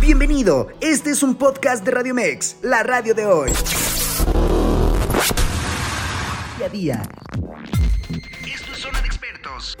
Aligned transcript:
Bienvenido, 0.00 0.68
este 0.80 1.10
es 1.10 1.22
un 1.22 1.34
podcast 1.34 1.84
de 1.84 1.90
Radio 1.90 2.14
Mex, 2.14 2.58
la 2.62 2.82
radio 2.82 3.14
de 3.14 3.26
hoy. 3.26 3.50
Día 6.58 6.66
a 6.66 6.68
día. 6.68 7.02
Esto 8.46 8.72
es 8.72 8.78
Zona 8.78 9.00
de 9.00 9.06
Expertos. 9.06 9.76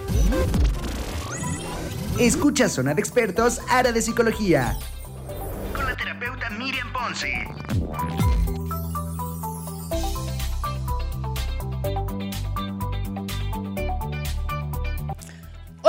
Escucha 2.18 2.68
Zona 2.68 2.94
de 2.94 3.00
Expertos, 3.00 3.60
área 3.68 3.92
de 3.92 4.02
psicología. 4.02 4.76
Con 5.74 5.84
la 5.84 5.96
terapeuta 5.96 6.50
Miriam 6.50 6.92
Ponce. 6.92 7.46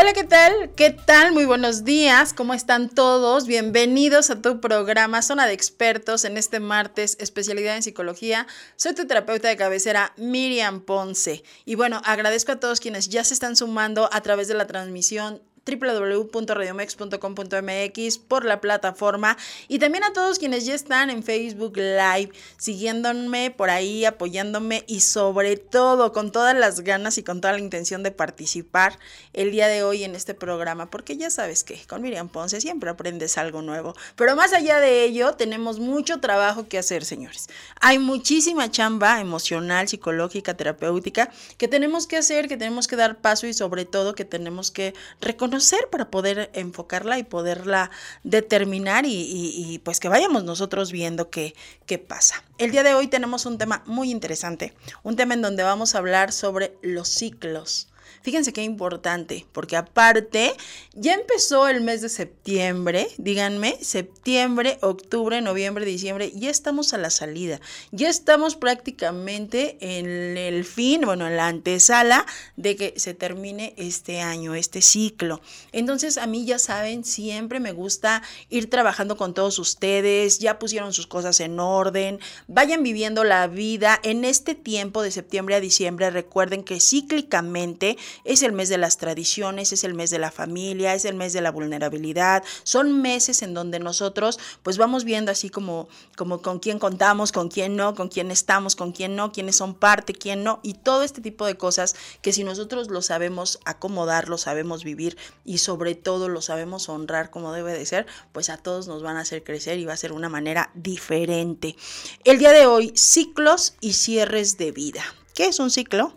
Hola, 0.08 0.14
¿qué 0.14 0.24
tal? 0.24 0.72
¿Qué 0.78 0.92
tal? 0.92 1.34
Muy 1.34 1.44
buenos 1.44 1.84
días. 1.84 2.32
¿Cómo 2.32 2.54
están 2.54 2.88
todos? 2.88 3.46
Bienvenidos 3.46 4.30
a 4.30 4.42
tu 4.42 4.62
programa 4.62 5.22
Zona 5.22 5.46
de 5.46 5.52
Expertos 5.52 6.24
en 6.24 6.38
este 6.38 6.62
martes, 6.62 7.18
especialidad 7.20 7.76
en 7.76 7.84
psicología. 7.84 8.48
Soy 8.78 8.96
tu 8.96 9.06
terapeuta 9.06 9.50
de 9.50 9.58
cabecera, 9.58 10.14
Miriam 10.16 10.80
Ponce. 10.80 11.44
Y 11.66 11.76
bueno, 11.76 12.02
agradezco 12.06 12.54
a 12.54 12.60
todos 12.62 12.80
quienes 12.80 13.10
ya 13.10 13.26
se 13.26 13.34
están 13.34 13.58
sumando 13.58 14.10
a 14.14 14.22
través 14.22 14.48
de 14.48 14.54
la 14.54 14.66
transmisión 14.66 15.42
www.radiomex.com.mx 15.68 18.18
por 18.20 18.46
la 18.46 18.62
plataforma 18.62 19.36
y 19.68 19.80
también 19.80 20.06
a 20.06 20.14
todos 20.14 20.40
quienes 20.40 20.66
ya 20.66 20.74
están 20.74 21.10
en 21.10 21.24
Facebook 21.24 21.76
Live, 21.76 22.32
siguiéndome 22.58 23.52
por 23.52 23.70
ahí, 23.70 24.06
apoyándome 24.06 24.86
y 24.88 25.02
sobre 25.02 25.58
todo 25.58 26.14
con 26.14 26.32
todas 26.32 26.56
las 26.56 26.82
ganas 26.82 27.18
y 27.18 27.24
con 27.24 27.42
toda 27.42 27.54
la 27.54 27.60
intención 27.60 28.04
de 28.04 28.12
participar 28.12 28.98
el 29.34 29.52
día 29.52 29.68
de 29.68 29.84
hoy 29.84 30.04
en 30.04 30.16
este 30.16 30.34
programa, 30.34 30.90
porque 30.90 31.18
ya 31.18 31.30
sabes 31.30 31.64
que 31.64 31.80
con 31.88 32.02
Miriam 32.02 32.30
Ponce 32.30 32.62
siempre 32.62 32.90
aprendes 32.90 33.38
algo 33.38 33.62
nuevo. 33.62 33.96
Pero 34.16 34.36
más 34.36 34.54
allá 34.54 34.80
de 34.80 35.04
ello, 35.04 35.34
tenemos 35.34 35.80
mucho 35.80 36.20
trabajo 36.20 36.68
que 36.68 36.78
hacer, 36.78 37.04
señores. 37.04 37.48
Hay 37.82 38.00
muchísima 38.00 38.72
chamba 38.72 39.20
emocional, 39.20 39.88
psicológica, 39.88 40.56
terapéutica 40.56 41.32
que 41.58 41.68
tenemos 41.68 42.08
que 42.08 42.18
hacer, 42.18 42.48
que 42.48 42.58
tenemos 42.58 42.88
que 42.88 42.96
dar 42.96 43.18
paso 43.18 43.48
y 43.48 43.54
sobre 43.54 43.86
todo 43.86 44.16
que 44.16 44.26
tenemos 44.26 44.72
que 44.72 44.94
reconocer 45.20 45.57
para 45.90 46.10
poder 46.10 46.50
enfocarla 46.54 47.20
y 47.20 47.24
poderla 47.24 47.92
determinar 48.24 49.06
y, 49.08 49.82
pues 49.84 50.00
que 50.00 50.10
vayamos 50.10 50.44
nosotros 50.44 50.92
viendo 50.92 51.30
qué, 51.30 51.56
qué 51.86 51.98
pasa. 51.98 52.44
El 52.58 52.72
día 52.72 52.84
de 52.84 52.94
hoy 52.94 53.08
tenemos 53.08 53.46
un 53.46 53.58
tema 53.58 53.84
muy 53.86 54.12
interesante, 54.12 54.74
un 55.04 55.16
tema 55.16 55.34
en 55.34 55.42
donde 55.42 55.64
vamos 55.64 55.96
a 55.96 56.00
hablar 56.00 56.32
sobre 56.32 56.78
los 56.82 57.08
ciclos. 57.08 57.88
Fíjense 58.22 58.54
qué 58.54 58.64
importante, 58.64 59.46
porque 59.52 59.76
aparte 59.76 60.54
ya 60.94 61.14
empezó 61.14 61.68
el 61.68 61.82
mes 61.82 62.02
de 62.02 62.10
septiembre, 62.10 63.08
díganme, 63.18 63.78
septiembre, 63.82 64.78
octubre, 64.82 65.42
noviembre, 65.42 65.86
diciembre, 65.86 66.32
ya 66.36 66.50
estamos 66.50 66.94
a 66.94 66.98
la 66.98 67.10
salida, 67.10 67.62
ya 67.92 68.10
estamos 68.10 68.56
prácticamente 68.56 69.78
en 69.80 70.38
el 70.38 70.66
fin, 70.66 71.02
bueno, 71.06 71.28
en 71.28 71.38
la 71.38 71.48
antesala 71.48 72.26
de 72.56 72.76
que 72.76 72.94
se 72.98 73.14
termine 73.14 73.74
este 73.78 74.22
año, 74.22 74.56
este 74.56 74.82
ciclo. 74.82 75.42
Entonces 75.72 76.18
a 76.18 76.28
mí 76.28 76.46
ya 76.46 76.60
saben, 76.60 77.04
siempre 77.06 77.60
me 77.60 77.72
gusta 77.72 78.24
ir 78.50 78.70
trabajando 78.70 79.18
con 79.18 79.34
todos 79.34 79.60
ustedes, 79.60 80.40
ya 80.40 80.60
pusieron 80.60 80.94
sus 80.94 81.08
cosas 81.08 81.40
en 81.40 81.60
orden, 81.60 82.20
vayan 82.48 82.84
viviendo 82.84 83.24
la 83.24 83.48
vida 83.48 84.00
en 84.04 84.26
este 84.26 84.56
tiempo 84.56 85.02
de 85.02 85.12
septiembre 85.12 85.56
a 85.56 85.60
diciembre, 85.60 86.10
recuerden 86.10 86.64
que 86.64 86.80
cíclicamente 86.80 87.98
es 88.24 88.44
el 88.44 88.54
mes 88.54 88.70
de 88.70 88.78
las 88.78 88.98
tradiciones, 88.98 89.74
es 89.74 89.84
el 89.84 89.94
mes 89.94 90.10
de 90.10 90.20
la 90.20 90.32
familia, 90.32 90.94
es 90.94 91.06
el 91.06 91.16
mes 91.16 91.34
de 91.34 91.42
la 91.42 91.52
vulnerabilidad. 91.52 92.44
Son 92.64 93.02
meses 93.02 93.42
en 93.42 93.54
donde 93.54 93.80
nosotros 93.80 94.40
pues 94.64 94.78
vamos 94.78 95.04
viendo 95.04 95.32
así 95.32 95.50
como, 95.50 95.88
como 96.16 96.42
con 96.42 96.60
quién 96.60 96.80
contamos, 96.80 97.32
con 97.32 97.50
quién 97.50 97.76
no, 97.76 97.96
con 97.96 98.10
quién 98.10 98.32
estamos, 98.32 98.76
con 98.76 98.92
quién 98.92 99.16
no, 99.16 99.32
quiénes 99.32 99.56
son 99.56 99.74
parte, 99.74 100.14
quién 100.14 100.44
no, 100.44 100.60
y 100.64 100.74
todo 100.74 101.04
este 101.04 101.22
tipo 101.22 101.46
de 101.46 101.58
cosas 101.58 101.96
que 102.22 102.34
si 102.34 102.44
nosotros 102.44 102.90
lo 102.90 103.02
sabemos 103.02 103.60
acomodar, 103.66 104.30
lo 104.30 104.38
sabemos 104.38 104.84
vivir 104.84 105.18
y 105.46 105.60
sobre 105.60 105.96
todo 105.96 106.30
lo 106.30 106.42
sabemos 106.42 106.90
honrar 106.90 107.30
como 107.30 107.52
debe 107.54 107.74
de 107.74 107.86
ser, 107.86 108.06
pues 108.32 108.50
a 108.50 108.58
todos 108.58 108.88
nos 108.88 109.04
van 109.04 109.18
a 109.18 109.22
hacer 109.22 109.44
crecer 109.44 109.80
y 109.80 109.86
va 109.86 109.94
a 109.94 109.98
ser 109.98 110.12
una 110.12 110.30
manera 110.30 110.72
diferente. 110.74 111.76
El 112.24 112.40
día 112.40 112.52
de 112.52 112.66
hoy, 112.66 112.92
ciclos 112.96 113.76
y 113.82 113.94
cierres 113.94 114.58
de 114.58 114.72
vida. 114.72 115.04
¿Qué 115.34 115.46
es 115.48 115.60
un 115.60 115.72
ciclo? 115.72 116.14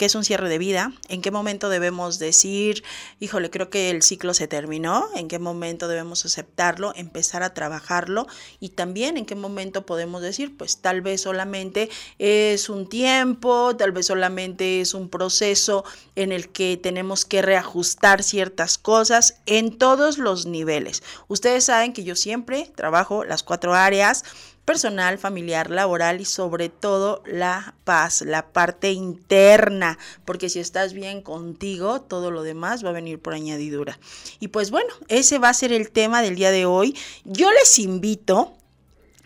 Qué 0.00 0.06
es 0.06 0.14
un 0.14 0.24
cierre 0.24 0.48
de 0.48 0.56
vida, 0.56 0.94
en 1.10 1.20
qué 1.20 1.30
momento 1.30 1.68
debemos 1.68 2.18
decir, 2.18 2.84
híjole, 3.18 3.50
creo 3.50 3.68
que 3.68 3.90
el 3.90 4.00
ciclo 4.02 4.32
se 4.32 4.48
terminó, 4.48 5.06
en 5.14 5.28
qué 5.28 5.38
momento 5.38 5.88
debemos 5.88 6.24
aceptarlo, 6.24 6.94
empezar 6.96 7.42
a 7.42 7.52
trabajarlo 7.52 8.26
y 8.60 8.70
también 8.70 9.18
en 9.18 9.26
qué 9.26 9.34
momento 9.34 9.84
podemos 9.84 10.22
decir, 10.22 10.56
pues 10.56 10.78
tal 10.78 11.02
vez 11.02 11.20
solamente 11.20 11.90
es 12.18 12.70
un 12.70 12.88
tiempo, 12.88 13.76
tal 13.76 13.92
vez 13.92 14.06
solamente 14.06 14.80
es 14.80 14.94
un 14.94 15.10
proceso 15.10 15.84
en 16.16 16.32
el 16.32 16.48
que 16.48 16.78
tenemos 16.78 17.26
que 17.26 17.42
reajustar 17.42 18.22
ciertas 18.22 18.78
cosas 18.78 19.42
en 19.44 19.76
todos 19.76 20.16
los 20.16 20.46
niveles. 20.46 21.02
Ustedes 21.28 21.64
saben 21.64 21.92
que 21.92 22.04
yo 22.04 22.16
siempre 22.16 22.72
trabajo 22.74 23.22
las 23.22 23.42
cuatro 23.42 23.74
áreas 23.74 24.24
personal, 24.64 25.18
familiar, 25.18 25.70
laboral 25.70 26.20
y 26.20 26.24
sobre 26.24 26.68
todo 26.68 27.22
la 27.26 27.74
paz, 27.84 28.22
la 28.22 28.52
parte 28.52 28.92
interna, 28.92 29.98
porque 30.24 30.48
si 30.48 30.60
estás 30.60 30.92
bien 30.92 31.22
contigo, 31.22 32.00
todo 32.00 32.30
lo 32.30 32.42
demás 32.42 32.84
va 32.84 32.90
a 32.90 32.92
venir 32.92 33.18
por 33.20 33.34
añadidura. 33.34 33.98
Y 34.38 34.48
pues 34.48 34.70
bueno, 34.70 34.92
ese 35.08 35.38
va 35.38 35.48
a 35.48 35.54
ser 35.54 35.72
el 35.72 35.90
tema 35.90 36.22
del 36.22 36.36
día 36.36 36.50
de 36.50 36.66
hoy. 36.66 36.96
Yo 37.24 37.50
les 37.50 37.78
invito 37.78 38.52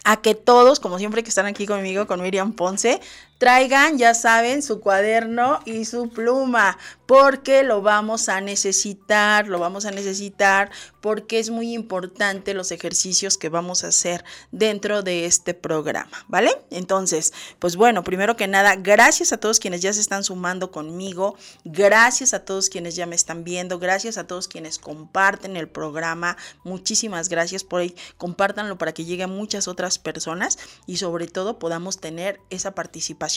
a 0.04 0.20
que 0.20 0.34
todos, 0.34 0.80
como 0.80 0.98
siempre 0.98 1.22
que 1.22 1.30
están 1.30 1.46
aquí 1.46 1.66
conmigo, 1.66 2.06
con 2.06 2.20
Miriam 2.22 2.52
Ponce, 2.52 3.00
traigan, 3.44 3.98
ya 3.98 4.14
saben, 4.14 4.62
su 4.62 4.80
cuaderno 4.80 5.60
y 5.66 5.84
su 5.84 6.08
pluma, 6.08 6.78
porque 7.04 7.62
lo 7.62 7.82
vamos 7.82 8.30
a 8.30 8.40
necesitar, 8.40 9.48
lo 9.48 9.58
vamos 9.58 9.84
a 9.84 9.90
necesitar 9.90 10.70
porque 11.02 11.38
es 11.38 11.50
muy 11.50 11.74
importante 11.74 12.54
los 12.54 12.72
ejercicios 12.72 13.36
que 13.36 13.50
vamos 13.50 13.84
a 13.84 13.88
hacer 13.88 14.24
dentro 14.50 15.02
de 15.02 15.26
este 15.26 15.52
programa, 15.52 16.24
¿vale? 16.28 16.56
Entonces, 16.70 17.34
pues 17.58 17.76
bueno, 17.76 18.02
primero 18.02 18.34
que 18.34 18.48
nada, 18.48 18.76
gracias 18.76 19.34
a 19.34 19.36
todos 19.36 19.60
quienes 19.60 19.82
ya 19.82 19.92
se 19.92 20.00
están 20.00 20.24
sumando 20.24 20.70
conmigo, 20.70 21.36
gracias 21.66 22.32
a 22.32 22.46
todos 22.46 22.70
quienes 22.70 22.96
ya 22.96 23.04
me 23.04 23.16
están 23.16 23.44
viendo, 23.44 23.78
gracias 23.78 24.16
a 24.16 24.26
todos 24.26 24.48
quienes 24.48 24.78
comparten 24.78 25.58
el 25.58 25.68
programa, 25.68 26.38
muchísimas 26.62 27.28
gracias 27.28 27.62
por 27.62 27.82
ahí, 27.82 27.94
compártanlo 28.16 28.78
para 28.78 28.94
que 28.94 29.04
lleguen 29.04 29.28
muchas 29.28 29.68
otras 29.68 29.98
personas 29.98 30.58
y 30.86 30.96
sobre 30.96 31.26
todo 31.26 31.58
podamos 31.58 32.00
tener 32.00 32.40
esa 32.48 32.74
participación 32.74 33.33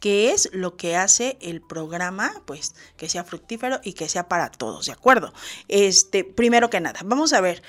que 0.00 0.32
es 0.32 0.48
lo 0.52 0.76
que 0.76 0.96
hace 0.96 1.36
el 1.40 1.60
programa, 1.60 2.42
pues 2.46 2.74
que 2.96 3.08
sea 3.08 3.24
fructífero 3.24 3.80
y 3.84 3.92
que 3.92 4.08
sea 4.08 4.28
para 4.28 4.50
todos, 4.50 4.86
¿de 4.86 4.92
acuerdo? 4.92 5.32
Este, 5.68 6.24
primero 6.24 6.70
que 6.70 6.80
nada, 6.80 7.00
Vamos 7.04 7.32
a 7.32 7.40
ver, 7.40 7.62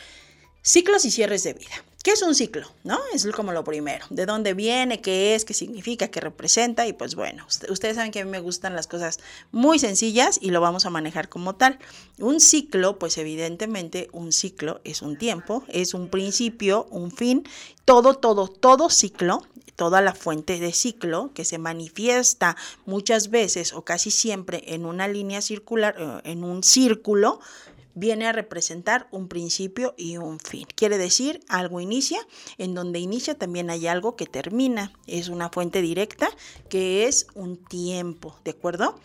ciclos 0.61 1.05
y 1.05 1.11
cierres 1.11 1.43
de 1.43 1.53
vida. 1.53 1.83
¿Qué 2.03 2.13
es 2.13 2.21
un 2.21 2.35
ciclo? 2.35 2.65
¿No? 2.85 2.97
Es 3.13 3.27
como 3.35 3.51
lo 3.51 3.65
primero. 3.65 4.05
¿De 4.09 4.25
dónde 4.25 4.53
viene? 4.53 5.01
¿Qué 5.01 5.35
es? 5.35 5.43
¿Qué 5.43 5.53
significa? 5.53 6.07
¿Qué 6.07 6.21
representa? 6.21 6.87
Y 6.87 6.93
pues 6.93 7.15
bueno, 7.15 7.45
ustedes 7.67 7.97
saben 7.97 8.11
que 8.11 8.21
a 8.21 8.23
mí 8.23 8.31
me 8.31 8.39
gustan 8.39 8.75
las 8.75 8.87
cosas 8.87 9.19
muy 9.51 9.77
sencillas 9.77 10.39
y 10.41 10.51
lo 10.51 10.61
vamos 10.61 10.85
a 10.85 10.89
manejar 10.89 11.27
como 11.27 11.55
tal. 11.55 11.79
Un 12.17 12.39
ciclo, 12.39 12.97
pues 12.97 13.17
evidentemente 13.17 14.07
un 14.13 14.31
ciclo 14.31 14.79
es 14.85 15.01
un 15.01 15.17
tiempo, 15.17 15.65
es 15.67 15.93
un 15.93 16.07
principio, 16.07 16.87
un 16.91 17.11
fin. 17.11 17.45
Todo, 17.83 18.13
todo, 18.13 18.47
todo 18.47 18.89
ciclo 18.89 19.45
toda 19.77 20.01
la 20.01 20.13
fuente 20.13 20.59
de 20.59 20.73
ciclo 20.73 21.31
que 21.33 21.45
se 21.45 21.59
manifiesta 21.59 22.57
muchas 22.85 23.29
veces 23.29 23.71
o 23.71 23.83
casi 23.83 24.11
siempre 24.11 24.63
en 24.73 24.85
una 24.85 25.07
línea 25.07 25.39
circular, 25.41 25.95
eh, 25.97 26.31
en 26.31 26.43
un 26.43 26.63
círculo, 26.63 27.39
viene 27.93 28.27
a 28.27 28.31
representar 28.31 29.07
un 29.11 29.27
principio 29.27 29.95
y 29.97 30.17
un 30.17 30.39
fin. 30.39 30.67
Quiere 30.75 30.97
decir, 30.97 31.39
algo 31.47 31.79
inicia, 31.79 32.19
en 32.57 32.75
donde 32.75 32.99
inicia 32.99 33.35
también 33.35 33.69
hay 33.69 33.87
algo 33.87 34.15
que 34.15 34.25
termina. 34.25 34.91
Es 35.07 35.29
una 35.29 35.49
fuente 35.49 35.81
directa 35.81 36.29
que 36.69 37.07
es 37.07 37.27
un 37.33 37.57
tiempo, 37.57 38.35
¿de 38.43 38.51
acuerdo? 38.51 38.99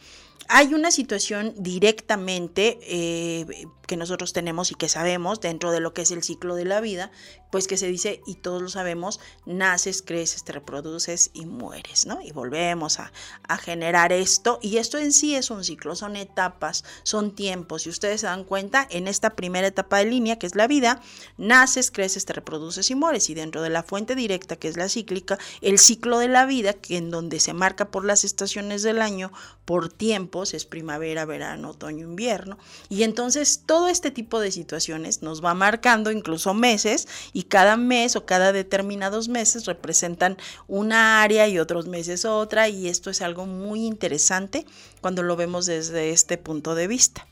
Hay 0.48 0.74
una 0.74 0.90
situación 0.90 1.54
directamente 1.56 2.78
eh, 2.82 3.66
que 3.92 3.98
nosotros 3.98 4.32
tenemos 4.32 4.70
y 4.70 4.74
que 4.74 4.88
sabemos 4.88 5.40
dentro 5.42 5.70
de 5.70 5.80
lo 5.80 5.92
que 5.92 6.00
es 6.00 6.10
el 6.12 6.22
ciclo 6.22 6.54
de 6.54 6.64
la 6.64 6.80
vida, 6.80 7.10
pues 7.50 7.68
que 7.68 7.76
se 7.76 7.88
dice, 7.88 8.22
y 8.26 8.36
todos 8.36 8.62
lo 8.62 8.70
sabemos, 8.70 9.20
naces, 9.44 10.00
creces, 10.00 10.44
te 10.44 10.52
reproduces 10.52 11.30
y 11.34 11.44
mueres, 11.44 12.06
¿no? 12.06 12.22
Y 12.22 12.32
volvemos 12.32 12.98
a, 12.98 13.12
a 13.46 13.58
generar 13.58 14.12
esto, 14.12 14.58
y 14.62 14.78
esto 14.78 14.96
en 14.96 15.12
sí 15.12 15.34
es 15.34 15.50
un 15.50 15.62
ciclo, 15.62 15.94
son 15.94 16.16
etapas, 16.16 16.84
son 17.02 17.34
tiempos, 17.34 17.86
y 17.86 17.90
ustedes 17.90 18.22
se 18.22 18.26
dan 18.26 18.44
cuenta, 18.44 18.86
en 18.90 19.08
esta 19.08 19.36
primera 19.36 19.66
etapa 19.66 19.98
de 19.98 20.06
línea, 20.06 20.38
que 20.38 20.46
es 20.46 20.54
la 20.54 20.66
vida, 20.66 21.02
naces, 21.36 21.90
creces, 21.90 22.24
te 22.24 22.32
reproduces 22.32 22.90
y 22.90 22.94
mueres, 22.94 23.28
y 23.28 23.34
dentro 23.34 23.60
de 23.60 23.68
la 23.68 23.82
fuente 23.82 24.14
directa, 24.14 24.56
que 24.56 24.68
es 24.68 24.78
la 24.78 24.88
cíclica, 24.88 25.38
el 25.60 25.78
ciclo 25.78 26.18
de 26.18 26.28
la 26.28 26.46
vida, 26.46 26.72
que 26.72 26.96
en 26.96 27.10
donde 27.10 27.40
se 27.40 27.52
marca 27.52 27.90
por 27.90 28.06
las 28.06 28.24
estaciones 28.24 28.82
del 28.82 29.02
año, 29.02 29.30
por 29.66 29.88
tiempo, 29.88 30.02
tiempos, 30.12 30.52
es 30.52 30.66
primavera, 30.66 31.24
verano, 31.24 31.70
otoño, 31.70 32.06
invierno. 32.06 32.58
Y 32.88 33.04
entonces 33.04 33.62
todo 33.66 33.81
este 33.88 34.10
tipo 34.10 34.40
de 34.40 34.50
situaciones 34.50 35.22
nos 35.22 35.44
va 35.44 35.54
marcando 35.54 36.10
incluso 36.10 36.54
meses 36.54 37.08
y 37.32 37.44
cada 37.44 37.76
mes 37.76 38.16
o 38.16 38.26
cada 38.26 38.52
determinados 38.52 39.28
meses 39.28 39.66
representan 39.66 40.36
una 40.68 41.22
área 41.22 41.48
y 41.48 41.58
otros 41.58 41.86
meses 41.86 42.24
otra 42.24 42.68
y 42.68 42.88
esto 42.88 43.10
es 43.10 43.22
algo 43.22 43.46
muy 43.46 43.84
interesante 43.84 44.66
cuando 45.00 45.22
lo 45.22 45.36
vemos 45.36 45.66
desde 45.66 46.10
este 46.10 46.38
punto 46.38 46.74
de 46.74 46.86
vista. 46.86 47.26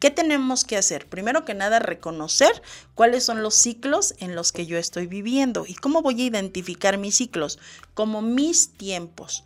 ¿Qué 0.00 0.10
tenemos 0.10 0.64
que 0.64 0.76
hacer? 0.76 1.08
Primero 1.08 1.44
que 1.44 1.54
nada, 1.54 1.78
reconocer 1.80 2.62
cuáles 2.94 3.24
son 3.24 3.42
los 3.42 3.54
ciclos 3.54 4.14
en 4.18 4.36
los 4.36 4.52
que 4.52 4.66
yo 4.66 4.78
estoy 4.78 5.06
viviendo 5.06 5.64
y 5.66 5.74
cómo 5.74 6.02
voy 6.02 6.20
a 6.22 6.26
identificar 6.26 6.98
mis 6.98 7.16
ciclos 7.16 7.58
como 7.94 8.22
mis 8.22 8.74
tiempos. 8.74 9.44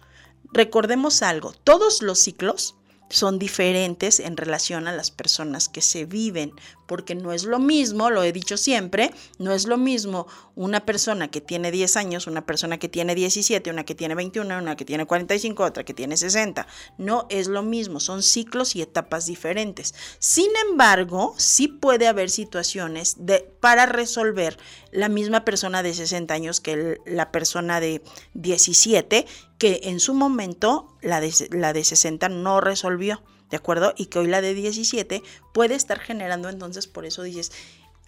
Recordemos 0.52 1.22
algo, 1.22 1.54
todos 1.64 2.02
los 2.02 2.18
ciclos 2.18 2.74
son 3.12 3.38
diferentes 3.38 4.20
en 4.20 4.38
relación 4.38 4.88
a 4.88 4.92
las 4.92 5.10
personas 5.10 5.68
que 5.68 5.82
se 5.82 6.06
viven, 6.06 6.52
porque 6.92 7.14
no 7.14 7.32
es 7.32 7.44
lo 7.44 7.58
mismo, 7.58 8.10
lo 8.10 8.22
he 8.22 8.32
dicho 8.32 8.58
siempre, 8.58 9.14
no 9.38 9.54
es 9.54 9.66
lo 9.66 9.78
mismo 9.78 10.26
una 10.54 10.84
persona 10.84 11.30
que 11.30 11.40
tiene 11.40 11.70
10 11.70 11.96
años, 11.96 12.26
una 12.26 12.44
persona 12.44 12.78
que 12.78 12.90
tiene 12.90 13.14
17, 13.14 13.70
una 13.70 13.84
que 13.84 13.94
tiene 13.94 14.14
21, 14.14 14.58
una 14.58 14.76
que 14.76 14.84
tiene 14.84 15.06
45, 15.06 15.64
otra 15.64 15.84
que 15.84 15.94
tiene 15.94 16.18
60. 16.18 16.66
No 16.98 17.26
es 17.30 17.48
lo 17.48 17.62
mismo, 17.62 17.98
son 17.98 18.22
ciclos 18.22 18.76
y 18.76 18.82
etapas 18.82 19.24
diferentes. 19.24 19.94
Sin 20.18 20.50
embargo, 20.68 21.34
sí 21.38 21.66
puede 21.66 22.08
haber 22.08 22.28
situaciones 22.28 23.16
de, 23.24 23.40
para 23.60 23.86
resolver 23.86 24.58
la 24.90 25.08
misma 25.08 25.46
persona 25.46 25.82
de 25.82 25.94
60 25.94 26.34
años 26.34 26.60
que 26.60 26.98
la 27.06 27.32
persona 27.32 27.80
de 27.80 28.02
17, 28.34 29.24
que 29.56 29.80
en 29.84 29.98
su 29.98 30.12
momento 30.12 30.94
la 31.00 31.22
de, 31.22 31.32
la 31.52 31.72
de 31.72 31.84
60 31.84 32.28
no 32.28 32.60
resolvió. 32.60 33.22
¿De 33.52 33.58
acuerdo? 33.58 33.92
Y 33.96 34.06
que 34.06 34.18
hoy 34.18 34.26
la 34.26 34.40
de 34.40 34.54
17 34.54 35.22
puede 35.52 35.74
estar 35.74 36.00
generando, 36.00 36.48
entonces 36.48 36.86
por 36.86 37.04
eso 37.04 37.22
dices, 37.22 37.52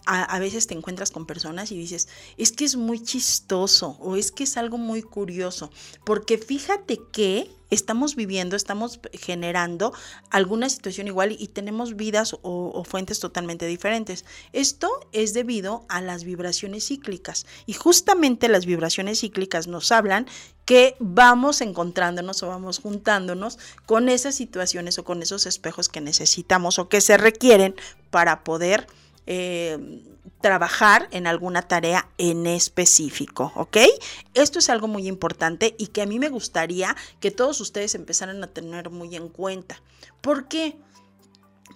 a, 0.06 0.38
veces 0.38 0.66
te 0.66 0.74
encuentras 0.74 1.10
con 1.10 1.26
personas 1.26 1.72
y 1.72 1.78
dices, 1.78 2.08
es 2.36 2.52
que 2.52 2.64
es 2.64 2.76
muy 2.76 3.02
chistoso 3.02 3.96
o 4.00 4.16
es 4.16 4.32
que 4.32 4.44
es 4.44 4.56
algo 4.56 4.78
muy 4.78 5.02
curioso, 5.02 5.70
porque 6.04 6.38
fíjate 6.38 7.00
que 7.12 7.50
estamos 7.70 8.14
viviendo, 8.14 8.54
estamos 8.54 9.00
generando 9.12 9.92
alguna 10.30 10.68
situación 10.68 11.08
igual 11.08 11.34
y 11.38 11.48
tenemos 11.48 11.96
vidas 11.96 12.34
o, 12.34 12.38
o, 12.42 12.84
fuentes 12.84 13.18
totalmente 13.18 13.66
diferentes. 13.66 14.24
Esto 14.52 14.88
es 15.12 15.32
debido 15.32 15.84
a 15.88 16.00
las 16.00 16.24
vibraciones 16.24 16.86
cíclicas 16.86 17.46
y 17.66 17.72
justamente 17.72 18.48
las 18.48 18.66
vibraciones 18.66 19.20
cíclicas 19.20 19.66
nos 19.66 19.90
hablan 19.90 20.26
que 20.66 20.96
vamos 21.00 21.60
encontrándonos 21.60 22.42
o 22.42 22.48
vamos 22.48 22.78
juntándonos 22.78 23.58
con 23.86 24.08
esas 24.08 24.34
situaciones 24.34 24.98
o 24.98 25.04
con 25.04 25.22
esos 25.22 25.46
espejos 25.46 25.88
que 25.88 26.00
necesitamos 26.00 26.78
o 26.78 26.88
que 26.88 27.00
se 27.00 27.16
requieren 27.16 27.74
para 28.10 28.44
poder 28.44 28.86
eh, 29.26 30.02
trabajar 30.40 31.08
en 31.10 31.26
alguna 31.26 31.62
tarea 31.62 32.08
en 32.18 32.46
específico, 32.46 33.52
¿ok? 33.56 33.78
Esto 34.34 34.58
es 34.58 34.68
algo 34.68 34.88
muy 34.88 35.08
importante 35.08 35.74
y 35.78 35.86
que 35.88 36.02
a 36.02 36.06
mí 36.06 36.18
me 36.18 36.28
gustaría 36.28 36.96
que 37.20 37.30
todos 37.30 37.60
ustedes 37.60 37.94
empezaran 37.94 38.44
a 38.44 38.48
tener 38.48 38.90
muy 38.90 39.16
en 39.16 39.28
cuenta. 39.28 39.80
¿Por 40.20 40.48
qué? 40.48 40.76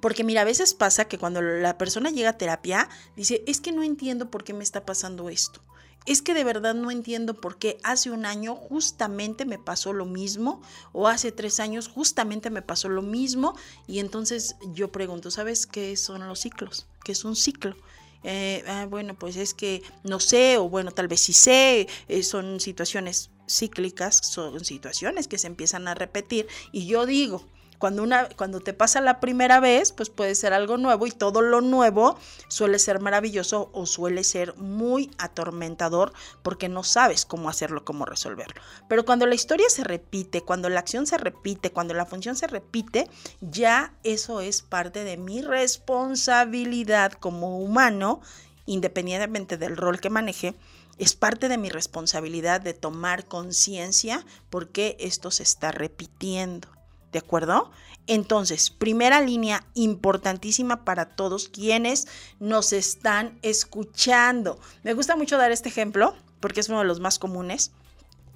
Porque 0.03 0.23
mira, 0.23 0.43
a 0.43 0.45
veces 0.45 0.75
pasa 0.75 1.06
que 1.06 1.19
cuando 1.19 1.41
la 1.41 1.79
persona 1.79 2.11
llega 2.11 2.31
a 2.31 2.39
terapia, 2.39 2.89
dice, 3.17 3.43
es 3.47 3.61
que 3.61 3.73
no 3.73 3.83
entiendo 3.83 4.31
por 4.31 4.45
qué 4.45 4.53
me 4.53 4.65
está 4.65 4.85
pasando 4.85 5.29
esto 5.31 5.62
es 6.08 6.22
que 6.22 6.32
de 6.32 6.43
verdad 6.43 6.75
no 6.75 6.90
entiendo 6.90 7.34
por 7.34 7.58
qué 7.58 7.78
hace 7.82 8.10
un 8.10 8.25
año 8.25 8.56
justamente 8.56 9.44
me 9.44 9.58
pasó 9.58 9.93
lo 9.93 10.06
mismo 10.06 10.62
o 10.93 11.06
hace 11.06 11.32
tres 11.32 11.60
años 11.60 11.87
justamente 11.87 12.49
me 12.49 12.62
pasó 12.62 12.88
lo 12.88 13.02
mismo 13.02 13.55
y 13.87 13.99
entonces 13.99 14.56
yo 14.72 14.90
pregunto, 14.90 15.31
¿sabes 15.31 15.66
qué 15.66 15.96
son 15.99 16.26
los 16.26 16.40
ciclos? 16.40 16.87
¿Qué 17.05 17.12
es 17.12 17.26
un 17.26 17.37
ciclo? 17.37 17.76
Eh, 18.25 18.64
ah, 18.66 18.87
bueno, 18.88 19.14
pues 19.19 19.37
es 19.37 19.52
que 19.52 19.82
no 20.02 20.19
sé, 20.19 20.56
o 20.56 20.70
bueno, 20.70 20.93
tal 20.93 21.08
vez 21.08 21.20
sí 21.20 21.34
sé, 21.34 21.87
eh, 22.08 22.22
son 22.22 22.58
situaciones 22.58 23.31
cíclicas, 23.46 24.16
son 24.16 24.64
situaciones 24.64 25.28
que 25.28 25.37
se 25.37 25.46
empiezan 25.46 25.88
a 25.88 25.94
repetir 25.94 26.49
y 26.72 26.87
yo 26.87 27.04
digo, 27.04 27.44
cuando, 27.78 28.02
una, 28.02 28.28
cuando 28.30 28.60
te 28.60 28.72
pasa 28.72 29.00
la 29.00 29.20
primera 29.20 29.60
vez, 29.60 29.92
pues 29.92 30.10
puede 30.10 30.34
ser 30.34 30.52
algo 30.52 30.76
nuevo 30.76 31.06
y 31.06 31.12
todo 31.12 31.42
lo 31.42 31.60
nuevo 31.60 32.19
suele 32.48 32.78
ser 32.78 33.00
maravilloso 33.00 33.70
o 33.72 33.86
suele 33.86 34.25
ser 34.25 34.56
muy 34.56 35.10
atormentador 35.19 36.12
porque 36.42 36.69
no 36.69 36.82
sabes 36.82 37.25
cómo 37.25 37.48
hacerlo, 37.48 37.84
cómo 37.84 38.04
resolverlo. 38.04 38.60
Pero 38.88 39.04
cuando 39.04 39.26
la 39.26 39.34
historia 39.34 39.70
se 39.70 39.84
repite, 39.84 40.42
cuando 40.42 40.69
la 40.69 40.80
acción 40.80 41.06
se 41.06 41.19
repite, 41.19 41.70
cuando 41.70 41.94
la 41.94 42.06
función 42.06 42.36
se 42.36 42.46
repite, 42.48 43.08
ya 43.40 43.94
eso 44.02 44.40
es 44.40 44.62
parte 44.62 45.04
de 45.04 45.16
mi 45.16 45.42
responsabilidad 45.42 47.12
como 47.12 47.58
humano, 47.58 48.20
independientemente 48.66 49.56
del 49.56 49.76
rol 49.76 50.00
que 50.00 50.10
maneje, 50.10 50.54
es 50.98 51.14
parte 51.14 51.48
de 51.48 51.58
mi 51.58 51.70
responsabilidad 51.70 52.60
de 52.60 52.75
tomar 52.75 53.25
conciencia 53.25 54.26
porque 54.50 54.96
esto 54.98 55.30
se 55.30 55.44
está 55.44 55.70
repitiendo. 55.70 56.77
¿De 57.12 57.19
acuerdo? 57.19 57.70
Entonces, 58.06 58.70
primera 58.70 59.20
línea 59.20 59.64
importantísima 59.75 60.84
para 60.84 61.06
todos 61.06 61.49
quienes 61.49 62.08
nos 62.40 62.72
están 62.72 63.38
escuchando. 63.43 64.58
Me 64.82 64.94
gusta 64.94 65.16
mucho 65.16 65.37
dar 65.37 65.52
este 65.52 65.69
ejemplo 65.69 66.14
porque 66.40 66.60
es 66.60 66.69
uno 66.69 66.78
de 66.78 66.84
los 66.84 67.00
más 67.00 67.19
comunes 67.19 67.72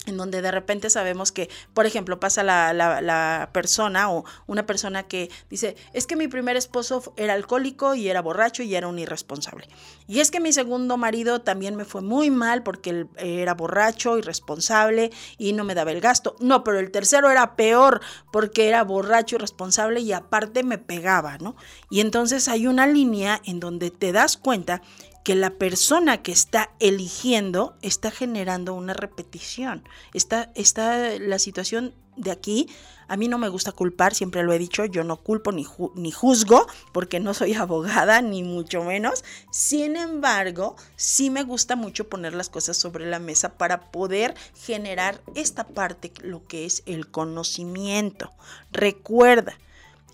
en 0.06 0.16
donde 0.16 0.42
de 0.42 0.50
repente 0.50 0.90
sabemos 0.90 1.32
que, 1.32 1.48
por 1.74 1.86
ejemplo, 1.86 2.18
pasa 2.18 2.42
la, 2.42 3.48
persona 3.52 4.10
o 4.10 4.24
una 4.46 4.66
persona 4.66 5.04
que 5.04 5.30
dice, 5.50 5.76
es 5.92 6.06
que 6.06 6.16
mi 6.16 6.28
primer 6.28 6.56
esposo 6.56 7.12
era 7.16 7.34
alcohólico 7.34 7.94
y 7.94 8.08
era 8.08 8.20
borracho 8.20 8.62
y 8.62 8.74
era 8.74 8.88
un 8.88 8.98
irresponsable. 8.98 9.68
Y 10.08 10.20
es 10.20 10.30
que 10.30 10.40
mi 10.40 10.52
segundo 10.52 10.96
marido 10.96 11.40
también 11.40 11.76
me 11.76 11.84
fue 11.84 12.02
muy 12.02 12.30
mal 12.30 12.62
porque 12.62 12.90
él 12.90 13.08
era 13.16 13.54
borracho, 13.54 14.18
irresponsable 14.18 15.10
y 15.38 15.52
no 15.52 15.64
me 15.64 15.74
daba 15.74 15.92
el 15.92 16.00
gasto. 16.00 16.36
No, 16.40 16.64
pero 16.64 16.78
el 16.78 16.90
tercero 16.90 17.30
era 17.30 17.54
peor 17.56 18.00
porque 18.32 18.68
era 18.68 18.82
borracho, 18.82 19.36
irresponsable 19.36 20.00
y 20.00 20.12
aparte 20.12 20.62
me 20.62 20.78
pegaba, 20.78 21.38
¿no? 21.38 21.56
Y 21.90 22.00
entonces 22.00 22.48
hay 22.48 22.66
una 22.66 22.86
línea 22.86 23.40
en 23.44 23.60
donde 23.60 23.90
te 23.90 24.12
das 24.12 24.36
cuenta 24.36 24.82
que 25.24 25.34
la 25.34 25.50
persona 25.50 26.22
que 26.22 26.32
está 26.32 26.70
eligiendo 26.80 27.76
está 27.82 28.10
generando 28.10 28.74
una 28.74 28.92
repetición. 28.92 29.84
Está, 30.14 30.50
está 30.54 31.18
la 31.18 31.38
situación 31.38 31.94
de 32.16 32.30
aquí, 32.30 32.68
a 33.08 33.16
mí 33.16 33.28
no 33.28 33.38
me 33.38 33.48
gusta 33.48 33.72
culpar, 33.72 34.14
siempre 34.14 34.42
lo 34.42 34.52
he 34.52 34.58
dicho, 34.58 34.84
yo 34.84 35.04
no 35.04 35.16
culpo 35.16 35.52
ni, 35.52 35.66
ni 35.94 36.10
juzgo, 36.10 36.66
porque 36.92 37.20
no 37.20 37.34
soy 37.34 37.54
abogada, 37.54 38.22
ni 38.22 38.42
mucho 38.42 38.82
menos. 38.84 39.24
Sin 39.50 39.96
embargo, 39.96 40.76
sí 40.96 41.30
me 41.30 41.42
gusta 41.42 41.76
mucho 41.76 42.08
poner 42.08 42.34
las 42.34 42.48
cosas 42.48 42.76
sobre 42.76 43.06
la 43.06 43.18
mesa 43.18 43.56
para 43.56 43.90
poder 43.90 44.34
generar 44.56 45.20
esta 45.34 45.66
parte, 45.66 46.12
lo 46.22 46.46
que 46.46 46.64
es 46.64 46.82
el 46.86 47.08
conocimiento. 47.08 48.32
Recuerda, 48.70 49.58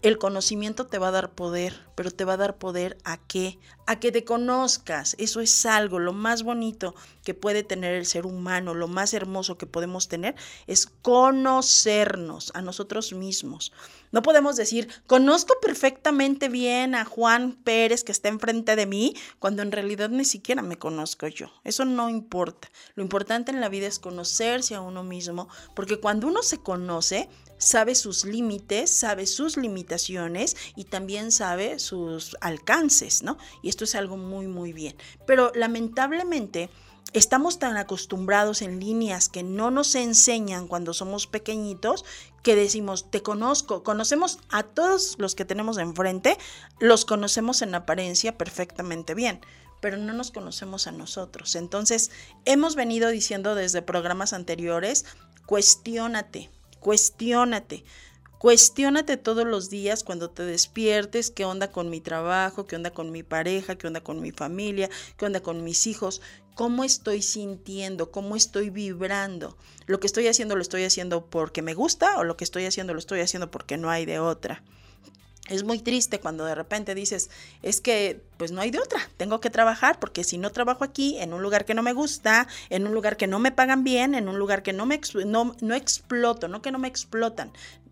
el 0.02 0.18
conocimiento 0.18 0.86
te 0.86 0.98
va 0.98 1.08
a 1.08 1.12
dar 1.12 1.32
poder, 1.32 1.86
pero 1.94 2.10
te 2.10 2.24
va 2.24 2.34
a 2.34 2.36
dar 2.36 2.58
poder 2.58 2.98
a 3.04 3.16
qué? 3.16 3.58
A 3.86 3.98
que 3.98 4.12
te 4.12 4.24
conozcas. 4.24 5.16
Eso 5.18 5.40
es 5.40 5.66
algo, 5.66 5.98
lo 5.98 6.12
más 6.12 6.42
bonito 6.42 6.94
que 7.24 7.34
puede 7.34 7.62
tener 7.62 7.94
el 7.94 8.06
ser 8.06 8.24
humano, 8.24 8.74
lo 8.74 8.86
más 8.86 9.12
hermoso 9.12 9.58
que 9.58 9.66
podemos 9.66 10.08
tener 10.08 10.36
es 10.66 10.86
conocernos 10.86 12.52
a 12.54 12.62
nosotros 12.62 13.12
mismos. 13.12 13.72
No 14.12 14.22
podemos 14.22 14.56
decir, 14.56 14.88
conozco 15.06 15.54
perfectamente 15.60 16.48
bien 16.48 16.94
a 16.94 17.04
Juan 17.04 17.52
Pérez 17.52 18.04
que 18.04 18.12
está 18.12 18.28
enfrente 18.28 18.76
de 18.76 18.86
mí, 18.86 19.14
cuando 19.38 19.62
en 19.62 19.72
realidad 19.72 20.08
ni 20.10 20.24
siquiera 20.24 20.62
me 20.62 20.78
conozco 20.78 21.26
yo. 21.26 21.48
Eso 21.64 21.84
no 21.84 22.08
importa. 22.08 22.70
Lo 22.94 23.02
importante 23.02 23.50
en 23.50 23.60
la 23.60 23.68
vida 23.68 23.86
es 23.86 23.98
conocerse 23.98 24.74
a 24.74 24.80
uno 24.80 25.02
mismo, 25.02 25.48
porque 25.74 25.98
cuando 25.98 26.28
uno 26.28 26.42
se 26.42 26.58
conoce, 26.58 27.28
sabe 27.58 27.94
sus 27.94 28.24
límites, 28.24 28.90
sabe 28.90 29.26
sus 29.26 29.56
limitaciones 29.56 30.56
y 30.76 30.84
también 30.84 31.32
sabe 31.32 31.78
sus 31.78 32.36
alcances, 32.40 33.22
¿no? 33.22 33.36
Y 33.62 33.68
esto 33.68 33.84
es 33.84 33.94
algo 33.94 34.16
muy, 34.16 34.46
muy 34.46 34.72
bien. 34.72 34.96
Pero 35.26 35.52
lamentablemente 35.54 36.70
estamos 37.12 37.58
tan 37.58 37.76
acostumbrados 37.76 38.62
en 38.62 38.80
líneas 38.80 39.28
que 39.28 39.42
no 39.42 39.70
nos 39.70 39.94
enseñan 39.94 40.68
cuando 40.68 40.94
somos 40.94 41.26
pequeñitos 41.26 42.04
que 42.42 42.54
decimos, 42.54 43.10
te 43.10 43.22
conozco, 43.22 43.82
conocemos 43.82 44.38
a 44.50 44.62
todos 44.62 45.16
los 45.18 45.34
que 45.34 45.44
tenemos 45.44 45.78
enfrente, 45.78 46.38
los 46.80 47.04
conocemos 47.04 47.62
en 47.62 47.74
apariencia 47.74 48.36
perfectamente 48.38 49.14
bien 49.14 49.40
pero 49.80 49.96
no 49.96 50.12
nos 50.12 50.32
conocemos 50.32 50.88
a 50.88 50.92
nosotros. 50.92 51.54
Entonces, 51.54 52.10
hemos 52.44 52.74
venido 52.74 53.10
diciendo 53.10 53.54
desde 53.54 53.80
programas 53.80 54.32
anteriores, 54.32 55.04
cuestiónate, 55.46 56.50
cuestiónate. 56.80 57.84
Cuestiónate 58.38 59.16
todos 59.16 59.44
los 59.44 59.68
días 59.68 60.04
cuando 60.04 60.30
te 60.30 60.44
despiertes, 60.44 61.32
qué 61.32 61.44
onda 61.44 61.72
con 61.72 61.90
mi 61.90 62.00
trabajo, 62.00 62.66
qué 62.66 62.76
onda 62.76 62.92
con 62.92 63.10
mi 63.10 63.24
pareja, 63.24 63.76
qué 63.76 63.88
onda 63.88 64.00
con 64.00 64.20
mi 64.20 64.30
familia, 64.30 64.88
qué 65.16 65.26
onda 65.26 65.40
con 65.40 65.64
mis 65.64 65.88
hijos, 65.88 66.22
cómo 66.54 66.84
estoy 66.84 67.22
sintiendo, 67.22 68.12
cómo 68.12 68.36
estoy 68.36 68.70
vibrando. 68.70 69.56
Lo 69.86 69.98
que 69.98 70.06
estoy 70.06 70.28
haciendo 70.28 70.54
lo 70.54 70.62
estoy 70.62 70.84
haciendo 70.84 71.26
porque 71.26 71.62
me 71.62 71.74
gusta 71.74 72.16
o 72.18 72.22
lo 72.22 72.36
que 72.36 72.44
estoy 72.44 72.64
haciendo 72.64 72.92
lo 72.92 73.00
estoy 73.00 73.20
haciendo 73.20 73.50
porque 73.50 73.76
no 73.76 73.90
hay 73.90 74.06
de 74.06 74.20
otra. 74.20 74.62
Es 75.48 75.64
muy 75.64 75.78
triste 75.78 76.20
cuando 76.20 76.44
de 76.44 76.54
repente 76.54 76.94
dices, 76.94 77.30
es 77.62 77.80
que 77.80 78.22
pues 78.36 78.52
no 78.52 78.60
hay 78.60 78.70
de 78.70 78.78
otra, 78.80 79.00
tengo 79.16 79.40
que 79.40 79.50
trabajar 79.50 79.98
porque 79.98 80.22
si 80.22 80.36
no 80.38 80.52
trabajo 80.52 80.84
aquí, 80.84 81.18
en 81.18 81.32
un 81.32 81.42
lugar 81.42 81.64
que 81.64 81.74
no 81.74 81.82
me 81.82 81.94
gusta, 81.94 82.46
en 82.68 82.86
un 82.86 82.94
lugar 82.94 83.16
que 83.16 83.26
no 83.26 83.38
me 83.38 83.50
pagan 83.50 83.82
bien, 83.82 84.14
en 84.14 84.28
un 84.28 84.38
lugar 84.38 84.62
que 84.62 84.72
no 84.72 84.84
me 84.84 85.00
no, 85.26 85.56
no 85.60 85.74
exploto, 85.74 86.48
no 86.48 86.60
que 86.60 86.70
no 86.70 86.78
me 86.78 86.88
explotan, 86.88 87.50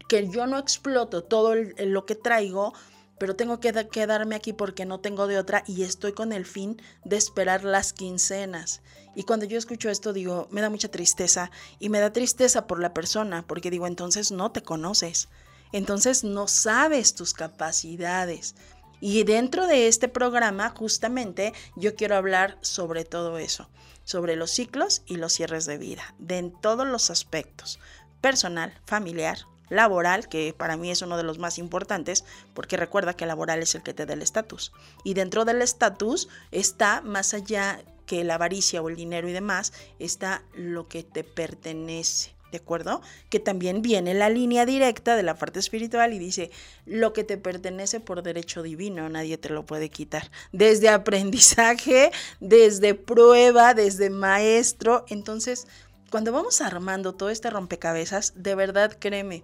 que 0.09 0.29
yo 0.29 0.47
no 0.47 0.59
exploto 0.59 1.25
todo 1.25 1.55
lo 1.55 2.05
que 2.05 2.15
traigo, 2.15 2.75
pero 3.19 3.37
tengo 3.37 3.61
que 3.61 3.73
quedarme 3.91 4.35
aquí 4.35 4.53
porque 4.53 4.85
no 4.85 5.01
tengo 5.01 5.27
de 5.27 5.39
otra 5.39 5.65
y 5.67 5.83
estoy 5.83 6.13
con 6.13 6.33
el 6.33 6.45
fin 6.45 6.81
de 7.05 7.17
esperar 7.17 7.65
las 7.65 7.93
quincenas. 7.93 8.83
Y 9.15 9.23
cuando 9.23 9.47
yo 9.47 9.57
escucho 9.57 9.89
esto 9.89 10.13
digo, 10.13 10.47
me 10.51 10.61
da 10.61 10.69
mucha 10.69 10.91
tristeza 10.91 11.51
y 11.79 11.89
me 11.89 12.01
da 12.01 12.13
tristeza 12.13 12.67
por 12.67 12.81
la 12.81 12.93
persona, 12.93 13.47
porque 13.47 13.71
digo, 13.71 13.87
entonces 13.87 14.31
no 14.31 14.53
te 14.53 14.63
conoces, 14.63 15.29
entonces 15.73 16.25
no 16.25 16.49
sabes 16.49 17.15
tus 17.15 17.35
capacidades. 17.35 18.55
Y 19.01 19.25
dentro 19.25 19.67
de 19.67 19.89
este 19.89 20.09
programa 20.09 20.71
justamente 20.71 21.53
yo 21.77 21.95
quiero 21.95 22.17
hablar 22.17 22.59
sobre 22.63 23.05
todo 23.05 23.39
eso, 23.39 23.69
sobre 24.05 24.37
los 24.37 24.51
ciclos 24.51 25.03
y 25.07 25.17
los 25.17 25.33
cierres 25.33 25.67
de 25.67 25.79
vida, 25.79 26.15
de 26.19 26.51
todos 26.63 26.87
los 26.87 27.11
aspectos, 27.11 27.79
personal, 28.21 28.81
familiar, 28.87 29.39
laboral, 29.69 30.29
que 30.29 30.55
para 30.57 30.77
mí 30.77 30.91
es 30.91 31.03
uno 31.03 31.17
de 31.17 31.25
los 31.25 31.39
más 31.39 31.59
importantes, 31.59 32.25
porque 32.55 32.77
recuerda 32.77 33.15
que 33.15 33.27
laboral 33.27 33.63
es 33.63 33.75
el 33.75 33.83
que 33.83 33.95
te 33.95 34.07
da 34.07 34.15
el 34.15 34.23
estatus. 34.23 34.73
Y 35.05 35.15
dentro 35.15 35.45
del 35.45 35.63
estatus 35.63 36.29
está 36.51 37.01
más 37.03 37.35
allá 37.35 37.83
que 38.07 38.25
la 38.25 38.37
avaricia 38.37 38.81
o 38.81 38.89
el 38.89 38.97
dinero 38.97 39.29
y 39.29 39.33
demás, 39.33 39.73
está 39.99 40.43
lo 40.55 40.89
que 40.89 41.03
te 41.03 41.25
pertenece. 41.25 42.36
¿De 42.53 42.59
acuerdo? 42.59 43.03
Que 43.29 43.41
también 43.41 43.83
viene 43.83 44.15
la 44.15 44.31
línea 44.31 44.67
directa 44.67 45.17
de 45.17 45.23
la 45.25 45.35
parte 45.35 45.59
espiritual 45.59 46.13
y 46.13 46.19
dice, 46.19 46.51
lo 46.85 47.13
que 47.13 47.25
te 47.25 47.39
pertenece 47.39 47.99
por 47.99 48.23
derecho 48.23 48.63
divino, 48.63 49.09
nadie 49.09 49.37
te 49.37 49.49
lo 49.49 49.67
puede 49.67 49.91
quitar. 49.91 50.31
Desde 50.53 50.89
aprendizaje, 50.89 52.13
desde 52.41 52.95
prueba, 52.95 53.75
desde 53.75 54.11
maestro. 54.11 55.05
Entonces, 55.09 55.67
cuando 56.11 56.31
vamos 56.31 56.61
armando 56.61 57.15
todo 57.15 57.31
este 57.31 57.51
rompecabezas, 57.51 58.33
de 58.37 58.55
verdad 58.55 58.97
créeme, 58.99 59.43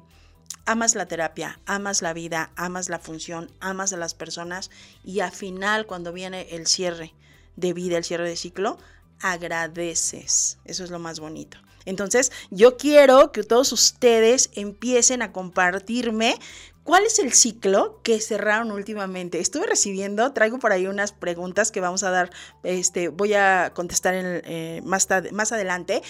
amas 0.64 0.94
la 0.94 1.06
terapia, 1.06 1.58
amas 1.66 2.02
la 2.02 2.12
vida, 2.12 2.52
amas 2.54 2.88
la 2.88 3.00
función, 3.00 3.50
amas 3.60 3.92
a 3.92 3.96
las 3.96 4.14
personas 4.14 4.70
y 5.04 5.20
al 5.20 5.32
final 5.32 5.86
cuando 5.86 6.12
viene 6.12 6.46
el 6.50 6.68
cierre 6.68 7.14
de 7.56 7.72
vida, 7.72 7.98
el 7.98 8.04
cierre 8.04 8.28
de 8.28 8.36
ciclo, 8.36 8.78
agradeces. 9.20 10.58
Eso 10.64 10.84
es 10.84 10.90
lo 10.90 11.00
más 11.00 11.20
bonito. 11.20 11.58
Entonces, 11.84 12.32
yo 12.50 12.76
quiero 12.76 13.32
que 13.32 13.42
todos 13.42 13.72
ustedes 13.72 14.50
empiecen 14.54 15.22
a 15.22 15.32
compartirme 15.32 16.36
¿Cuál 16.84 17.04
es 17.04 17.20
el 17.20 17.32
ciclo 17.32 18.00
que 18.02 18.20
cerraron 18.20 18.72
últimamente? 18.72 19.38
Estuve 19.38 19.66
recibiendo, 19.66 20.32
traigo 20.32 20.58
por 20.58 20.72
ahí 20.72 20.88
unas 20.88 21.12
preguntas 21.12 21.70
que 21.70 21.80
vamos 21.80 22.02
a 22.02 22.10
dar, 22.10 22.30
este, 22.64 23.08
voy 23.08 23.34
a 23.34 23.70
contestar 23.72 24.14
en, 24.14 24.42
eh, 24.44 24.80
más, 24.84 25.06
más 25.30 25.52
adelante. 25.52 26.02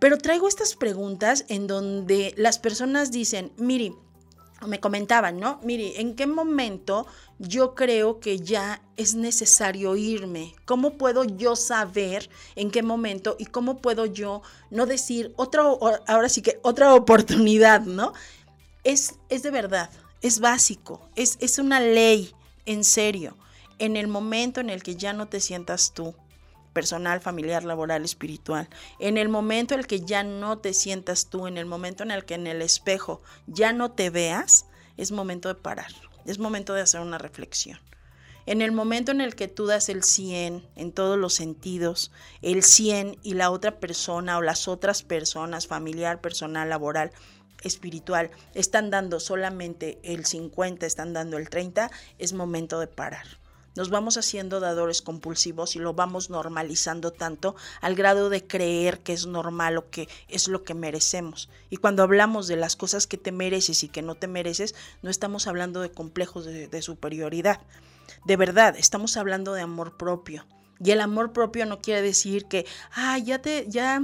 Pero 0.00 0.18
traigo 0.18 0.48
estas 0.48 0.74
preguntas 0.74 1.44
en 1.48 1.68
donde 1.68 2.34
las 2.36 2.58
personas 2.58 3.12
dicen, 3.12 3.52
miri, 3.58 3.94
me 4.66 4.80
comentaban, 4.80 5.38
¿no? 5.38 5.60
Miri, 5.62 5.94
¿en 5.96 6.14
qué 6.14 6.26
momento 6.26 7.06
yo 7.38 7.74
creo 7.74 8.20
que 8.20 8.38
ya 8.38 8.82
es 8.96 9.14
necesario 9.14 9.96
irme? 9.96 10.54
¿Cómo 10.64 10.96
puedo 10.98 11.24
yo 11.24 11.56
saber 11.56 12.30
en 12.56 12.70
qué 12.70 12.82
momento 12.82 13.36
y 13.38 13.46
cómo 13.46 13.78
puedo 13.78 14.06
yo 14.06 14.42
no 14.70 14.86
decir 14.86 15.32
otra, 15.36 15.62
ahora 16.06 16.28
sí 16.28 16.42
que 16.42 16.58
otra 16.62 16.94
oportunidad, 16.94 17.82
¿no? 17.82 18.12
Es, 18.84 19.14
es 19.28 19.42
de 19.42 19.50
verdad, 19.50 19.90
es 20.20 20.40
básico, 20.40 21.00
es, 21.16 21.36
es 21.40 21.58
una 21.58 21.80
ley, 21.80 22.32
en 22.66 22.84
serio. 22.84 23.36
En 23.78 23.96
el 23.96 24.06
momento 24.06 24.60
en 24.60 24.70
el 24.70 24.82
que 24.82 24.94
ya 24.96 25.12
no 25.12 25.26
te 25.26 25.40
sientas 25.40 25.92
tú, 25.92 26.14
personal, 26.72 27.20
familiar, 27.20 27.64
laboral, 27.64 28.04
espiritual. 28.04 28.68
En 28.98 29.18
el 29.18 29.28
momento 29.28 29.74
en 29.74 29.80
el 29.80 29.86
que 29.86 30.00
ya 30.00 30.22
no 30.22 30.58
te 30.58 30.74
sientas 30.74 31.28
tú, 31.28 31.46
en 31.46 31.58
el 31.58 31.66
momento 31.66 32.02
en 32.02 32.10
el 32.10 32.24
que 32.24 32.34
en 32.34 32.46
el 32.46 32.62
espejo 32.62 33.22
ya 33.46 33.72
no 33.72 33.92
te 33.92 34.10
veas, 34.10 34.66
es 34.96 35.12
momento 35.12 35.48
de 35.48 35.54
parar, 35.54 35.92
es 36.26 36.38
momento 36.38 36.74
de 36.74 36.82
hacer 36.82 37.00
una 37.00 37.18
reflexión. 37.18 37.78
En 38.44 38.60
el 38.60 38.72
momento 38.72 39.12
en 39.12 39.20
el 39.20 39.36
que 39.36 39.46
tú 39.46 39.66
das 39.66 39.88
el 39.88 40.02
100 40.02 40.66
en 40.74 40.92
todos 40.92 41.16
los 41.16 41.34
sentidos, 41.34 42.10
el 42.40 42.64
100 42.64 43.18
y 43.22 43.34
la 43.34 43.50
otra 43.50 43.78
persona 43.78 44.36
o 44.36 44.42
las 44.42 44.66
otras 44.66 45.04
personas, 45.04 45.68
familiar, 45.68 46.20
personal, 46.20 46.68
laboral, 46.68 47.12
espiritual, 47.62 48.32
están 48.54 48.90
dando 48.90 49.20
solamente 49.20 50.00
el 50.02 50.26
50, 50.26 50.84
están 50.86 51.12
dando 51.12 51.38
el 51.38 51.48
30, 51.50 51.90
es 52.18 52.32
momento 52.32 52.80
de 52.80 52.88
parar 52.88 53.41
nos 53.74 53.90
vamos 53.90 54.16
haciendo 54.16 54.60
dadores 54.60 55.02
compulsivos 55.02 55.76
y 55.76 55.78
lo 55.78 55.94
vamos 55.94 56.30
normalizando 56.30 57.10
tanto 57.12 57.56
al 57.80 57.94
grado 57.94 58.30
de 58.30 58.46
creer 58.46 59.00
que 59.00 59.12
es 59.12 59.26
normal 59.26 59.78
o 59.78 59.90
que 59.90 60.08
es 60.28 60.48
lo 60.48 60.62
que 60.62 60.74
merecemos. 60.74 61.48
Y 61.70 61.78
cuando 61.78 62.02
hablamos 62.02 62.48
de 62.48 62.56
las 62.56 62.76
cosas 62.76 63.06
que 63.06 63.18
te 63.18 63.32
mereces 63.32 63.82
y 63.84 63.88
que 63.88 64.02
no 64.02 64.14
te 64.14 64.28
mereces, 64.28 64.74
no 65.02 65.10
estamos 65.10 65.46
hablando 65.46 65.80
de 65.80 65.90
complejos 65.90 66.44
de, 66.44 66.82
superioridad. 66.82 67.60
De 68.24 68.36
verdad, 68.36 68.74
estamos 68.76 69.16
hablando 69.16 69.54
de 69.54 69.62
amor 69.62 69.96
propio. 69.96 70.44
Y 70.84 70.90
el 70.90 71.00
amor 71.00 71.32
propio 71.32 71.64
no 71.66 71.80
quiere 71.80 72.02
decir 72.02 72.46
que, 72.46 72.66
ah, 72.92 73.16
ya 73.18 73.40
te, 73.40 73.66
ya 73.68 74.02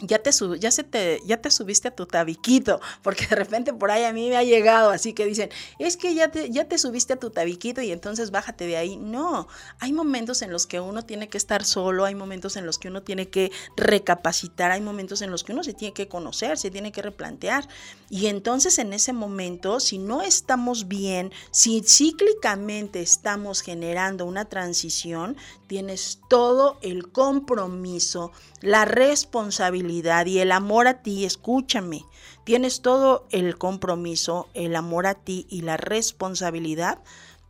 ya 0.00 0.18
te, 0.18 0.30
ya, 0.58 0.70
se 0.70 0.84
te, 0.84 1.22
ya 1.24 1.38
te 1.38 1.50
subiste 1.50 1.88
a 1.88 1.90
tu 1.90 2.06
tabiquito, 2.06 2.80
porque 3.02 3.26
de 3.26 3.36
repente 3.36 3.72
por 3.72 3.90
ahí 3.90 4.04
a 4.04 4.12
mí 4.12 4.28
me 4.28 4.36
ha 4.36 4.42
llegado 4.42 4.90
así 4.90 5.12
que 5.14 5.24
dicen, 5.24 5.50
es 5.78 5.96
que 5.96 6.14
ya 6.14 6.30
te, 6.30 6.50
ya 6.50 6.66
te 6.66 6.78
subiste 6.78 7.14
a 7.14 7.16
tu 7.16 7.30
tabiquito 7.30 7.80
y 7.80 7.92
entonces 7.92 8.30
bájate 8.30 8.66
de 8.66 8.76
ahí. 8.76 8.96
No, 8.96 9.48
hay 9.78 9.92
momentos 9.92 10.42
en 10.42 10.52
los 10.52 10.66
que 10.66 10.80
uno 10.80 11.02
tiene 11.04 11.28
que 11.28 11.38
estar 11.38 11.64
solo, 11.64 12.04
hay 12.04 12.14
momentos 12.14 12.56
en 12.56 12.66
los 12.66 12.78
que 12.78 12.88
uno 12.88 13.02
tiene 13.02 13.28
que 13.28 13.50
recapacitar, 13.76 14.70
hay 14.70 14.80
momentos 14.80 15.22
en 15.22 15.30
los 15.30 15.44
que 15.44 15.52
uno 15.52 15.64
se 15.64 15.72
tiene 15.72 15.94
que 15.94 16.08
conocer, 16.08 16.58
se 16.58 16.70
tiene 16.70 16.92
que 16.92 17.02
replantear. 17.02 17.66
Y 18.10 18.26
entonces 18.26 18.78
en 18.78 18.92
ese 18.92 19.12
momento, 19.12 19.80
si 19.80 19.98
no 19.98 20.20
estamos 20.20 20.88
bien, 20.88 21.32
si 21.50 21.82
cíclicamente 21.82 23.00
estamos 23.00 23.62
generando 23.62 24.26
una 24.26 24.44
transición, 24.44 25.36
tienes 25.66 26.20
todo 26.28 26.78
el 26.82 27.10
compromiso, 27.10 28.30
la 28.60 28.84
responsabilidad 28.84 29.85
y 29.90 30.38
el 30.38 30.52
amor 30.52 30.88
a 30.88 31.02
ti, 31.02 31.24
escúchame, 31.24 32.04
tienes 32.44 32.80
todo 32.80 33.26
el 33.30 33.58
compromiso, 33.58 34.48
el 34.54 34.76
amor 34.76 35.06
a 35.06 35.14
ti 35.14 35.46
y 35.48 35.62
la 35.62 35.76
responsabilidad 35.76 36.98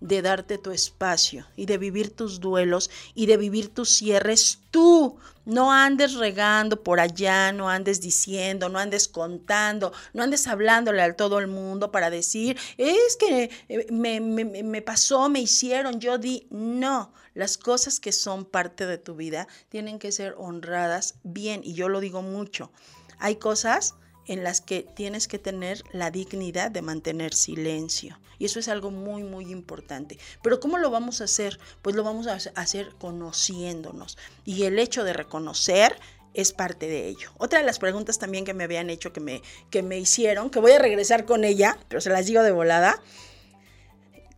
de 0.00 0.22
darte 0.22 0.58
tu 0.58 0.70
espacio 0.70 1.46
y 1.56 1.66
de 1.66 1.78
vivir 1.78 2.14
tus 2.14 2.40
duelos 2.40 2.90
y 3.14 3.26
de 3.26 3.36
vivir 3.36 3.72
tus 3.72 3.90
cierres 3.90 4.60
tú. 4.70 5.16
No 5.44 5.72
andes 5.72 6.14
regando 6.14 6.82
por 6.82 6.98
allá, 7.00 7.52
no 7.52 7.70
andes 7.70 8.00
diciendo, 8.00 8.68
no 8.68 8.78
andes 8.78 9.06
contando, 9.08 9.92
no 10.12 10.22
andes 10.22 10.46
hablándole 10.48 11.02
a 11.02 11.14
todo 11.14 11.38
el 11.38 11.46
mundo 11.46 11.92
para 11.92 12.10
decir, 12.10 12.58
es 12.76 13.16
que 13.16 13.50
eh, 13.68 13.86
me 13.92 14.82
pasó, 14.82 15.28
me 15.28 15.40
hicieron, 15.40 16.00
yo 16.00 16.18
di. 16.18 16.46
No, 16.50 17.12
las 17.36 17.58
cosas 17.58 18.00
que 18.00 18.12
son 18.12 18.46
parte 18.46 18.86
de 18.86 18.96
tu 18.96 19.14
vida 19.14 19.46
tienen 19.68 19.98
que 19.98 20.10
ser 20.10 20.34
honradas 20.38 21.16
bien 21.22 21.60
y 21.62 21.74
yo 21.74 21.90
lo 21.90 22.00
digo 22.00 22.22
mucho. 22.22 22.72
Hay 23.18 23.36
cosas 23.36 23.94
en 24.26 24.42
las 24.42 24.62
que 24.62 24.86
tienes 24.96 25.28
que 25.28 25.38
tener 25.38 25.82
la 25.92 26.10
dignidad 26.10 26.70
de 26.70 26.80
mantener 26.80 27.34
silencio. 27.34 28.18
Y 28.38 28.46
eso 28.46 28.58
es 28.58 28.68
algo 28.68 28.90
muy, 28.90 29.22
muy 29.22 29.52
importante. 29.52 30.18
Pero 30.42 30.60
¿cómo 30.60 30.78
lo 30.78 30.90
vamos 30.90 31.20
a 31.20 31.24
hacer? 31.24 31.60
Pues 31.82 31.94
lo 31.94 32.02
vamos 32.02 32.26
a 32.26 32.38
hacer 32.54 32.94
conociéndonos. 32.98 34.16
Y 34.46 34.64
el 34.64 34.78
hecho 34.78 35.04
de 35.04 35.12
reconocer 35.12 35.94
es 36.32 36.52
parte 36.52 36.88
de 36.88 37.06
ello. 37.06 37.32
Otra 37.36 37.58
de 37.58 37.66
las 37.66 37.78
preguntas 37.78 38.18
también 38.18 38.46
que 38.46 38.54
me 38.54 38.64
habían 38.64 38.88
hecho, 38.88 39.12
que 39.12 39.20
me, 39.20 39.42
que 39.68 39.82
me 39.82 39.98
hicieron, 39.98 40.48
que 40.48 40.58
voy 40.58 40.72
a 40.72 40.78
regresar 40.78 41.26
con 41.26 41.44
ella, 41.44 41.78
pero 41.88 42.00
se 42.00 42.08
las 42.08 42.24
digo 42.24 42.42
de 42.42 42.50
volada. 42.50 43.02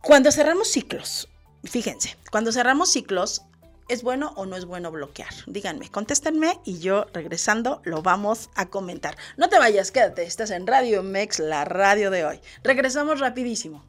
Cuando 0.01 0.33
cerramos 0.33 0.67
ciclos, 0.67 1.28
fíjense, 1.63 2.17
cuando 2.31 2.51
cerramos 2.51 2.89
ciclos, 2.89 3.43
¿Es 3.89 4.03
bueno 4.03 4.33
o 4.35 4.45
no 4.45 4.55
es 4.55 4.65
bueno 4.65 4.91
bloquear? 4.91 5.33
Díganme, 5.47 5.89
contéstenme 5.89 6.59
y 6.63 6.77
yo 6.77 7.07
regresando 7.11 7.81
lo 7.83 8.03
vamos 8.03 8.51
a 8.53 8.67
comentar. 8.67 9.17
No 9.35 9.49
te 9.49 9.57
vayas, 9.57 9.91
quédate, 9.91 10.21
estás 10.21 10.51
en 10.51 10.67
Radio 10.67 11.01
Mex, 11.01 11.39
la 11.39 11.65
radio 11.65 12.11
de 12.11 12.23
hoy. 12.23 12.39
Regresamos 12.63 13.19
rapidísimo. 13.19 13.83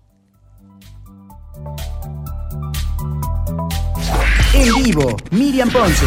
En 4.54 4.74
vivo, 4.82 5.18
Miriam 5.30 5.70
Ponce. 5.70 6.06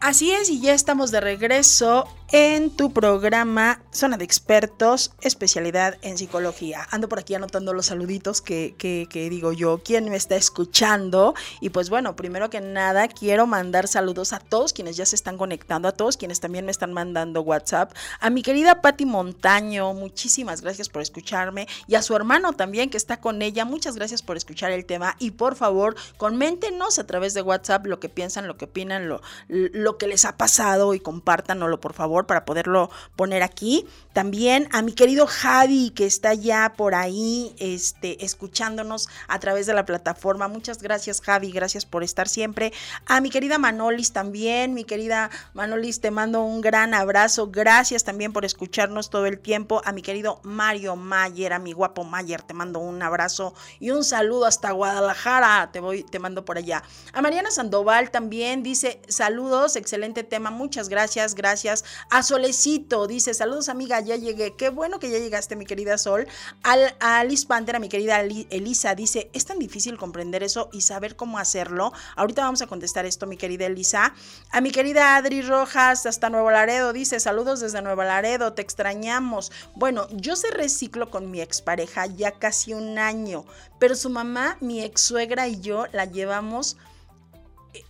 Así 0.00 0.32
es, 0.32 0.48
y 0.48 0.60
ya 0.60 0.72
estamos 0.72 1.10
de 1.10 1.20
regreso 1.20 2.08
en 2.32 2.70
tu 2.70 2.92
programa 2.92 3.80
Zona 3.92 4.16
de 4.16 4.24
Expertos, 4.24 5.12
especialidad 5.20 5.98
en 6.02 6.18
psicología. 6.18 6.86
Ando 6.90 7.08
por 7.08 7.18
aquí 7.18 7.34
anotando 7.34 7.72
los 7.72 7.86
saluditos 7.86 8.40
que, 8.40 8.74
digo 9.12 9.52
yo, 9.52 9.82
quién 9.84 10.08
me 10.08 10.16
está 10.16 10.36
escuchando. 10.36 11.34
Y 11.60 11.70
pues 11.70 11.90
bueno, 11.90 12.16
primero 12.16 12.50
que 12.50 12.60
nada, 12.60 13.08
quiero 13.08 13.46
mandar 13.46 13.88
saludos 13.88 14.32
a 14.32 14.40
todos 14.40 14.72
quienes 14.72 14.96
ya 14.96 15.06
se 15.06 15.16
están 15.16 15.36
conectando, 15.36 15.86
a 15.88 15.92
todos 15.92 16.16
quienes 16.16 16.40
también 16.40 16.64
me 16.64 16.72
están 16.72 16.92
mandando 16.92 17.42
WhatsApp, 17.42 17.92
a 18.20 18.30
mi 18.30 18.42
querida 18.42 18.80
Patti 18.80 19.06
Montaño, 19.06 19.92
muchísimas 19.92 20.62
gracias 20.62 20.88
por 20.88 21.02
escucharme, 21.02 21.68
y 21.86 21.94
a 21.94 22.02
su 22.02 22.16
hermano 22.16 22.54
también 22.54 22.90
que 22.90 22.96
está 22.96 23.20
con 23.20 23.42
ella, 23.42 23.64
muchas 23.64 23.96
gracias 23.96 24.22
por 24.22 24.36
escuchar 24.36 24.72
el 24.72 24.86
tema. 24.86 25.16
Y 25.18 25.32
por 25.32 25.56
favor, 25.56 25.94
coméntenos 26.16 26.98
a 26.98 27.06
través 27.06 27.34
de 27.34 27.42
WhatsApp 27.42 27.86
lo 27.86 28.00
que 28.00 28.08
piensan, 28.08 28.46
lo 28.48 28.56
que 28.56 28.64
opinan, 28.64 29.08
lo, 29.08 29.20
lo 29.48 29.98
que 29.98 30.06
les 30.06 30.24
ha 30.24 30.36
pasado 30.36 30.94
y 30.94 31.00
compártanlo, 31.00 31.80
por 31.80 31.92
favor 31.92 32.23
para 32.26 32.44
poderlo 32.44 32.90
poner 33.16 33.42
aquí. 33.42 33.86
También 34.12 34.68
a 34.72 34.82
mi 34.82 34.92
querido 34.92 35.26
Javi 35.26 35.90
que 35.90 36.06
está 36.06 36.34
ya 36.34 36.74
por 36.76 36.94
ahí 36.94 37.54
este, 37.58 38.24
escuchándonos 38.24 39.08
a 39.28 39.38
través 39.40 39.66
de 39.66 39.74
la 39.74 39.84
plataforma. 39.84 40.48
Muchas 40.48 40.82
gracias 40.82 41.20
Javi, 41.20 41.50
gracias 41.50 41.84
por 41.86 42.02
estar 42.04 42.28
siempre. 42.28 42.72
A 43.06 43.20
mi 43.20 43.30
querida 43.30 43.58
Manolis 43.58 44.12
también, 44.12 44.74
mi 44.74 44.84
querida 44.84 45.30
Manolis, 45.52 46.00
te 46.00 46.10
mando 46.10 46.42
un 46.42 46.60
gran 46.60 46.94
abrazo. 46.94 47.50
Gracias 47.50 48.04
también 48.04 48.32
por 48.32 48.44
escucharnos 48.44 49.10
todo 49.10 49.26
el 49.26 49.38
tiempo. 49.38 49.82
A 49.84 49.92
mi 49.92 50.02
querido 50.02 50.40
Mario 50.42 50.96
Mayer, 50.96 51.52
a 51.52 51.58
mi 51.58 51.72
guapo 51.72 52.04
Mayer, 52.04 52.42
te 52.42 52.54
mando 52.54 52.78
un 52.78 53.02
abrazo 53.02 53.54
y 53.80 53.90
un 53.90 54.04
saludo 54.04 54.46
hasta 54.46 54.70
Guadalajara. 54.70 55.70
Te 55.72 55.80
voy, 55.80 56.04
te 56.04 56.18
mando 56.18 56.44
por 56.44 56.58
allá. 56.58 56.82
A 57.12 57.22
Mariana 57.22 57.50
Sandoval 57.50 58.10
también 58.10 58.62
dice 58.62 59.00
saludos, 59.08 59.76
excelente 59.76 60.24
tema, 60.24 60.50
muchas 60.50 60.88
gracias, 60.88 61.34
gracias. 61.34 61.84
A 62.10 62.22
Solecito 62.22 63.06
dice, 63.06 63.34
saludos 63.34 63.68
amiga, 63.68 64.00
ya 64.00 64.16
llegué. 64.16 64.54
Qué 64.56 64.68
bueno 64.68 64.98
que 64.98 65.10
ya 65.10 65.18
llegaste, 65.18 65.56
mi 65.56 65.66
querida 65.66 65.98
Sol. 65.98 66.26
Al, 66.62 66.96
a 67.00 67.20
Alice 67.20 67.46
Panther, 67.46 67.76
a 67.76 67.78
mi 67.78 67.88
querida 67.88 68.20
Elisa, 68.20 68.94
dice, 68.94 69.30
es 69.32 69.44
tan 69.44 69.58
difícil 69.58 69.96
comprender 69.96 70.42
eso 70.42 70.68
y 70.72 70.82
saber 70.82 71.16
cómo 71.16 71.38
hacerlo. 71.38 71.92
Ahorita 72.16 72.42
vamos 72.42 72.62
a 72.62 72.66
contestar 72.66 73.06
esto, 73.06 73.26
mi 73.26 73.36
querida 73.36 73.66
Elisa. 73.66 74.14
A 74.50 74.60
mi 74.60 74.70
querida 74.70 75.16
Adri 75.16 75.42
Rojas, 75.42 76.06
hasta 76.06 76.30
Nuevo 76.30 76.50
Laredo, 76.50 76.92
dice, 76.92 77.20
saludos 77.20 77.60
desde 77.60 77.82
Nuevo 77.82 78.02
Laredo, 78.02 78.52
te 78.52 78.62
extrañamos. 78.62 79.50
Bueno, 79.74 80.06
yo 80.12 80.36
se 80.36 80.50
reciclo 80.50 81.10
con 81.10 81.30
mi 81.30 81.40
expareja 81.40 82.06
ya 82.06 82.32
casi 82.32 82.74
un 82.74 82.98
año, 82.98 83.44
pero 83.78 83.94
su 83.94 84.10
mamá, 84.10 84.56
mi 84.60 84.82
ex 84.82 85.00
suegra 85.00 85.48
y 85.48 85.60
yo 85.60 85.86
la 85.92 86.04
llevamos 86.04 86.76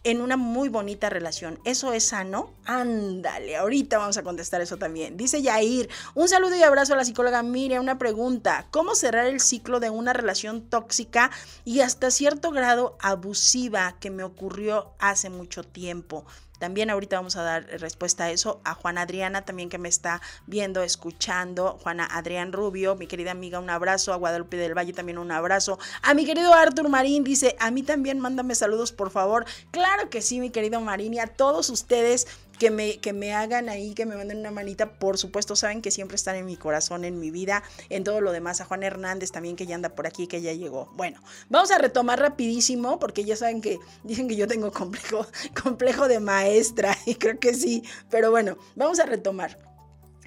en 0.03 0.21
una 0.21 0.37
muy 0.37 0.69
bonita 0.69 1.11
relación. 1.11 1.59
¿Eso 1.64 1.93
es 1.93 2.09
sano? 2.09 2.55
Ándale, 2.64 3.57
ahorita 3.57 3.99
vamos 3.99 4.17
a 4.17 4.23
contestar 4.23 4.61
eso 4.61 4.76
también. 4.76 5.17
Dice 5.17 5.43
Yair, 5.43 5.88
un 6.14 6.29
saludo 6.29 6.57
y 6.57 6.62
abrazo 6.62 6.95
a 6.95 6.97
la 6.97 7.05
psicóloga 7.05 7.43
Miriam. 7.43 7.83
Una 7.83 7.99
pregunta, 7.99 8.67
¿cómo 8.71 8.95
cerrar 8.95 9.26
el 9.26 9.41
ciclo 9.41 9.81
de 9.81 9.91
una 9.91 10.12
relación 10.12 10.69
tóxica 10.69 11.31
y 11.64 11.81
hasta 11.81 12.11
cierto 12.11 12.50
grado 12.50 12.97
abusiva 13.00 13.97
que 14.00 14.11
me 14.11 14.25
ocurrió 14.25 14.95
hace 14.99 15.31
mucho 15.31 15.64
tiempo? 15.64 16.25
También 16.64 16.88
ahorita 16.88 17.16
vamos 17.16 17.37
a 17.37 17.42
dar 17.42 17.66
respuesta 17.78 18.25
a 18.25 18.30
eso. 18.30 18.62
A 18.64 18.73
Juana 18.73 19.02
Adriana 19.02 19.42
también 19.42 19.68
que 19.68 19.76
me 19.76 19.90
está 19.90 20.23
viendo, 20.47 20.83
escuchando. 20.83 21.78
Juana 21.83 22.09
Adrián 22.11 22.54
Rubio, 22.54 22.97
mi 22.97 23.06
querida 23.06 23.33
amiga, 23.33 23.61
un 23.61 23.68
abrazo. 23.68 24.14
A 24.14 24.16
Guadalupe 24.16 24.56
del 24.56 24.73
Valle 24.73 24.94
también 24.94 25.18
un 25.18 25.30
abrazo. 25.30 25.78
A 26.00 26.14
mi 26.14 26.25
querido 26.25 26.54
Artur 26.54 26.88
Marín 26.88 27.23
dice, 27.23 27.54
a 27.61 27.71
mí 27.71 27.83
también 27.83 28.18
mándame 28.18 28.54
saludos 28.54 28.92
por 28.92 29.11
favor. 29.11 29.44
Claro 29.73 30.09
que 30.09 30.23
sí, 30.23 30.40
mi 30.40 30.49
querido 30.49 30.80
Marín 30.80 31.12
y 31.12 31.18
a 31.18 31.26
todos 31.26 31.68
ustedes 31.68 32.28
que 32.64 32.71
me, 32.71 32.99
que 32.99 33.12
me 33.12 33.35
hagan 33.35 33.68
ahí, 33.68 33.92
que 33.92 34.06
me 34.06 34.16
manden 34.16 34.38
una 34.38 34.50
manita, 34.50 34.94
por 34.94 35.18
supuesto, 35.18 35.54
saben 35.54 35.83
que 35.83 35.90
siempre 35.90 36.14
están 36.14 36.37
en 36.37 36.47
mi 36.47 36.56
corazón, 36.56 37.04
en 37.04 37.21
mi 37.21 37.30
vida, 37.30 37.62
en 37.90 38.04
todo 38.04 38.23
lo 38.23 38.33
demás. 38.33 38.62
A 38.62 38.64
Juan 38.64 38.83
Hernández 38.83 39.33
también, 39.33 39.54
que 39.54 39.66
ya 39.66 39.75
anda 39.75 39.90
por 39.90 40.06
aquí, 40.06 40.26
que 40.26 40.40
ya 40.40 40.54
llegó. 40.54 40.90
Bueno, 40.94 41.21
vamos 41.50 41.71
a 41.73 41.76
retomar 41.76 42.21
rapidísimo, 42.21 42.99
porque 42.99 43.23
ya 43.23 43.37
saben 43.37 43.61
que 43.61 43.78
dicen 44.02 44.28
que 44.28 44.37
yo 44.37 44.49
tengo 44.49 44.73
complejo, 44.73 45.26
complejo 45.62 46.09
de 46.09 46.21
maestra, 46.21 46.97
y 47.04 47.16
creo 47.16 47.38
que 47.38 47.52
sí, 47.52 47.83
pero 48.09 48.30
bueno, 48.30 48.56
vamos 48.76 48.99
a 48.99 49.04
retomar. 49.04 49.74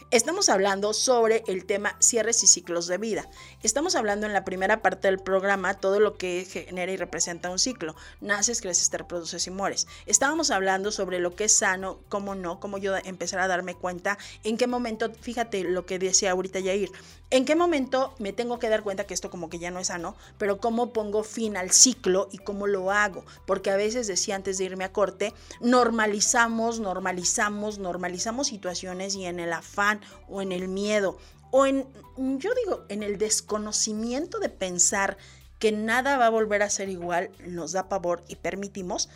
Estamos 0.09 0.47
hablando 0.47 0.93
sobre 0.93 1.43
el 1.47 1.65
tema 1.65 1.97
cierres 1.99 2.41
y 2.41 2.47
ciclos 2.47 2.87
de 2.87 2.97
vida. 2.97 3.29
Estamos 3.61 3.93
hablando 3.93 4.25
en 4.25 4.31
la 4.31 4.45
primera 4.45 4.81
parte 4.81 5.09
del 5.09 5.19
programa 5.19 5.73
todo 5.73 5.99
lo 5.99 6.15
que 6.15 6.47
genera 6.49 6.93
y 6.93 6.95
representa 6.95 7.49
un 7.49 7.59
ciclo. 7.59 7.93
Naces, 8.21 8.61
creces, 8.61 8.89
te 8.89 8.99
reproduces 8.99 9.45
y 9.47 9.51
mueres. 9.51 9.85
Estábamos 10.05 10.49
hablando 10.49 10.93
sobre 10.93 11.19
lo 11.19 11.35
que 11.35 11.43
es 11.43 11.57
sano, 11.57 11.99
cómo 12.07 12.35
no, 12.35 12.61
cómo 12.61 12.77
yo 12.77 12.95
empezar 12.95 13.41
a 13.41 13.49
darme 13.49 13.75
cuenta, 13.75 14.17
en 14.45 14.55
qué 14.55 14.65
momento, 14.65 15.11
fíjate 15.13 15.65
lo 15.65 15.85
que 15.85 15.99
decía 15.99 16.31
ahorita 16.31 16.61
Yair, 16.61 16.89
en 17.29 17.45
qué 17.45 17.55
momento 17.55 18.13
me 18.19 18.33
tengo 18.33 18.59
que 18.59 18.69
dar 18.69 18.83
cuenta 18.83 19.05
que 19.05 19.13
esto 19.13 19.29
como 19.29 19.49
que 19.49 19.59
ya 19.59 19.71
no 19.71 19.79
es 19.79 19.87
sano, 19.87 20.15
pero 20.37 20.59
cómo 20.59 20.93
pongo 20.93 21.23
fin 21.23 21.57
al 21.57 21.71
ciclo 21.71 22.29
y 22.31 22.37
cómo 22.37 22.67
lo 22.67 22.91
hago. 22.91 23.25
Porque 23.45 23.69
a 23.69 23.75
veces 23.75 24.07
decía 24.07 24.35
antes 24.35 24.57
de 24.57 24.65
irme 24.65 24.85
a 24.85 24.93
corte, 24.93 25.33
normalizamos, 25.59 26.79
normalizamos, 26.79 27.79
normalizamos 27.79 28.47
situaciones 28.47 29.15
y 29.15 29.25
en 29.25 29.39
el 29.39 29.51
afán 29.51 29.99
o 30.29 30.41
en 30.41 30.51
el 30.51 30.67
miedo 30.67 31.17
o 31.51 31.65
en, 31.65 31.87
yo 32.17 32.51
digo, 32.63 32.85
en 32.89 33.03
el 33.03 33.17
desconocimiento 33.17 34.39
de 34.39 34.49
pensar 34.49 35.17
que 35.59 35.71
nada 35.71 36.17
va 36.17 36.27
a 36.27 36.29
volver 36.29 36.61
a 36.61 36.69
ser 36.69 36.89
igual, 36.89 37.31
nos 37.45 37.71
da 37.71 37.89
pavor 37.89 38.23
y 38.27 38.35
permitimos, 38.35 39.09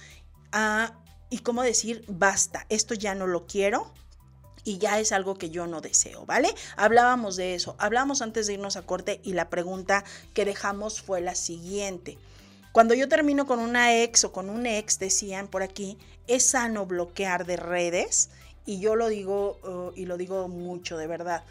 y 1.29 1.39
cómo 1.39 1.63
decir, 1.63 2.03
basta, 2.07 2.65
esto 2.69 2.93
ya 2.93 3.15
no 3.15 3.27
lo 3.27 3.45
quiero, 3.45 3.91
y 4.63 4.77
ya 4.77 4.99
es 4.99 5.11
algo 5.11 5.35
que 5.35 5.49
yo 5.49 5.67
no 5.67 5.81
deseo, 5.81 6.25
¿vale? 6.25 6.53
Hablábamos 6.75 7.35
de 7.35 7.55
eso, 7.55 7.75
hablamos 7.77 8.21
antes 8.21 8.47
de 8.47 8.53
irnos 8.53 8.77
a 8.77 8.83
corte 8.83 9.19
y 9.23 9.33
la 9.33 9.49
pregunta 9.49 10.03
que 10.33 10.45
dejamos 10.45 11.01
fue 11.01 11.21
la 11.21 11.35
siguiente. 11.35 12.17
Cuando 12.71 12.93
yo 12.93 13.09
termino 13.09 13.45
con 13.45 13.59
una 13.59 14.01
ex 14.01 14.23
o 14.23 14.31
con 14.31 14.49
un 14.49 14.65
ex, 14.65 14.97
decían 14.99 15.47
por 15.47 15.61
aquí, 15.61 15.97
¿es 16.27 16.45
sano 16.45 16.85
bloquear 16.85 17.45
de 17.45 17.57
redes? 17.57 18.29
y 18.65 18.79
yo 18.79 18.95
lo 18.95 19.07
digo 19.07 19.57
uh, 19.63 19.91
y 19.95 20.05
lo 20.05 20.17
digo 20.17 20.47
mucho 20.47 20.97
de 20.97 21.07
verdad. 21.07 21.43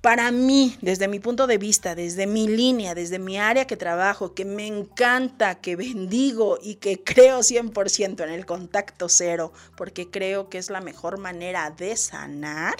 Para 0.00 0.30
mí, 0.32 0.78
desde 0.80 1.08
mi 1.08 1.20
punto 1.20 1.46
de 1.46 1.58
vista, 1.58 1.94
desde 1.94 2.26
mi 2.26 2.48
línea, 2.48 2.94
desde 2.94 3.18
mi 3.18 3.36
área 3.36 3.66
que 3.66 3.76
trabajo, 3.76 4.32
que 4.32 4.46
me 4.46 4.66
encanta, 4.66 5.60
que 5.60 5.76
bendigo 5.76 6.58
y 6.62 6.76
que 6.76 7.04
creo 7.04 7.40
100% 7.40 8.24
en 8.24 8.30
el 8.30 8.46
contacto 8.46 9.10
cero, 9.10 9.52
porque 9.76 10.10
creo 10.10 10.48
que 10.48 10.56
es 10.56 10.70
la 10.70 10.80
mejor 10.80 11.18
manera 11.18 11.70
de 11.70 11.96
sanar, 11.96 12.76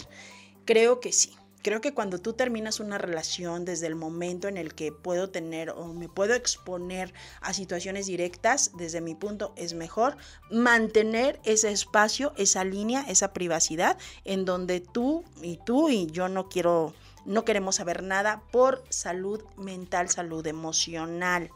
creo 0.64 1.00
que 1.00 1.12
sí. 1.12 1.36
Creo 1.62 1.82
que 1.82 1.92
cuando 1.92 2.18
tú 2.18 2.32
terminas 2.32 2.80
una 2.80 2.96
relación 2.96 3.66
desde 3.66 3.86
el 3.86 3.94
momento 3.94 4.48
en 4.48 4.56
el 4.56 4.74
que 4.74 4.90
puedo 4.90 5.28
tener 5.28 5.68
o 5.68 5.92
me 5.92 6.08
puedo 6.08 6.32
exponer 6.32 7.12
a 7.42 7.52
situaciones 7.52 8.06
directas, 8.06 8.70
desde 8.78 9.02
mi 9.02 9.14
punto 9.14 9.52
es 9.56 9.74
mejor 9.74 10.16
mantener 10.50 11.38
ese 11.44 11.70
espacio, 11.70 12.32
esa 12.38 12.64
línea, 12.64 13.04
esa 13.08 13.34
privacidad 13.34 13.98
en 14.24 14.46
donde 14.46 14.80
tú 14.80 15.22
y 15.42 15.58
tú 15.58 15.90
y 15.90 16.06
yo 16.06 16.30
no 16.30 16.48
quiero, 16.48 16.94
no 17.24 17.44
queremos 17.44 17.76
saber 17.76 18.02
nada 18.02 18.42
por 18.50 18.84
salud 18.88 19.42
mental, 19.56 20.08
salud 20.08 20.46
emocional. 20.46 21.50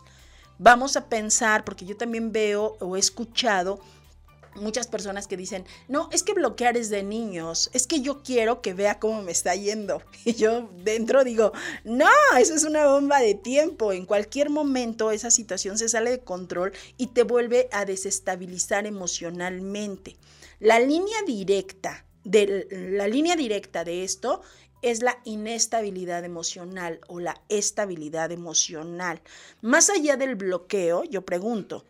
Vamos 0.59 0.97
a 0.97 1.09
pensar, 1.09 1.65
porque 1.65 1.85
yo 1.85 1.97
también 1.97 2.33
veo 2.33 2.77
o 2.81 2.97
he 2.97 2.99
escuchado 2.99 3.81
muchas 4.57 4.87
personas 4.87 5.27
que 5.27 5.37
dicen, 5.37 5.65
no, 5.89 6.09
es 6.13 6.23
que 6.23 6.33
bloquear 6.33 6.77
es 6.77 6.91
de 6.91 7.03
niños, 7.03 7.71
es 7.73 7.87
que 7.87 8.01
yo 8.01 8.23
quiero 8.23 8.63
que 8.63 8.75
vea 8.75 8.99
cómo 8.99 9.23
me 9.23 9.33
está 9.33 9.55
yendo. 9.55 10.03
Y 10.25 10.35
yo 10.35 10.71
dentro 10.85 11.25
digo, 11.25 11.53
no, 11.85 12.09
eso 12.39 12.55
es 12.55 12.65
una 12.65 12.87
bomba 12.87 13.21
de 13.21 13.35
tiempo. 13.35 13.93
En 13.93 14.07
cualquier 14.07 14.51
momento 14.51 15.11
esa 15.11 15.31
situación 15.31 15.79
se 15.79 15.89
sale 15.89 16.11
de 16.11 16.21
control 16.21 16.73
y 16.97 17.09
te 17.09 17.25
vuelve 17.25 17.69
a 17.73 17.85
desestabilizar 17.85 18.87
emocionalmente. 18.87 20.17
La 20.61 20.79
línea 20.79 21.23
directa 21.27 22.05
de, 22.25 22.67
la 22.71 23.07
línea 23.07 23.37
directa 23.37 23.85
de 23.85 24.03
esto 24.03 24.41
es 24.85 25.03
la 25.03 25.19
inestabilidad 25.25 26.25
emocional 26.25 27.01
o 27.09 27.21
la 27.21 27.41
estabilidad 27.49 28.31
emocional. 28.33 29.21
Más 29.63 29.91
allá 29.91 30.17
del 30.17 30.35
bloqueo, 30.37 31.05
yo 31.05 31.25
pregunto, 31.25 31.85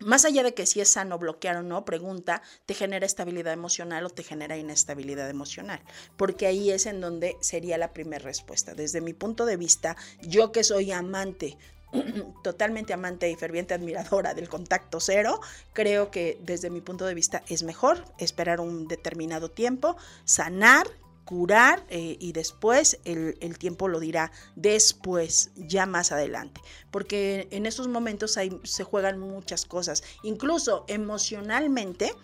más 0.00 0.24
allá 0.24 0.44
de 0.44 0.54
que 0.54 0.66
si 0.66 0.80
es 0.80 0.90
sano 0.90 1.18
bloquear 1.18 1.56
o 1.56 1.62
no, 1.62 1.84
pregunta, 1.84 2.42
¿te 2.66 2.74
genera 2.74 3.04
estabilidad 3.04 3.52
emocional 3.52 4.06
o 4.06 4.10
te 4.10 4.22
genera 4.22 4.56
inestabilidad 4.56 5.28
emocional? 5.28 5.80
Porque 6.16 6.46
ahí 6.46 6.70
es 6.70 6.86
en 6.86 7.00
donde 7.00 7.36
sería 7.40 7.78
la 7.78 7.92
primera 7.92 8.22
respuesta. 8.22 8.74
Desde 8.74 9.00
mi 9.00 9.12
punto 9.12 9.44
de 9.44 9.56
vista, 9.56 9.96
yo 10.22 10.52
que 10.52 10.62
soy 10.62 10.92
amante 10.92 11.58
totalmente 12.44 12.92
amante 12.92 13.30
y 13.30 13.36
ferviente 13.36 13.74
admiradora 13.74 14.34
del 14.34 14.48
contacto 14.48 15.00
cero, 15.00 15.40
creo 15.72 16.10
que 16.10 16.38
desde 16.42 16.70
mi 16.70 16.80
punto 16.80 17.06
de 17.06 17.14
vista 17.14 17.42
es 17.48 17.62
mejor 17.62 18.04
esperar 18.18 18.60
un 18.60 18.88
determinado 18.88 19.50
tiempo, 19.50 19.96
sanar, 20.24 20.86
curar 21.28 21.84
eh, 21.90 22.16
y 22.18 22.32
después 22.32 23.00
el, 23.04 23.58
tiempo 23.58 23.86
lo 23.86 24.00
dirá 24.00 24.32
después, 24.56 25.50
ya 25.56 25.84
más 25.84 26.10
adelante. 26.10 26.62
Porque 26.90 27.48
en 27.50 27.66
esos 27.66 27.86
momentos 27.86 28.38
hay, 28.38 28.58
se 28.64 28.82
juegan 28.82 29.18
muchas 29.18 29.66
cosas, 29.66 30.02
incluso 30.22 30.86
emocionalmente. 30.88 32.14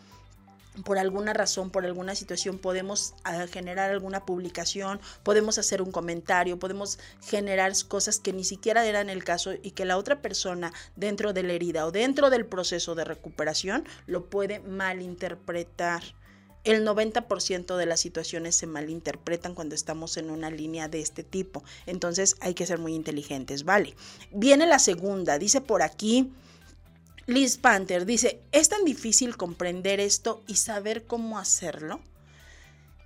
por 0.87 0.99
alguna 0.99 1.35
razón, 1.35 1.71
por 1.71 1.85
alguna 1.85 2.15
situación, 2.15 2.59
podemos 2.59 3.15
ah, 3.25 3.47
generar 3.47 3.91
alguna 3.91 4.25
publicación, 4.25 4.99
podemos 5.23 5.59
hacer 5.59 5.83
un 5.83 5.93
comentario, 5.93 6.59
podemos 6.59 6.99
generar 7.27 7.73
cosas 7.87 8.19
que 8.19 8.33
ni 8.33 8.43
siquiera 8.43 8.87
eran 8.87 9.11
el 9.11 9.23
caso 9.23 9.53
y 9.53 9.73
que 9.73 9.85
la 9.85 9.99
otra 9.99 10.23
persona 10.23 10.73
dentro 10.97 11.35
de 11.35 11.43
la 11.43 11.53
herida 11.53 11.85
o 11.85 11.93
dentro 11.93 12.31
del 12.31 12.47
proceso 12.47 12.95
de 12.95 13.05
recuperación 13.05 13.85
lo 14.07 14.31
puede 14.31 14.61
malinterpretar. 14.61 16.03
El 16.65 16.87
90% 16.87 17.77
de 17.77 17.87
las 17.87 18.01
situaciones 18.01 18.57
se 18.57 18.67
malinterpretan 18.67 19.55
cuando 19.55 19.75
estamos 19.75 20.17
en 20.17 20.31
una 20.31 20.51
línea 20.51 20.89
de 20.89 21.01
este 21.01 21.23
tipo. 21.23 21.63
Entonces 21.87 22.37
hay 22.41 22.55
que 22.55 22.67
ser 22.67 22.79
muy 22.79 22.95
inteligentes, 22.95 23.65
¿vale? 23.65 23.95
Viene 24.33 24.67
la 24.67 24.79
segunda, 24.79 25.39
dice 25.39 25.61
por 25.61 25.83
aquí, 25.83 26.33
Liz 27.27 27.57
Panther 27.57 28.05
dice, 28.05 28.41
¿es 28.53 28.69
tan 28.69 28.85
difícil 28.85 29.37
comprender 29.37 30.01
esto 30.01 30.43
y 30.47 30.57
saber 30.57 31.05
cómo 31.05 31.39
hacerlo? 31.39 32.01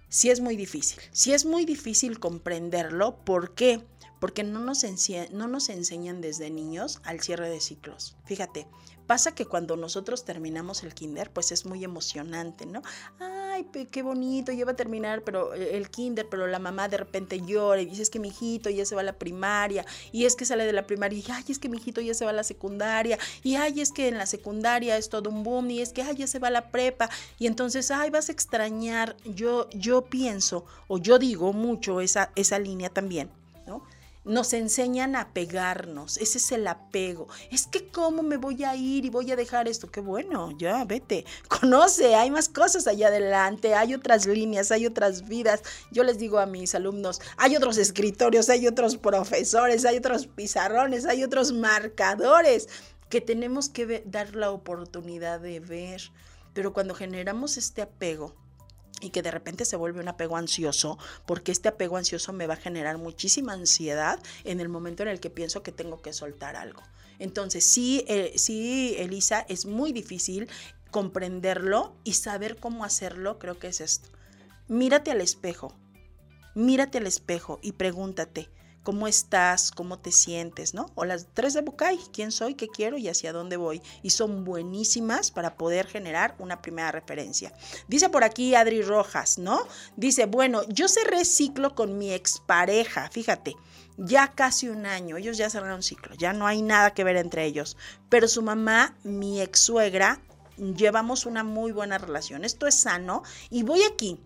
Sí 0.09 0.31
es 0.31 0.41
muy 0.41 0.57
difícil, 0.57 1.01
sí 1.13 1.33
es 1.33 1.45
muy 1.45 1.65
difícil 1.65 2.19
comprenderlo. 2.19 3.17
¿Por 3.17 3.55
qué? 3.55 3.81
Porque 3.81 3.98
no 4.45 4.61
nos, 4.61 4.85
no 5.33 5.49
nos 5.49 5.69
enseñan 5.69 6.21
desde 6.21 6.51
niños 6.51 7.01
al 7.05 7.21
cierre 7.21 7.49
de 7.51 7.61
ciclos. 7.61 8.17
Fíjate, 8.25 8.67
Pasa 9.09 9.35
que 9.35 9.47
cuando 9.47 9.79
nosotros 9.79 10.27
terminamos 10.27 10.83
el 10.83 10.93
kinder, 10.93 11.31
pues 11.31 11.51
es 11.51 11.65
muy 11.65 11.83
emocionante, 11.83 12.67
¿no? 12.67 12.83
Ay, 13.19 13.67
qué 13.91 14.03
bonito, 14.03 14.53
ya 14.53 14.67
va 14.67 14.73
a 14.73 14.77
terminar 14.77 15.23
pero 15.25 15.55
eh, 15.55 15.79
el 15.79 15.89
kinder, 15.89 16.29
pero 16.29 16.47
la 16.47 16.59
mamá 16.59 16.89
de 16.89 16.99
repente 16.99 17.41
llora 17.41 17.81
y 17.81 17.87
dice 17.87 18.03
es 18.03 18.11
que 18.11 18.19
mi 18.19 18.29
hijito 18.29 18.69
ya 18.69 18.85
se 18.85 18.95
va 18.95 19.01
a 19.01 19.05
la 19.05 19.15
primaria, 19.15 19.87
y 20.13 20.27
es 20.27 20.37
que 20.37 20.45
sale 20.45 20.67
de 20.67 20.75
la 20.75 20.87
primaria, 20.87 21.21
y 21.21 21.25
ay, 21.33 21.45
es 21.49 21.59
que 21.59 21.71
mi 21.71 21.79
hijito 21.79 22.03
ya 22.03 22.13
se 22.13 22.27
va 22.27 22.33
a 22.33 22.35
la 22.35 22.45
secundaria, 22.45 23.19
y 23.43 23.55
ay, 23.55 23.81
es 23.81 23.93
que 23.93 24.09
en 24.09 24.19
la 24.19 24.27
secundaria 24.27 24.99
es 24.99 25.09
todo 25.09 25.31
un 25.31 25.43
boom, 25.43 25.71
y 25.71 25.81
es 25.81 25.95
que 25.95 26.03
ay, 26.03 26.17
ya 26.17 26.27
se 26.27 26.39
va 26.39 26.49
a 26.49 26.51
la 26.51 26.71
prepa, 26.71 27.09
y 27.39 27.47
entonces, 27.47 27.91
ay, 27.91 28.11
vas 28.11 28.29
a 28.29 28.33
extrañar. 28.33 29.17
Yo, 29.25 29.71
yo 29.71 30.05
pienso, 30.05 30.67
o 30.87 30.99
yo 30.99 31.19
digo 31.19 31.55
mucho 31.55 32.03
esa, 32.03 32.31
esa 32.37 32.59
línea 32.59 32.91
también. 32.91 33.31
Nos 34.29 34.53
enseñan 34.53 35.17
a 35.17 35.33
pegarnos, 35.33 36.19
ese 36.19 36.39
es 36.39 36.53
el 36.53 36.67
apego. 36.67 37.29
Es 37.51 37.67
que 37.67 37.89
cómo 37.89 38.23
me 38.23 38.37
voy 38.37 38.63
a 38.63 38.77
ir 38.77 39.05
y 39.05 39.11
voy 39.11 39.33
a 39.33 39.37
dejar 39.37 39.67
esto, 39.69 39.91
qué 39.91 40.01
bueno, 40.01 40.51
ya 40.59 40.85
vete, 40.85 41.25
conoce, 41.49 42.15
hay 42.15 42.31
más 42.31 42.49
cosas 42.49 42.87
allá 42.87 43.09
adelante, 43.09 43.75
hay 43.75 43.95
otras 43.95 44.27
líneas, 44.27 44.71
hay 44.71 44.87
otras 44.87 45.27
vidas. 45.27 45.63
Yo 45.91 46.05
les 46.05 46.19
digo 46.19 46.39
a 46.39 46.47
mis 46.47 46.75
alumnos, 46.75 47.21
hay 47.39 47.57
otros 47.57 47.79
escritorios, 47.79 48.51
hay 48.51 48.67
otros 48.67 48.97
profesores, 48.97 49.85
hay 49.85 49.97
otros 49.97 50.27
pizarrones, 50.27 51.07
hay 51.07 51.25
otros 51.25 51.53
marcadores 51.53 52.69
que 53.09 53.21
tenemos 53.23 53.71
que 53.71 54.03
dar 54.07 54.37
la 54.37 54.51
oportunidad 54.51 55.41
de 55.41 55.61
ver. 55.61 56.03
Pero 56.53 56.73
cuando 56.73 56.95
generamos 56.95 57.57
este 57.57 57.83
apego, 57.83 58.35
y 59.01 59.11
que 59.11 59.23
de 59.23 59.31
repente 59.31 59.65
se 59.65 59.77
vuelve 59.77 60.01
un 60.01 60.09
apego 60.09 60.37
ansioso, 60.37 60.99
porque 61.27 61.53
este 61.53 61.69
apego 61.69 61.97
ansioso 61.97 62.33
me 62.33 62.47
va 62.47 62.55
a 62.55 62.59
generar 62.59 62.99
muchísima 62.99 63.53
ansiedad 63.53 64.21
en 64.45 64.61
el 64.61 64.69
momento 64.69 65.03
en 65.03 65.09
el 65.09 65.21
que 65.21 65.31
pienso 65.31 65.63
que 65.63 65.73
tengo 65.73 66.03
que 66.03 66.13
soltar 66.13 66.57
algo. 66.57 66.83
Entonces, 67.19 67.65
sí, 67.65 68.05
eh, 68.09 68.33
sí, 68.37 68.95
Elisa, 68.99 69.45
es 69.49 69.67
muy 69.67 69.93
difícil 69.93 70.49
comprenderlo 70.91 71.95
y 72.05 72.15
saber 72.15 72.57
cómo 72.57 72.85
hacerlo, 72.85 73.39
creo 73.39 73.59
que 73.59 73.69
es 73.69 73.81
esto. 73.81 74.09
Mírate 74.69 75.11
al 75.11 75.21
espejo, 75.21 75.75
mírate 76.55 76.99
al 76.99 77.07
espejo 77.07 77.59
y 77.63 77.73
pregúntate, 77.73 78.49
cómo 78.89 79.07
estás, 79.07 79.71
cómo 79.71 79.99
te 79.99 80.11
sientes, 80.11 80.73
¿no? 80.73 80.91
O 80.95 81.05
las 81.05 81.27
tres 81.35 81.53
de 81.53 81.61
Bucay, 81.61 81.99
quién 82.11 82.33
soy, 82.33 82.55
qué 82.55 82.69
quiero 82.69 82.97
y 82.97 83.07
hacia 83.07 83.35
dónde 83.35 83.59
voy. 83.59 83.83
Y 84.03 84.09
son 84.09 84.47
buenísimas 84.47 85.31
para 85.31 85.59
poder 85.59 85.87
generar 85.87 86.35
una 86.39 86.63
primera 86.63 86.91
referencia. 86.91 87.53
Dice 87.87 88.09
por 88.09 88.25
aquí 88.25 88.55
Adri 88.55 88.81
Rojas, 88.81 89.37
¿no? 89.37 89.61
Dice, 89.97 90.25
bueno, 90.25 90.63
yo 90.71 90.89
cerré 90.89 91.27
ciclo 91.27 91.75
con 91.75 91.99
mi 91.99 92.15
expareja, 92.15 93.11
fíjate. 93.13 93.57
Ya 93.99 94.33
casi 94.33 94.71
un 94.71 94.87
año, 94.87 95.19
ellos 95.19 95.37
ya 95.37 95.51
cerraron 95.51 95.83
ciclo, 95.83 96.15
ya 96.15 96.33
no 96.33 96.47
hay 96.47 96.63
nada 96.63 96.95
que 96.95 97.05
ver 97.05 97.17
entre 97.17 97.45
ellos. 97.45 97.77
Pero 98.09 98.27
su 98.27 98.41
mamá, 98.41 98.97
mi 99.05 99.43
ex 99.43 99.61
suegra, 99.61 100.19
llevamos 100.57 101.27
una 101.27 101.45
muy 101.45 101.73
buena 101.73 101.99
relación. 101.99 102.43
Esto 102.43 102.67
es 102.67 102.75
sano. 102.75 103.23
Y 103.51 103.65
voy 103.65 103.83
aquí, 103.83 104.19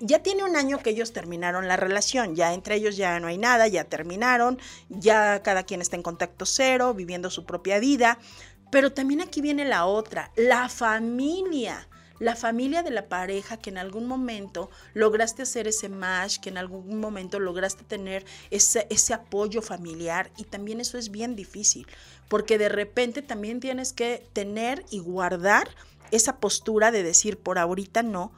ya 0.00 0.22
tiene 0.22 0.44
un 0.44 0.56
año 0.56 0.78
que 0.78 0.90
ellos 0.90 1.12
terminaron 1.12 1.68
la 1.68 1.76
relación, 1.76 2.36
ya 2.36 2.52
entre 2.52 2.76
ellos 2.76 2.96
ya 2.96 3.18
no 3.20 3.28
hay 3.28 3.38
nada, 3.38 3.66
ya 3.68 3.84
terminaron, 3.84 4.58
ya 4.88 5.42
cada 5.42 5.64
quien 5.64 5.80
está 5.80 5.96
en 5.96 6.02
contacto 6.02 6.46
cero, 6.46 6.94
viviendo 6.94 7.30
su 7.30 7.44
propia 7.44 7.78
vida, 7.78 8.18
pero 8.70 8.92
también 8.92 9.20
aquí 9.20 9.40
viene 9.40 9.64
la 9.64 9.86
otra, 9.86 10.32
la 10.36 10.68
familia. 10.68 11.88
La 12.18 12.34
familia 12.34 12.82
de 12.82 12.90
la 12.90 13.10
pareja 13.10 13.58
que 13.58 13.68
en 13.68 13.76
algún 13.76 14.06
momento 14.06 14.70
lograste 14.94 15.42
hacer 15.42 15.68
ese 15.68 15.90
match, 15.90 16.38
que 16.38 16.48
en 16.48 16.56
algún 16.56 16.98
momento 16.98 17.38
lograste 17.38 17.84
tener 17.84 18.24
ese, 18.50 18.86
ese 18.88 19.12
apoyo 19.12 19.60
familiar 19.60 20.30
y 20.38 20.44
también 20.44 20.80
eso 20.80 20.96
es 20.96 21.10
bien 21.10 21.36
difícil, 21.36 21.86
porque 22.28 22.56
de 22.56 22.70
repente 22.70 23.20
también 23.20 23.60
tienes 23.60 23.92
que 23.92 24.26
tener 24.32 24.82
y 24.90 25.00
guardar 25.00 25.68
esa 26.10 26.38
postura 26.38 26.90
de 26.90 27.02
decir 27.02 27.38
por 27.38 27.58
ahorita 27.58 28.02
no, 28.02 28.32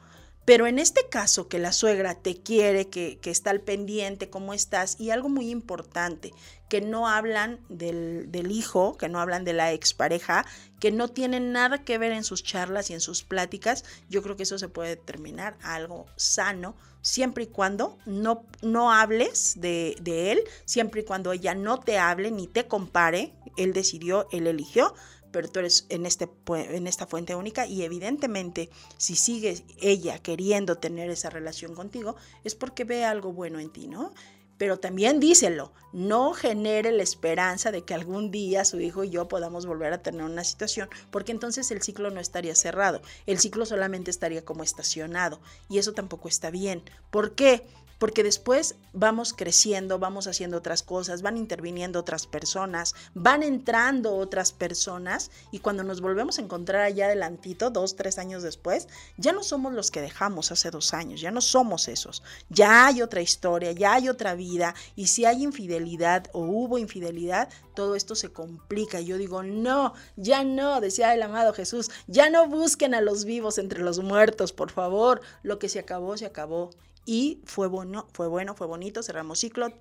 pero 0.49 0.65
en 0.65 0.79
este 0.79 1.07
caso 1.07 1.47
que 1.47 1.59
la 1.59 1.71
suegra 1.71 2.15
te 2.15 2.41
quiere, 2.41 2.87
que, 2.87 3.19
está 3.25 3.51
al 3.51 3.61
pendiente, 3.61 4.31
cómo 4.31 4.55
estás, 4.55 4.99
y 4.99 5.11
algo 5.11 5.29
muy 5.29 5.51
importante, 5.51 6.33
que 6.69 6.81
no 6.81 7.07
hablan 7.07 7.59
del, 7.69 8.31
del, 8.31 8.51
hijo, 8.51 8.97
que 8.97 9.09
no 9.09 9.19
hablan 9.19 9.43
de 9.43 9.53
la 9.53 9.73
expareja, 9.73 10.47
que 10.79 10.91
no 10.91 11.07
tienen 11.07 11.51
nada 11.51 11.83
que 11.83 11.99
ver 11.99 12.13
en 12.13 12.23
sus 12.23 12.41
charlas 12.41 12.89
y 12.89 12.95
en 12.95 12.99
sus 12.99 13.21
pláticas, 13.21 13.85
yo 14.09 14.23
creo 14.23 14.37
que 14.37 14.41
eso 14.41 14.57
se 14.57 14.69
puede 14.69 14.89
determinar 14.89 15.55
algo 15.61 16.07
sano, 16.15 16.75
siempre 17.03 17.43
y 17.43 17.47
cuando 17.47 17.99
no, 18.07 18.43
no 18.63 18.91
hables 18.91 19.53
de, 19.61 19.97
de 20.01 20.31
él, 20.31 20.39
siempre 20.65 21.01
y 21.01 21.03
cuando 21.05 21.31
ella 21.31 21.53
no 21.53 21.79
te 21.79 21.99
hable 21.99 22.31
ni 22.31 22.47
te 22.47 22.67
compare, 22.67 23.35
él 23.55 23.71
decidió, 23.71 24.27
él 24.31 24.47
eligió, 24.47 24.95
pero 25.31 25.49
tú 25.49 25.59
eres 25.59 25.85
en, 25.89 26.05
este, 26.05 26.29
en 26.47 26.87
esta 26.87 27.07
fuente 27.07 27.35
única 27.35 27.65
y 27.65 27.83
evidentemente 27.83 28.69
si 28.97 29.15
sigues 29.15 29.63
ella 29.81 30.19
queriendo 30.19 30.77
tener 30.77 31.09
esa 31.09 31.29
relación 31.29 31.75
contigo 31.75 32.15
es 32.43 32.55
porque 32.55 32.83
ve 32.83 33.05
algo 33.05 33.33
bueno 33.33 33.59
en 33.59 33.71
ti, 33.71 33.87
¿no? 33.87 34.13
Pero 34.57 34.77
también 34.77 35.21
díselo, 35.21 35.71
no 35.93 36.33
genere 36.33 36.91
la 36.91 37.01
esperanza 37.01 37.71
de 37.71 37.83
que 37.83 37.93
algún 37.93 38.29
día 38.29 38.65
su 38.65 38.81
hijo 38.81 39.05
y 39.05 39.09
yo 39.09 39.29
podamos 39.29 39.65
volver 39.65 39.93
a 39.93 40.01
tener 40.01 40.23
una 40.23 40.43
situación, 40.43 40.89
porque 41.11 41.31
entonces 41.31 41.71
el 41.71 41.81
ciclo 41.81 42.11
no 42.11 42.19
estaría 42.19 42.53
cerrado, 42.55 43.01
el 43.25 43.39
ciclo 43.39 43.65
solamente 43.65 44.11
estaría 44.11 44.43
como 44.43 44.63
estacionado 44.63 45.39
y 45.69 45.77
eso 45.77 45.93
tampoco 45.93 46.27
está 46.27 46.49
bien. 46.49 46.83
¿Por 47.09 47.35
qué? 47.35 47.63
Porque 47.99 48.23
después 48.23 48.75
vamos 48.93 49.33
creciendo, 49.33 49.99
vamos 49.99 50.25
haciendo 50.25 50.57
otras 50.57 50.81
cosas, 50.81 51.21
van 51.21 51.37
interviniendo 51.37 51.99
otras 51.99 52.25
personas, 52.25 52.95
van 53.13 53.43
entrando 53.43 54.15
otras 54.15 54.51
personas 54.51 55.29
y 55.51 55.59
cuando 55.59 55.83
nos 55.83 56.01
volvemos 56.01 56.39
a 56.39 56.41
encontrar 56.41 56.81
allá 56.81 57.05
adelantito, 57.05 57.69
dos, 57.69 57.95
tres 57.95 58.17
años 58.17 58.41
después, 58.41 58.87
ya 59.17 59.33
no 59.33 59.43
somos 59.43 59.73
los 59.73 59.91
que 59.91 60.01
dejamos 60.01 60.51
hace 60.51 60.71
dos 60.71 60.93
años, 60.93 61.21
ya 61.21 61.29
no 61.29 61.41
somos 61.41 61.87
esos, 61.87 62.23
ya 62.49 62.87
hay 62.87 63.01
otra 63.01 63.21
historia, 63.21 63.73
ya 63.73 63.93
hay 63.93 64.09
otra 64.09 64.33
vida 64.33 64.73
y 64.95 65.07
si 65.07 65.25
hay 65.25 65.43
infidelidad 65.43 66.27
o 66.31 66.39
hubo 66.39 66.77
infidelidad, 66.77 67.49
todo 67.75 67.95
esto 67.95 68.15
se 68.15 68.31
complica. 68.31 68.99
Yo 68.99 69.17
digo, 69.17 69.43
no, 69.43 69.93
ya 70.15 70.43
no, 70.43 70.81
decía 70.81 71.13
el 71.13 71.21
amado 71.21 71.53
Jesús, 71.53 71.91
ya 72.07 72.29
no 72.29 72.47
busquen 72.47 72.93
a 72.93 73.01
los 73.01 73.25
vivos 73.25 73.57
entre 73.57 73.81
los 73.81 73.99
muertos, 73.99 74.53
por 74.53 74.71
favor, 74.71 75.21
lo 75.43 75.59
que 75.59 75.69
se 75.69 75.79
acabó, 75.79 76.17
se 76.17 76.25
acabó 76.25 76.71
y 77.05 77.41
fue 77.45 77.67
bueno, 77.67 78.07
fue 78.13 78.27
bueno, 78.27 78.55
fue 78.55 78.67
bonito, 78.67 79.03
cerramos 79.03 79.39
ciclo, 79.39 79.73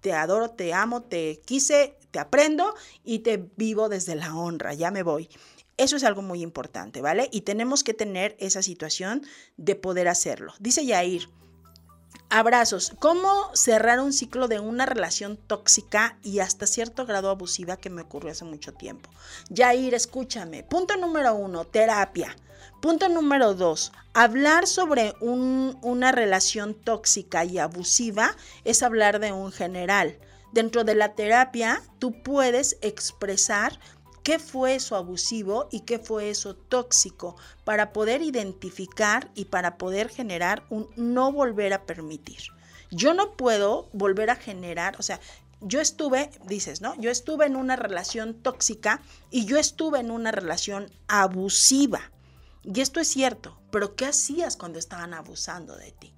te 0.00 0.12
adoro, 0.12 0.50
te 0.50 0.74
amo, 0.74 1.02
te 1.02 1.40
quise, 1.46 1.96
te 2.10 2.18
aprendo 2.18 2.74
y 3.04 3.20
te 3.20 3.48
vivo 3.56 3.88
desde 3.88 4.14
la 4.14 4.34
honra, 4.36 4.74
ya 4.74 4.90
me 4.90 5.02
voy. 5.02 5.28
Eso 5.76 5.96
es 5.96 6.04
algo 6.04 6.22
muy 6.22 6.42
importante, 6.42 7.00
¿vale? 7.00 7.28
Y 7.32 7.40
tenemos 7.40 7.82
que 7.82 7.94
tener 7.94 8.36
esa 8.38 8.62
situación 8.62 9.22
de 9.56 9.74
poder 9.74 10.08
hacerlo. 10.08 10.52
Dice 10.60 10.84
Yair, 10.84 11.28
abrazos, 12.28 12.92
¿cómo 13.00 13.50
cerrar 13.54 13.98
un 14.00 14.12
ciclo 14.12 14.46
de 14.46 14.60
una 14.60 14.86
relación 14.86 15.36
tóxica 15.36 16.18
y 16.22 16.40
hasta 16.40 16.66
cierto 16.66 17.06
grado 17.06 17.30
abusiva 17.30 17.76
que 17.76 17.90
me 17.90 18.02
ocurrió 18.02 18.30
hace 18.30 18.44
mucho 18.44 18.74
tiempo? 18.74 19.10
Yair, 19.48 19.94
escúchame. 19.94 20.62
Punto 20.62 20.96
número 20.96 21.34
uno, 21.34 21.64
terapia. 21.64 22.36
Punto 22.84 23.08
número 23.08 23.54
dos, 23.54 23.92
hablar 24.12 24.66
sobre 24.66 25.14
una 25.20 26.12
relación 26.12 26.74
tóxica 26.74 27.42
y 27.46 27.56
abusiva 27.56 28.36
es 28.64 28.82
hablar 28.82 29.20
de 29.20 29.32
un 29.32 29.52
general. 29.52 30.18
Dentro 30.52 30.84
de 30.84 30.94
la 30.94 31.14
terapia, 31.14 31.82
tú 31.98 32.22
puedes 32.22 32.76
expresar 32.82 33.80
qué 34.22 34.38
fue 34.38 34.74
eso 34.74 34.96
abusivo 34.96 35.66
y 35.72 35.80
qué 35.80 35.98
fue 35.98 36.28
eso 36.28 36.56
tóxico 36.56 37.36
para 37.64 37.94
poder 37.94 38.20
identificar 38.20 39.30
y 39.34 39.46
para 39.46 39.78
poder 39.78 40.10
generar 40.10 40.64
un 40.68 40.86
no 40.94 41.32
volver 41.32 41.72
a 41.72 41.86
permitir. 41.86 42.42
Yo 42.90 43.14
no 43.14 43.32
puedo 43.32 43.88
volver 43.94 44.28
a 44.28 44.36
generar, 44.36 44.96
o 44.98 45.02
sea, 45.02 45.20
yo 45.62 45.80
estuve, 45.80 46.30
dices, 46.44 46.82
¿no? 46.82 46.94
Yo 47.00 47.10
estuve 47.10 47.46
en 47.46 47.56
una 47.56 47.76
relación 47.76 48.34
tóxica 48.34 49.00
y 49.30 49.46
yo 49.46 49.56
estuve 49.56 50.00
en 50.00 50.10
una 50.10 50.32
relación 50.32 50.92
abusiva. 51.08 52.10
Y 52.64 52.80
esto 52.80 53.00
es 53.00 53.08
cierto, 53.08 53.58
pero 53.70 53.94
¿qué 53.94 54.06
hacías 54.06 54.56
cuando 54.56 54.78
estaban 54.78 55.14
abusando 55.14 55.76
de 55.76 55.92
ti? 55.92 56.14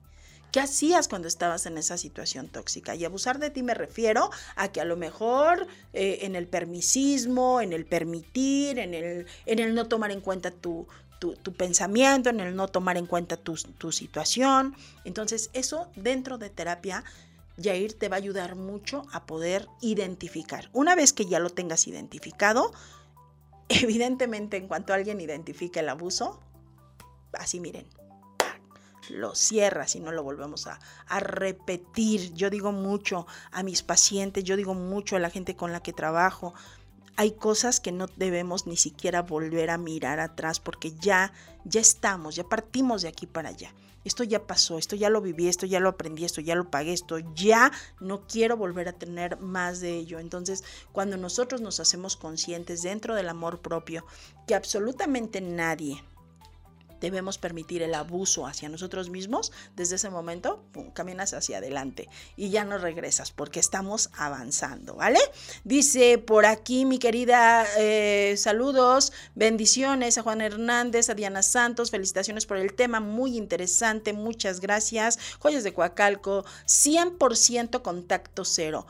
¿Qué 0.52 0.60
hacías 0.60 1.08
cuando 1.08 1.28
estabas 1.28 1.66
en 1.66 1.76
esa 1.76 1.98
situación 1.98 2.48
tóxica? 2.48 2.94
Y 2.94 3.04
abusar 3.04 3.38
de 3.38 3.50
ti 3.50 3.62
me 3.62 3.74
refiero 3.74 4.30
a 4.54 4.68
que 4.68 4.80
a 4.80 4.84
lo 4.84 4.96
mejor 4.96 5.66
eh, 5.92 6.20
en 6.22 6.36
el 6.36 6.46
permisismo, 6.46 7.60
en 7.60 7.72
el 7.72 7.84
permitir, 7.84 8.78
en 8.78 8.94
el, 8.94 9.26
en 9.44 9.58
el 9.58 9.74
no 9.74 9.86
tomar 9.86 10.12
en 10.12 10.20
cuenta 10.20 10.50
tu, 10.50 10.86
tu, 11.18 11.52
pensamiento, 11.52 12.30
en 12.30 12.40
el 12.40 12.54
no 12.54 12.68
tomar 12.68 12.96
en 12.96 13.06
cuenta 13.06 13.36
tu, 13.36 13.54
tu 13.56 13.92
situación. 13.92 14.74
Entonces, 15.04 15.50
eso 15.52 15.88
dentro 15.96 16.38
de 16.38 16.48
terapia 16.48 17.04
Yair 17.56 17.94
te 17.94 18.08
va 18.08 18.16
a 18.16 18.18
ayudar 18.18 18.54
mucho 18.54 19.06
a 19.12 19.26
poder 19.26 19.68
identificar. 19.80 20.68
Una 20.72 20.94
vez 20.94 21.12
que 21.12 21.26
ya 21.26 21.38
lo 21.38 21.50
tengas 21.50 21.86
identificado, 21.86 22.72
evidentemente 23.68 24.56
en 24.56 24.68
cuanto 24.68 24.92
alguien 24.92 25.20
identifique 25.20 25.80
el 25.80 25.88
abuso, 25.88 26.40
así 27.32 27.60
miren, 27.60 27.86
lo 29.10 29.34
cierras 29.34 29.94
y 29.94 30.00
no 30.00 30.12
lo 30.12 30.22
volvemos 30.22 30.66
a, 30.66 30.78
repetir. 31.20 32.32
Yo 32.34 32.50
digo 32.50 32.72
mucho 32.72 33.26
a 33.52 33.62
mis 33.62 33.82
pacientes, 33.82 34.44
yo 34.44 34.56
digo 34.56 34.74
mucho 34.74 35.16
a 35.16 35.20
la 35.20 35.30
gente 35.30 35.56
con 35.56 35.72
la 35.72 35.80
que 35.80 35.92
trabajo. 35.92 36.54
Hay 37.16 37.32
cosas 37.32 37.80
que 37.80 37.92
no 37.92 38.08
debemos 38.16 38.66
ni 38.66 38.76
siquiera 38.76 39.22
volver 39.22 39.70
a 39.70 39.78
mirar 39.78 40.20
atrás 40.20 40.60
porque 40.60 40.92
ya, 40.92 41.32
ya 41.64 41.80
estamos, 41.80 42.36
ya 42.36 42.44
partimos 42.44 43.02
de 43.02 43.08
aquí 43.08 43.26
para 43.26 43.50
allá. 43.50 43.72
Esto 44.06 44.22
ya 44.22 44.46
pasó, 44.46 44.78
esto 44.78 44.94
ya 44.94 45.10
lo 45.10 45.20
viví, 45.20 45.48
esto 45.48 45.66
ya 45.66 45.80
lo 45.80 45.88
aprendí, 45.88 46.24
esto 46.24 46.40
ya 46.40 46.54
lo 46.54 46.70
pagué, 46.70 46.92
esto 46.92 47.18
ya 47.34 47.72
no 47.98 48.24
quiero 48.28 48.56
volver 48.56 48.88
a 48.88 48.92
tener 48.92 49.40
más 49.40 49.80
de 49.80 49.96
ello. 49.96 50.20
Entonces, 50.20 50.62
cuando 50.92 51.16
nosotros 51.16 51.60
nos 51.60 51.80
hacemos 51.80 52.16
conscientes 52.16 52.82
dentro 52.82 53.16
del 53.16 53.28
amor 53.28 53.58
propio, 53.58 54.06
que 54.46 54.54
absolutamente 54.54 55.40
nadie, 55.40 56.04
debemos 57.06 57.38
permitir 57.38 57.82
el 57.82 57.94
abuso 57.94 58.48
hacia 58.48 58.68
nosotros 58.68 59.10
mismos, 59.10 59.52
desde 59.76 59.94
ese 59.94 60.10
momento 60.10 60.64
caminas 60.92 61.34
hacia 61.34 61.58
adelante 61.58 62.08
y 62.36 62.50
ya 62.50 62.64
no 62.64 62.78
regresas 62.78 63.30
porque 63.30 63.60
estamos 63.60 64.10
avanzando, 64.16 64.96
¿vale? 64.96 65.20
Dice 65.62 66.18
por 66.18 66.46
aquí 66.46 66.84
mi 66.84 66.98
querida, 66.98 67.64
eh, 67.78 68.34
saludos, 68.36 69.12
bendiciones 69.36 70.18
a 70.18 70.22
Juan 70.22 70.40
Hernández, 70.40 71.08
a 71.08 71.14
Diana 71.14 71.42
Santos, 71.42 71.92
felicitaciones 71.92 72.44
por 72.44 72.56
el 72.56 72.74
tema, 72.74 72.98
muy 72.98 73.36
interesante, 73.36 74.12
muchas 74.12 74.58
gracias. 74.58 75.18
Joyas 75.38 75.62
de 75.62 75.72
Coacalco, 75.72 76.44
100% 76.66 77.82
contacto 77.82 78.44
cero. 78.44 78.84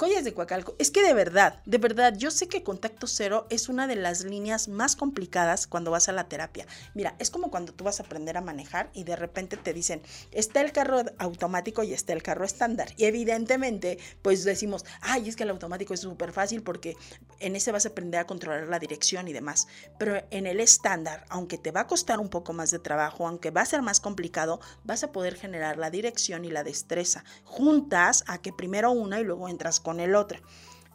Joyas 0.00 0.24
de 0.24 0.32
Coacalco. 0.32 0.76
Es 0.78 0.90
que 0.90 1.02
de 1.02 1.12
verdad, 1.12 1.60
de 1.66 1.76
verdad, 1.76 2.14
yo 2.16 2.30
sé 2.30 2.48
que 2.48 2.62
contacto 2.62 3.06
cero 3.06 3.46
es 3.50 3.68
una 3.68 3.86
de 3.86 3.96
las 3.96 4.24
líneas 4.24 4.66
más 4.66 4.96
complicadas 4.96 5.66
cuando 5.66 5.90
vas 5.90 6.08
a 6.08 6.12
la 6.12 6.26
terapia. 6.26 6.66
Mira, 6.94 7.16
es 7.18 7.28
como 7.28 7.50
cuando 7.50 7.74
tú 7.74 7.84
vas 7.84 8.00
a 8.00 8.04
aprender 8.04 8.38
a 8.38 8.40
manejar 8.40 8.88
y 8.94 9.04
de 9.04 9.14
repente 9.14 9.58
te 9.58 9.74
dicen, 9.74 10.00
está 10.32 10.62
el 10.62 10.72
carro 10.72 11.02
automático 11.18 11.82
y 11.82 11.92
está 11.92 12.14
el 12.14 12.22
carro 12.22 12.46
estándar. 12.46 12.88
Y 12.96 13.04
evidentemente, 13.04 13.98
pues 14.22 14.42
decimos, 14.42 14.86
ay, 15.02 15.28
es 15.28 15.36
que 15.36 15.42
el 15.42 15.50
automático 15.50 15.92
es 15.92 16.00
súper 16.00 16.32
fácil 16.32 16.62
porque 16.62 16.96
en 17.38 17.54
ese 17.54 17.70
vas 17.70 17.84
a 17.84 17.90
aprender 17.90 18.20
a 18.20 18.26
controlar 18.26 18.68
la 18.68 18.78
dirección 18.78 19.28
y 19.28 19.34
demás. 19.34 19.68
Pero 19.98 20.24
en 20.30 20.46
el 20.46 20.60
estándar, 20.60 21.26
aunque 21.28 21.58
te 21.58 21.72
va 21.72 21.80
a 21.80 21.86
costar 21.86 22.20
un 22.20 22.30
poco 22.30 22.54
más 22.54 22.70
de 22.70 22.78
trabajo, 22.78 23.28
aunque 23.28 23.50
va 23.50 23.60
a 23.60 23.66
ser 23.66 23.82
más 23.82 24.00
complicado, 24.00 24.60
vas 24.82 25.04
a 25.04 25.12
poder 25.12 25.34
generar 25.34 25.76
la 25.76 25.90
dirección 25.90 26.46
y 26.46 26.50
la 26.50 26.64
destreza 26.64 27.22
juntas 27.44 28.24
a 28.28 28.40
que 28.40 28.54
primero 28.54 28.92
una 28.92 29.20
y 29.20 29.24
luego 29.24 29.46
entras 29.46 29.78
con 29.78 29.89
el 29.98 30.14
otro. 30.14 30.38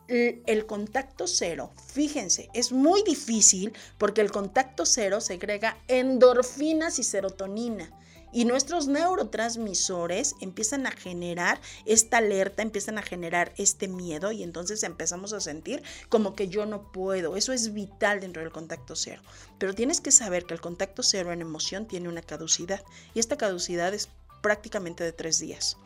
El 0.07 0.67
contacto 0.67 1.25
cero, 1.25 1.71
fíjense, 1.91 2.49
es 2.53 2.71
muy 2.71 3.01
difícil 3.01 3.73
porque 3.97 4.21
el 4.21 4.31
contacto 4.31 4.85
cero 4.85 5.19
segrega 5.19 5.79
endorfinas 5.87 6.99
y 6.99 7.03
serotonina 7.03 7.91
y 8.35 8.43
nuestros 8.43 8.87
neurotransmisores 8.87 10.35
empiezan 10.41 10.85
a 10.87 10.91
generar 10.91 11.61
esta 11.85 12.17
alerta, 12.17 12.63
empiezan 12.63 12.97
a 12.97 13.01
generar 13.01 13.53
este 13.55 13.87
miedo 13.87 14.33
y 14.33 14.43
entonces 14.43 14.83
empezamos 14.83 15.31
a 15.31 15.39
sentir 15.39 15.81
como 16.09 16.35
que 16.35 16.49
yo 16.49 16.65
no 16.65 16.91
puedo. 16.91 17.37
Eso 17.37 17.53
es 17.53 17.73
vital 17.73 18.19
dentro 18.19 18.41
del 18.41 18.51
contacto 18.51 18.97
cero. 18.97 19.21
Pero 19.57 19.73
tienes 19.73 20.01
que 20.01 20.11
saber 20.11 20.43
que 20.43 20.53
el 20.53 20.59
contacto 20.59 21.01
cero 21.01 21.31
en 21.31 21.39
emoción 21.39 21.87
tiene 21.87 22.09
una 22.09 22.21
caducidad 22.21 22.83
y 23.13 23.19
esta 23.19 23.37
caducidad 23.37 23.93
es 23.93 24.09
prácticamente 24.41 25.05
de 25.05 25.13
tres 25.13 25.39
días. 25.39 25.77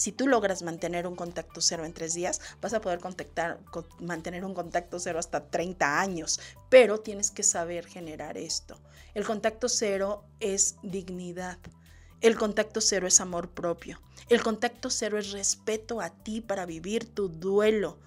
Si 0.00 0.12
tú 0.12 0.26
logras 0.26 0.62
mantener 0.62 1.06
un 1.06 1.14
contacto 1.14 1.60
cero 1.60 1.84
en 1.84 1.92
tres 1.92 2.14
días, 2.14 2.40
vas 2.62 2.72
a 2.72 2.80
poder 2.80 3.00
mantener 3.98 4.46
un 4.46 4.54
contacto 4.54 4.98
cero 4.98 5.18
hasta 5.18 5.50
30 5.50 6.00
años, 6.00 6.40
pero 6.70 7.00
tienes 7.00 7.30
que 7.30 7.42
saber 7.42 7.84
generar 7.84 8.38
esto. 8.38 8.80
El 9.12 9.26
contacto 9.26 9.68
cero 9.68 10.24
es 10.40 10.76
dignidad. 10.82 11.58
El 12.22 12.38
contacto 12.38 12.80
cero 12.80 13.06
es 13.06 13.20
amor 13.20 13.50
propio. 13.50 14.00
El 14.30 14.42
contacto 14.42 14.88
cero 14.88 15.18
es 15.18 15.32
respeto 15.32 16.00
a 16.00 16.08
ti 16.08 16.40
para 16.40 16.64
vivir 16.64 17.04
tu 17.04 17.28
duelo. 17.28 17.98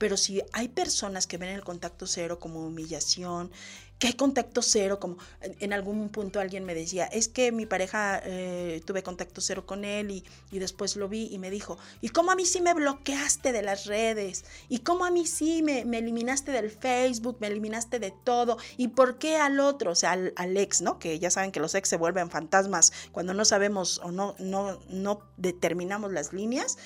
Pero 0.00 0.16
si 0.16 0.42
hay 0.54 0.68
personas 0.68 1.26
que 1.26 1.36
ven 1.36 1.50
el 1.50 1.62
contacto 1.62 2.06
cero 2.06 2.38
como 2.38 2.64
humillación, 2.66 3.50
que 3.98 4.06
hay 4.06 4.14
contacto 4.14 4.62
cero, 4.62 4.98
como 4.98 5.18
en 5.42 5.74
algún 5.74 6.08
punto 6.08 6.40
alguien 6.40 6.64
me 6.64 6.74
decía, 6.74 7.04
es 7.04 7.28
que 7.28 7.52
mi 7.52 7.66
pareja 7.66 8.18
eh, 8.24 8.80
tuve 8.86 9.02
contacto 9.02 9.42
cero 9.42 9.66
con 9.66 9.84
él 9.84 10.10
y, 10.10 10.24
y, 10.50 10.58
después 10.58 10.96
lo 10.96 11.06
vi 11.06 11.28
y 11.30 11.38
me 11.38 11.50
dijo, 11.50 11.76
¿y 12.00 12.08
cómo 12.08 12.30
a 12.30 12.34
mí 12.34 12.46
sí 12.46 12.62
me 12.62 12.72
bloqueaste 12.72 13.52
de 13.52 13.60
las 13.60 13.84
redes? 13.84 14.46
¿Y 14.70 14.78
cómo 14.78 15.04
a 15.04 15.10
mí 15.10 15.26
sí 15.26 15.62
me, 15.62 15.80
eliminaste 15.82 16.50
del 16.50 16.70
Facebook, 16.70 17.36
me 17.38 17.48
eliminaste 17.48 17.98
de 17.98 18.10
todo? 18.24 18.56
¿Y 18.78 18.88
por 18.88 19.18
qué 19.18 19.36
al 19.36 19.60
otro? 19.60 19.90
O 19.90 19.94
sea, 19.94 20.12
al, 20.12 20.32
al, 20.36 20.56
ex, 20.56 20.80
¿no? 20.80 20.98
Que 20.98 21.18
ya 21.18 21.30
saben 21.30 21.52
que 21.52 21.60
los 21.60 21.74
ex 21.74 21.90
se 21.90 21.98
vuelven 21.98 22.30
fantasmas 22.30 22.90
cuando 23.12 23.34
no 23.34 23.44
sabemos 23.44 24.00
o 24.02 24.12
no, 24.12 24.34
no, 24.38 24.80
no 24.88 25.20
determinamos 25.36 26.10
las 26.10 26.32
líneas. 26.32 26.78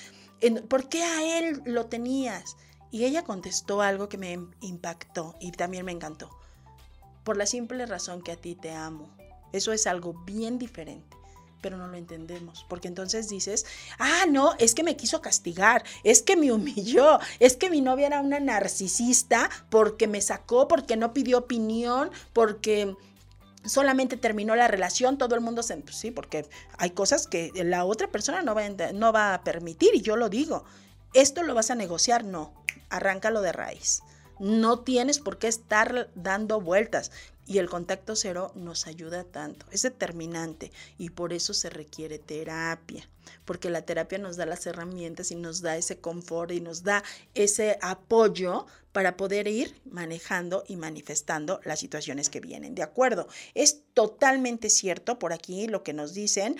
¿Por 0.67 0.89
qué 0.89 1.01
a 1.01 1.39
él 1.39 1.61
lo 1.63 1.85
tenías? 1.85 2.57
Y 2.95 3.03
ella 3.03 3.25
contestó 3.25 3.81
algo 3.81 4.07
que 4.07 4.17
me 4.17 4.39
impactó 4.61 5.35
y 5.41 5.51
también 5.51 5.83
me 5.83 5.91
encantó 5.91 6.29
por 7.25 7.35
la 7.35 7.45
simple 7.45 7.85
razón 7.85 8.21
que 8.21 8.31
a 8.31 8.37
ti 8.37 8.55
te 8.55 8.71
amo. 8.71 9.09
Eso 9.51 9.73
es 9.73 9.85
algo 9.85 10.13
bien 10.25 10.57
diferente 10.57 11.17
pero 11.59 11.77
no 11.77 11.87
lo 11.87 11.97
entendemos, 11.97 12.65
porque 12.69 12.87
entonces 12.87 13.27
dices, 13.27 13.65
ah, 13.97 14.25
no, 14.29 14.53
es 14.59 14.75
que 14.75 14.83
me 14.83 14.95
quiso 14.95 15.19
castigar, 15.19 15.83
es 16.03 16.21
que 16.21 16.37
me 16.37 16.51
humilló, 16.53 17.19
es 17.39 17.57
que 17.57 17.71
mi 17.71 17.81
novia 17.81 18.05
era 18.05 18.21
una 18.21 18.39
narcisista 18.39 19.49
porque 19.69 20.07
me 20.07 20.21
sacó, 20.21 20.67
porque 20.67 20.95
no 20.95 21.11
pidió 21.11 21.39
opinión, 21.39 22.11
porque 22.33 22.95
solamente 23.65 24.15
terminó 24.15 24.55
la 24.55 24.67
relación, 24.67 25.17
todo 25.17 25.33
el 25.35 25.41
mundo 25.41 25.63
se... 25.63 25.75
Pues 25.77 25.95
sí, 25.97 26.11
porque 26.11 26.47
hay 26.77 26.91
cosas 26.91 27.27
que 27.27 27.51
la 27.55 27.83
otra 27.83 28.09
persona 28.09 28.41
no 28.43 28.53
va, 28.55 28.65
a, 28.65 28.93
no 28.93 29.11
va 29.11 29.33
a 29.33 29.43
permitir 29.43 29.95
y 29.95 30.01
yo 30.01 30.15
lo 30.15 30.29
digo. 30.29 30.63
¿Esto 31.13 31.41
lo 31.41 31.55
vas 31.55 31.71
a 31.71 31.75
negociar? 31.75 32.25
No, 32.25 32.64
arráncalo 32.89 33.41
de 33.41 33.51
raíz. 33.51 34.01
No 34.39 34.79
tienes 34.79 35.19
por 35.19 35.37
qué 35.37 35.47
estar 35.47 36.09
dando 36.15 36.59
vueltas. 36.59 37.11
Y 37.47 37.59
el 37.59 37.69
contacto 37.69 38.15
cero 38.15 38.51
nos 38.55 38.87
ayuda 38.87 39.23
tanto, 39.23 39.67
es 39.69 39.83
determinante 39.83 40.71
y 40.97 41.11
por 41.11 41.31
eso 41.31 41.53
se 41.53 41.69
requiere 41.69 42.17
terapia, 42.17 43.07
porque 43.45 43.69
la 43.69 43.83
terapia 43.83 44.17
nos 44.17 44.35
da 44.35 44.47
las 44.47 44.65
herramientas 44.65 45.29
y 45.29 45.35
nos 45.35 45.61
da 45.61 45.77
ese 45.77 45.99
confort 45.99 46.51
y 46.51 46.59
nos 46.59 46.81
da 46.81 47.03
ese 47.35 47.77
apoyo 47.83 48.65
para 48.91 49.15
poder 49.15 49.47
ir 49.47 49.79
manejando 49.85 50.63
y 50.67 50.75
manifestando 50.75 51.59
las 51.65 51.79
situaciones 51.79 52.29
que 52.29 52.39
vienen. 52.39 52.73
¿De 52.73 52.81
acuerdo? 52.81 53.27
Es 53.53 53.83
totalmente 53.93 54.71
cierto 54.71 55.19
por 55.19 55.31
aquí 55.31 55.67
lo 55.67 55.83
que 55.83 55.93
nos 55.93 56.15
dicen. 56.15 56.57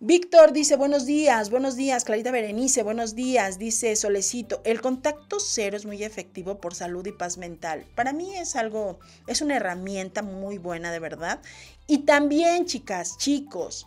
Víctor 0.00 0.52
dice, 0.52 0.76
buenos 0.76 1.06
días, 1.06 1.48
buenos 1.48 1.74
días, 1.74 2.04
Clarita 2.04 2.30
Berenice, 2.30 2.82
buenos 2.82 3.14
días, 3.14 3.58
dice 3.58 3.96
Solecito, 3.96 4.60
el 4.64 4.82
contacto 4.82 5.40
cero 5.40 5.74
es 5.74 5.86
muy 5.86 6.04
efectivo 6.04 6.60
por 6.60 6.74
salud 6.74 7.06
y 7.06 7.12
paz 7.12 7.38
mental. 7.38 7.86
Para 7.94 8.12
mí 8.12 8.36
es 8.36 8.56
algo, 8.56 8.98
es 9.26 9.40
una 9.40 9.56
herramienta 9.56 10.20
muy 10.20 10.58
buena 10.58 10.92
de 10.92 10.98
verdad. 10.98 11.40
Y 11.86 12.00
también, 12.00 12.66
chicas, 12.66 13.16
chicos, 13.16 13.86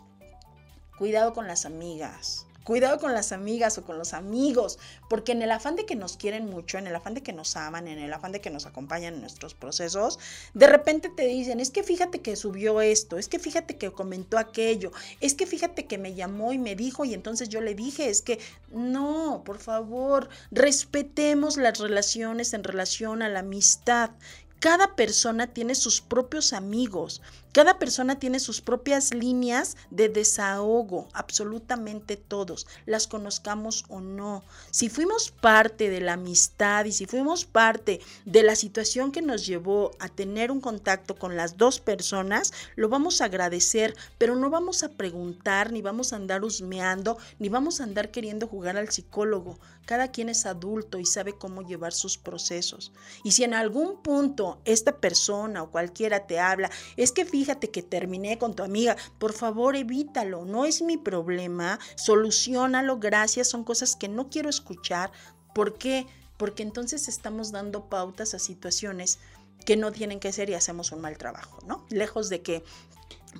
cuidado 0.98 1.32
con 1.32 1.46
las 1.46 1.64
amigas. 1.64 2.44
Cuidado 2.64 2.98
con 2.98 3.14
las 3.14 3.32
amigas 3.32 3.78
o 3.78 3.84
con 3.84 3.98
los 3.98 4.12
amigos, 4.12 4.78
porque 5.08 5.32
en 5.32 5.42
el 5.42 5.50
afán 5.50 5.76
de 5.76 5.86
que 5.86 5.96
nos 5.96 6.16
quieren 6.16 6.50
mucho, 6.50 6.78
en 6.78 6.86
el 6.86 6.94
afán 6.94 7.14
de 7.14 7.22
que 7.22 7.32
nos 7.32 7.56
aman, 7.56 7.88
en 7.88 7.98
el 7.98 8.12
afán 8.12 8.32
de 8.32 8.40
que 8.40 8.50
nos 8.50 8.66
acompañan 8.66 9.14
en 9.14 9.20
nuestros 9.20 9.54
procesos, 9.54 10.18
de 10.52 10.66
repente 10.66 11.08
te 11.08 11.26
dicen, 11.26 11.58
es 11.58 11.70
que 11.70 11.82
fíjate 11.82 12.20
que 12.20 12.36
subió 12.36 12.80
esto, 12.80 13.16
es 13.16 13.28
que 13.28 13.38
fíjate 13.38 13.76
que 13.76 13.90
comentó 13.90 14.38
aquello, 14.38 14.92
es 15.20 15.34
que 15.34 15.46
fíjate 15.46 15.86
que 15.86 15.98
me 15.98 16.14
llamó 16.14 16.52
y 16.52 16.58
me 16.58 16.76
dijo 16.76 17.04
y 17.04 17.14
entonces 17.14 17.48
yo 17.48 17.60
le 17.60 17.74
dije, 17.74 18.10
es 18.10 18.22
que 18.22 18.38
no, 18.70 19.42
por 19.44 19.58
favor, 19.58 20.28
respetemos 20.50 21.56
las 21.56 21.78
relaciones 21.78 22.52
en 22.52 22.64
relación 22.64 23.22
a 23.22 23.28
la 23.28 23.40
amistad. 23.40 24.10
Cada 24.58 24.94
persona 24.94 25.46
tiene 25.46 25.74
sus 25.74 26.02
propios 26.02 26.52
amigos, 26.52 27.22
cada 27.52 27.80
persona 27.80 28.20
tiene 28.20 28.38
sus 28.38 28.60
propias 28.60 29.12
líneas 29.12 29.76
de 29.90 30.08
desahogo, 30.08 31.08
absolutamente 31.12 32.16
todos, 32.16 32.68
las 32.86 33.08
conozcamos 33.08 33.84
o 33.88 34.00
no. 34.00 34.44
Si 34.70 34.88
fuimos 34.88 35.32
parte 35.32 35.90
de 35.90 36.00
la 36.00 36.12
amistad 36.12 36.84
y 36.84 36.92
si 36.92 37.06
fuimos 37.06 37.44
parte 37.44 38.00
de 38.24 38.44
la 38.44 38.54
situación 38.54 39.10
que 39.10 39.20
nos 39.20 39.46
llevó 39.46 39.90
a 39.98 40.08
tener 40.08 40.52
un 40.52 40.60
contacto 40.60 41.16
con 41.16 41.36
las 41.36 41.56
dos 41.56 41.80
personas, 41.80 42.52
lo 42.76 42.88
vamos 42.88 43.20
a 43.20 43.24
agradecer, 43.24 43.96
pero 44.16 44.36
no 44.36 44.48
vamos 44.48 44.84
a 44.84 44.90
preguntar, 44.90 45.72
ni 45.72 45.82
vamos 45.82 46.12
a 46.12 46.16
andar 46.16 46.44
husmeando, 46.44 47.18
ni 47.40 47.48
vamos 47.48 47.80
a 47.80 47.84
andar 47.84 48.12
queriendo 48.12 48.46
jugar 48.46 48.76
al 48.76 48.90
psicólogo. 48.90 49.58
Cada 49.86 50.12
quien 50.12 50.28
es 50.28 50.46
adulto 50.46 51.00
y 51.00 51.04
sabe 51.04 51.32
cómo 51.32 51.62
llevar 51.62 51.92
sus 51.92 52.16
procesos. 52.16 52.92
Y 53.24 53.32
si 53.32 53.42
en 53.42 53.54
algún 53.54 54.00
punto 54.02 54.60
esta 54.64 54.98
persona 54.98 55.64
o 55.64 55.70
cualquiera 55.72 56.28
te 56.28 56.38
habla, 56.38 56.70
es 56.96 57.10
que 57.10 57.24
fíjate 57.24 57.39
que 57.46 57.82
terminé 57.82 58.38
con 58.38 58.54
tu 58.54 58.62
amiga, 58.62 58.96
por 59.18 59.32
favor 59.32 59.76
evítalo, 59.76 60.44
no 60.44 60.64
es 60.64 60.82
mi 60.82 60.96
problema, 60.96 61.78
solucionalo, 61.96 62.98
gracias, 62.98 63.48
son 63.48 63.64
cosas 63.64 63.96
que 63.96 64.08
no 64.08 64.28
quiero 64.28 64.48
escuchar. 64.48 65.10
¿Por 65.54 65.78
qué? 65.78 66.06
Porque 66.36 66.62
entonces 66.62 67.08
estamos 67.08 67.52
dando 67.52 67.88
pautas 67.88 68.34
a 68.34 68.38
situaciones 68.38 69.18
que 69.64 69.76
no 69.76 69.92
tienen 69.92 70.20
que 70.20 70.32
ser 70.32 70.48
y 70.50 70.54
hacemos 70.54 70.92
un 70.92 71.00
mal 71.00 71.18
trabajo, 71.18 71.58
¿no? 71.66 71.84
Lejos 71.90 72.28
de 72.28 72.40
que 72.42 72.64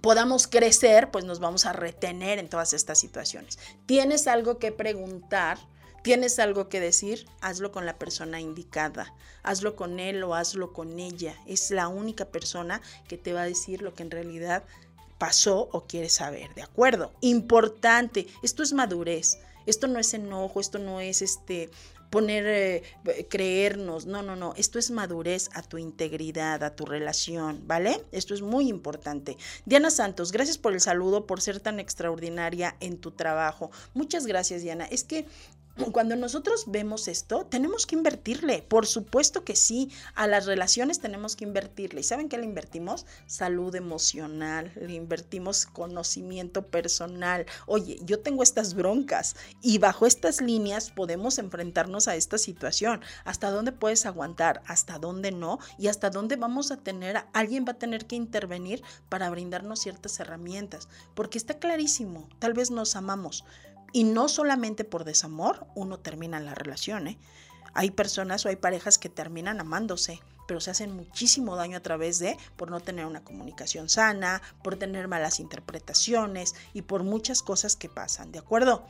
podamos 0.03 0.47
crecer, 0.47 1.11
pues 1.11 1.25
nos 1.25 1.41
vamos 1.41 1.67
a 1.67 1.73
retener 1.73 2.39
en 2.39 2.49
todas 2.49 2.73
estas 2.73 2.99
situaciones. 2.99 3.59
Tienes 3.87 4.27
algo 4.27 4.59
que 4.59 4.73
preguntar, 4.73 5.59
¿Tienes 6.03 6.39
algo 6.39 6.69
que 6.69 6.81
decir? 6.81 7.27
Hazlo 7.41 7.73
con 7.73 7.85
la 7.85 7.99
persona 7.99 8.41
indicada. 8.41 9.15
Hazlo 9.43 9.77
con 9.77 10.01
él 10.01 10.23
o 10.23 10.35
hazlo 10.35 10.73
con 10.73 10.99
ella. 10.99 11.37
Es 11.47 11.71
la 11.71 11.89
única 11.89 12.27
persona 12.27 12.81
que 13.09 13.19
te 13.19 13.33
va 13.33 13.43
a 13.43 13.47
decir 13.47 13.83
lo 13.83 13.95
que 13.95 14.03
en 14.03 14.11
realidad 14.11 14.65
pasó 15.19 15.69
o 15.73 15.85
quieres 15.87 16.15
saber, 16.15 16.55
¿de 16.55 16.63
acuerdo? 16.63 17.13
Importante, 17.21 18.27
esto 18.43 18.63
es 18.63 18.73
madurez. 18.73 19.39
Esto 19.67 19.87
no 19.87 19.99
es 19.99 20.15
enojo, 20.15 20.59
esto 20.59 20.79
no 20.79 21.01
es 21.01 21.21
este 21.21 21.71
poner, 22.11 22.45
eh, 22.47 23.27
creernos, 23.29 24.07
no, 24.07 24.23
no, 24.23 24.35
no, 24.35 24.53
esto 24.57 24.79
es 24.79 24.91
madurez 24.91 25.49
a 25.55 25.63
tu 25.63 25.79
integridad, 25.79 26.65
a 26.65 26.75
tu 26.75 26.85
relación, 26.85 27.63
¿vale? 27.67 28.03
Esto 28.11 28.35
es 28.35 28.43
muy 28.43 28.69
importante. 28.69 29.37
Diana 29.65 29.91
Santos, 29.91 30.33
gracias 30.33 30.59
por 30.59 30.73
el 30.73 30.81
saludo, 30.81 31.27
por 31.27 31.41
ser 31.41 31.61
tan 31.61 31.79
extraordinaria 31.79 32.77
en 32.81 32.99
tu 32.99 33.13
trabajo. 33.13 33.71
Muchas 33.95 34.27
gracias, 34.27 34.63
Diana. 34.63 34.87
Es 34.87 35.05
que 35.05 35.27
cuando 35.93 36.15
nosotros 36.15 36.65
vemos 36.67 37.09
esto, 37.09 37.47
tenemos 37.47 37.87
que 37.87 37.95
invertirle, 37.95 38.63
por 38.63 38.87
supuesto 38.87 39.45
que 39.45 39.57
sí, 39.57 39.91
a 40.15 40.27
las 40.27 40.47
relaciones 40.47 41.01
tenemos 41.01 41.37
que 41.37 41.45
invertirle. 41.45 42.01
¿Y 42.01 42.05
saben 42.05 42.29
qué 42.29 42.37
le 42.37 42.45
invertimos? 42.45 43.07
Salud 43.27 43.75
emocional, 43.75 44.73
le 44.77 44.93
invertimos 44.95 45.67
conocimiento 45.67 46.67
personal. 46.67 47.47
Oye, 47.67 47.99
yo 48.05 48.21
tengo 48.21 48.43
estas 48.43 48.75
broncas 48.75 49.37
y 49.63 49.79
bajo 49.79 50.07
estas 50.07 50.41
líneas 50.41 50.91
podemos 50.91 51.39
enfrentarnos 51.39 52.09
a 52.09 52.17
esta 52.17 52.37
situación. 52.37 53.01
¿Hasta 53.25 53.51
dónde 53.51 53.73
puedes 53.73 54.07
aguantar? 54.07 54.63
¿Hasta 54.67 54.99
dónde 54.99 55.33
no? 55.33 55.59
Y 55.79 55.89
hasta 55.89 56.11
dónde 56.11 56.37
vamos 56.37 56.71
a 56.71 56.77
tener, 56.77 57.25
alguien 57.33 57.65
va 57.67 57.73
a 57.73 57.79
tener 57.79 58.07
que 58.07 58.17
intervenir 58.17 58.83
para 59.09 59.31
brindarnos 59.31 59.81
ciertas 59.81 60.21
herramientas. 60.21 60.89
Porque 61.15 61.39
está 61.39 61.59
clarísimo, 61.59 62.29
tal 62.39 62.53
vez 62.53 62.71
nos 62.71 62.97
amamos 62.97 63.45
y 63.93 64.05
no 64.05 64.29
solamente 64.29 64.85
por 64.85 65.05
desamor 65.05 65.67
uno 65.75 65.99
termina 65.99 66.41
la 66.41 66.55
relación. 66.55 67.09
¿eh? 67.09 67.19
Hay 67.75 67.91
personas 67.91 68.45
o 68.45 68.49
hay 68.49 68.57
parejas 68.57 68.99
que 68.99 69.09
terminan 69.09 69.61
amándose, 69.61 70.21
pero 70.47 70.61
se 70.61 70.71
hacen 70.71 70.95
muchísimo 70.95 71.57
daño 71.57 71.77
a 71.77 71.83
través 71.83 72.19
de 72.19 72.37
por 72.57 72.71
no 72.71 72.81
tener 72.81 73.07
una 73.07 73.23
comunicación 73.23 73.89
sana, 73.89 74.43
por 74.63 74.77
tener 74.77 75.07
malas 75.07 75.41
interpretaciones 75.41 76.55
y 76.75 76.83
por 76.83 77.05
muchas 77.05 77.43
cosas 77.43 77.77
que 77.77 77.89
pasan, 77.89 78.33
¿de 78.33 78.41
acuerdo? 78.41 78.85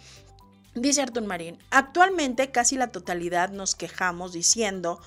Dice 0.74 1.02
Artur 1.02 1.24
Marín, 1.24 1.58
actualmente 1.70 2.50
casi 2.50 2.76
la 2.76 2.92
totalidad 2.92 3.50
nos 3.50 3.74
quejamos 3.74 4.32
diciendo 4.32 5.00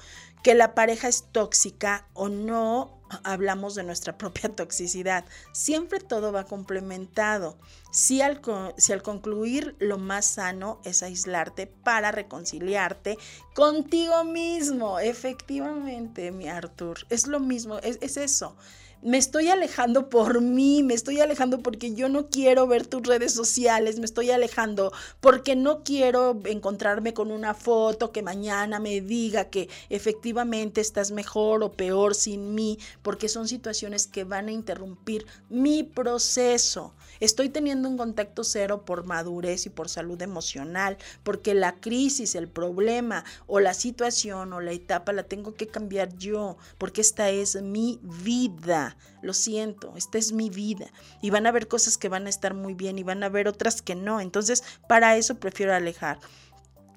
que 0.44 0.56
la 0.56 0.76
pareja 0.76 1.08
es 1.08 1.24
tóxica 1.32 2.06
o 2.14 2.28
no 2.28 3.02
hablamos 3.24 3.76
de 3.76 3.84
nuestra 3.84 4.18
propia 4.18 4.50
toxicidad. 4.50 5.26
Siempre 5.52 6.00
todo 6.00 6.32
va 6.32 6.46
complementado. 6.46 7.58
Si 7.92 8.22
al, 8.22 8.42
si 8.78 8.94
al 8.94 9.04
concluir 9.04 9.76
lo 9.80 9.98
más 9.98 10.26
sano 10.26 10.80
es 10.84 11.04
aislarte 11.04 11.68
para 11.68 12.12
reconciliarte 12.12 13.18
contigo 13.54 14.24
mismo, 14.24 15.00
efectivamente, 15.00 16.32
mi 16.32 16.48
Arthur, 16.48 17.06
es 17.10 17.28
lo 17.28 17.40
mismo, 17.40 17.78
es, 17.80 18.00
es 18.02 18.18
eso 18.18 18.56
me 19.04 19.18
estoy 19.18 19.50
alejando 19.50 20.10
por 20.10 20.42
mí, 20.42 20.82
me 20.82 20.94
estoy 20.94 21.20
alejando 21.20 21.60
porque 21.60 21.94
yo 21.94 22.08
no 22.10 22.28
quiero 22.28 22.68
ver 22.68 22.88
tus 22.88 23.04
redes 23.04 23.34
sociales, 23.34 24.00
me 24.00 24.06
estoy 24.06 24.32
alejando 24.32 24.94
porque 25.20 25.56
no 25.56 25.84
quiero 25.84 26.40
encontrarme 26.46 27.14
con 27.14 27.32
una 27.32 27.54
foto 27.54 28.12
que 28.12 28.22
mañana 28.22 28.80
me 28.80 29.02
diga 29.02 29.50
que 29.50 29.70
efectivamente 29.90 30.80
estás 30.82 31.12
mejor 31.12 31.64
o 31.64 31.74
peor 31.74 32.16
sin 32.16 32.56
mí, 32.56 32.80
porque 33.02 33.28
son 33.28 33.48
situaciones 33.48 34.08
que 34.08 34.24
van 34.24 34.48
a 34.48 34.52
interrumpir 34.52 35.26
mi 35.50 35.84
proceso. 35.84 36.94
Estoy 37.20 37.50
teniendo 37.50 37.90
un 37.90 37.98
contacto 37.98 38.44
cero 38.44 38.86
por 38.86 39.06
madurez 39.06 39.66
y 39.66 39.70
por 39.70 39.90
salud 39.90 40.22
emocional, 40.22 40.98
porque 41.24 41.54
la 41.54 41.80
crisis, 41.80 42.36
el 42.36 42.48
problema 42.48 43.24
o 43.48 43.60
la 43.60 43.74
situación 43.74 44.54
o 44.54 44.62
la 44.62 44.72
etapa 44.72 45.14
la 45.14 45.24
tengo 45.24 45.56
que 45.56 45.68
cambiar 45.68 46.18
yo, 46.18 46.58
porque 46.78 47.02
esta 47.02 47.30
es 47.30 47.62
mi 47.62 48.00
vida 48.04 48.98
lo 49.24 49.34
siento, 49.34 49.94
esta 49.96 50.18
es 50.18 50.34
mi 50.34 50.50
vida. 50.50 50.92
Y 51.22 51.32
van 51.32 51.46
a 51.46 51.50
haber 51.50 51.68
cosas 51.68 51.98
que 51.98 52.10
van 52.10 52.28
a 52.28 52.30
estar 52.30 52.54
muy 52.54 52.76
bien 52.76 53.00
y 53.00 53.04
van 53.04 53.24
a 53.24 53.28
haber 53.28 53.48
otras 53.48 53.82
que 53.82 53.96
no. 53.96 54.20
Entonces, 54.20 54.64
para 54.88 55.18
eso 55.18 55.40
prefiero 55.40 55.74
alejar. 55.74 56.20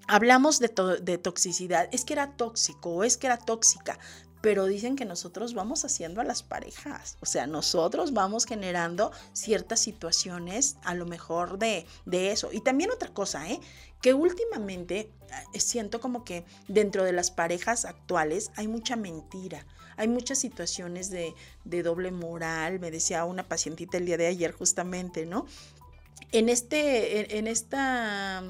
Hablamos 0.08 0.58
de, 0.58 0.70
de 1.02 1.18
toxicidad, 1.18 1.88
es 1.92 2.04
que 2.04 2.12
era 2.12 2.36
tóxico 2.36 2.90
o 2.90 3.04
es 3.04 3.16
que 3.16 3.26
era 3.26 3.38
tóxica, 3.38 3.98
pero 4.40 4.66
dicen 4.66 4.96
que 4.96 5.04
nosotros 5.04 5.54
vamos 5.54 5.84
haciendo 5.84 6.20
a 6.20 6.24
las 6.24 6.42
parejas, 6.42 7.16
o 7.20 7.26
sea, 7.26 7.46
nosotros 7.46 8.12
vamos 8.12 8.44
generando 8.44 9.12
ciertas 9.32 9.80
situaciones 9.80 10.76
a 10.84 10.94
lo 10.94 11.06
mejor 11.06 11.58
de, 11.58 11.86
de 12.04 12.32
eso. 12.32 12.50
Y 12.52 12.60
también 12.60 12.90
otra 12.90 13.08
cosa, 13.08 13.48
¿eh? 13.48 13.60
que 14.00 14.14
últimamente 14.14 15.10
eh, 15.52 15.60
siento 15.60 16.00
como 16.00 16.24
que 16.24 16.44
dentro 16.68 17.04
de 17.04 17.12
las 17.12 17.30
parejas 17.30 17.84
actuales 17.84 18.50
hay 18.56 18.68
mucha 18.68 18.96
mentira. 18.96 19.66
Hay 19.96 20.08
muchas 20.08 20.38
situaciones 20.38 21.10
de, 21.10 21.34
doble 21.64 22.10
moral, 22.10 22.78
me 22.80 22.90
decía 22.90 23.24
una 23.24 23.48
pacientita 23.48 23.96
el 23.96 24.06
día 24.06 24.18
de 24.18 24.26
ayer 24.26 24.52
justamente, 24.52 25.24
¿no? 25.24 25.46
En, 26.32 26.48
este, 26.48 27.38
en 27.38 27.46
esta 27.46 28.44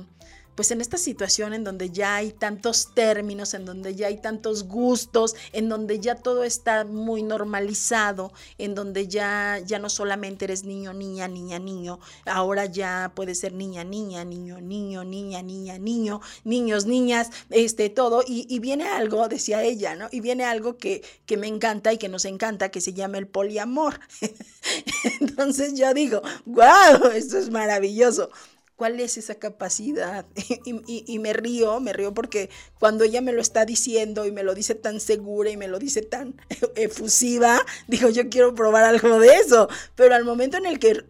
pues 0.56 0.70
en 0.70 0.80
esta 0.80 0.96
situación 0.96 1.52
en 1.52 1.62
donde 1.62 1.90
ya 1.90 2.16
hay 2.16 2.32
tantos 2.32 2.94
términos, 2.94 3.54
en 3.54 3.64
donde 3.66 3.94
ya 3.94 4.08
hay 4.08 4.16
tantos 4.16 4.64
gustos, 4.64 5.36
en 5.52 5.68
donde 5.68 6.00
ya 6.00 6.16
todo 6.16 6.42
está 6.42 6.84
muy 6.84 7.22
normalizado, 7.22 8.32
en 8.58 8.74
donde 8.74 9.06
ya, 9.06 9.60
ya 9.64 9.78
no 9.78 9.90
solamente 9.90 10.46
eres 10.46 10.64
niño, 10.64 10.94
niña, 10.94 11.28
niña, 11.28 11.58
niño, 11.58 12.00
ahora 12.24 12.64
ya 12.64 13.12
puede 13.14 13.34
ser 13.34 13.52
niña, 13.52 13.84
niña, 13.84 14.24
niño, 14.24 14.60
niño, 14.60 15.04
niña, 15.04 15.42
niña, 15.42 15.78
niño, 15.78 16.20
niños, 16.44 16.86
niñas, 16.86 17.30
este, 17.50 17.90
todo, 17.90 18.24
y, 18.26 18.56
viene 18.58 18.88
algo, 18.88 19.28
decía 19.28 19.62
ella, 19.62 19.94
¿no? 19.94 20.08
Y 20.10 20.20
viene 20.20 20.44
algo 20.44 20.78
que, 20.78 21.04
que 21.26 21.36
me 21.36 21.46
encanta 21.46 21.92
y 21.92 21.98
que 21.98 22.08
nos 22.08 22.24
encanta, 22.24 22.70
que 22.70 22.80
se 22.80 22.94
llama 22.94 23.18
el 23.18 23.28
poliamor. 23.28 24.00
Entonces 25.20 25.74
yo 25.74 25.92
digo, 25.92 26.22
wow, 26.46 27.10
esto 27.14 27.38
es 27.38 27.50
maravilloso. 27.50 28.30
¿Cuál 28.76 29.00
es 29.00 29.16
esa 29.16 29.36
capacidad? 29.36 30.26
y, 30.64 31.18
me 31.18 31.32
río, 31.32 31.80
me 31.80 31.94
río 31.94 32.12
porque 32.12 32.50
cuando 32.78 33.04
ella 33.04 33.22
me 33.22 33.32
lo 33.32 33.40
está 33.40 33.64
diciendo 33.64 34.26
y 34.26 34.32
me 34.32 34.42
lo 34.42 34.54
dice 34.54 34.74
tan 34.74 35.00
segura 35.00 35.48
y 35.50 35.56
me 35.56 35.66
lo 35.66 35.78
dice 35.78 36.02
tan 36.02 36.34
efusiva, 36.76 37.64
digo, 37.88 38.10
yo 38.10 38.28
quiero 38.28 38.54
probar 38.54 38.84
algo 38.84 39.18
de 39.18 39.34
eso. 39.34 39.68
Pero 39.94 40.14
al 40.14 40.24
momento 40.24 40.58
en 40.58 40.66
el 40.66 40.78
que 40.78 41.04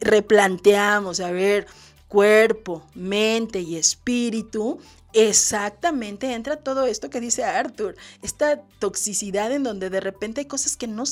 replanteamos, 0.00 1.18
a 1.18 1.32
ver, 1.32 1.66
cuerpo, 2.06 2.86
mente 2.94 3.60
y 3.60 3.76
espíritu, 3.76 4.78
Exactamente, 5.12 6.32
entra 6.34 6.56
todo 6.56 6.86
esto 6.86 7.10
que 7.10 7.20
dice 7.20 7.42
Arthur, 7.42 7.96
esta 8.22 8.60
toxicidad 8.78 9.50
en 9.50 9.64
donde 9.64 9.90
de 9.90 9.98
repente 9.98 10.42
hay 10.42 10.46
cosas 10.46 10.76
que 10.76 10.86
no, 10.86 11.02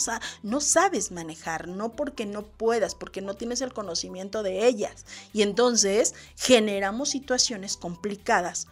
no 0.45 0.61
sabes 0.61 1.11
manejar, 1.11 1.67
no 1.67 1.91
porque 1.91 2.25
no 2.25 2.43
puedas, 2.43 2.95
porque 2.95 3.23
no 3.23 3.35
tienes 3.35 3.61
el 3.61 3.73
conocimiento 3.73 4.45
de 4.45 4.69
ellas. 4.69 5.05
Y 5.33 5.43
entonces 5.43 6.15
generamos 6.37 7.11
situaciones 7.11 7.77
complicadas 7.77 8.69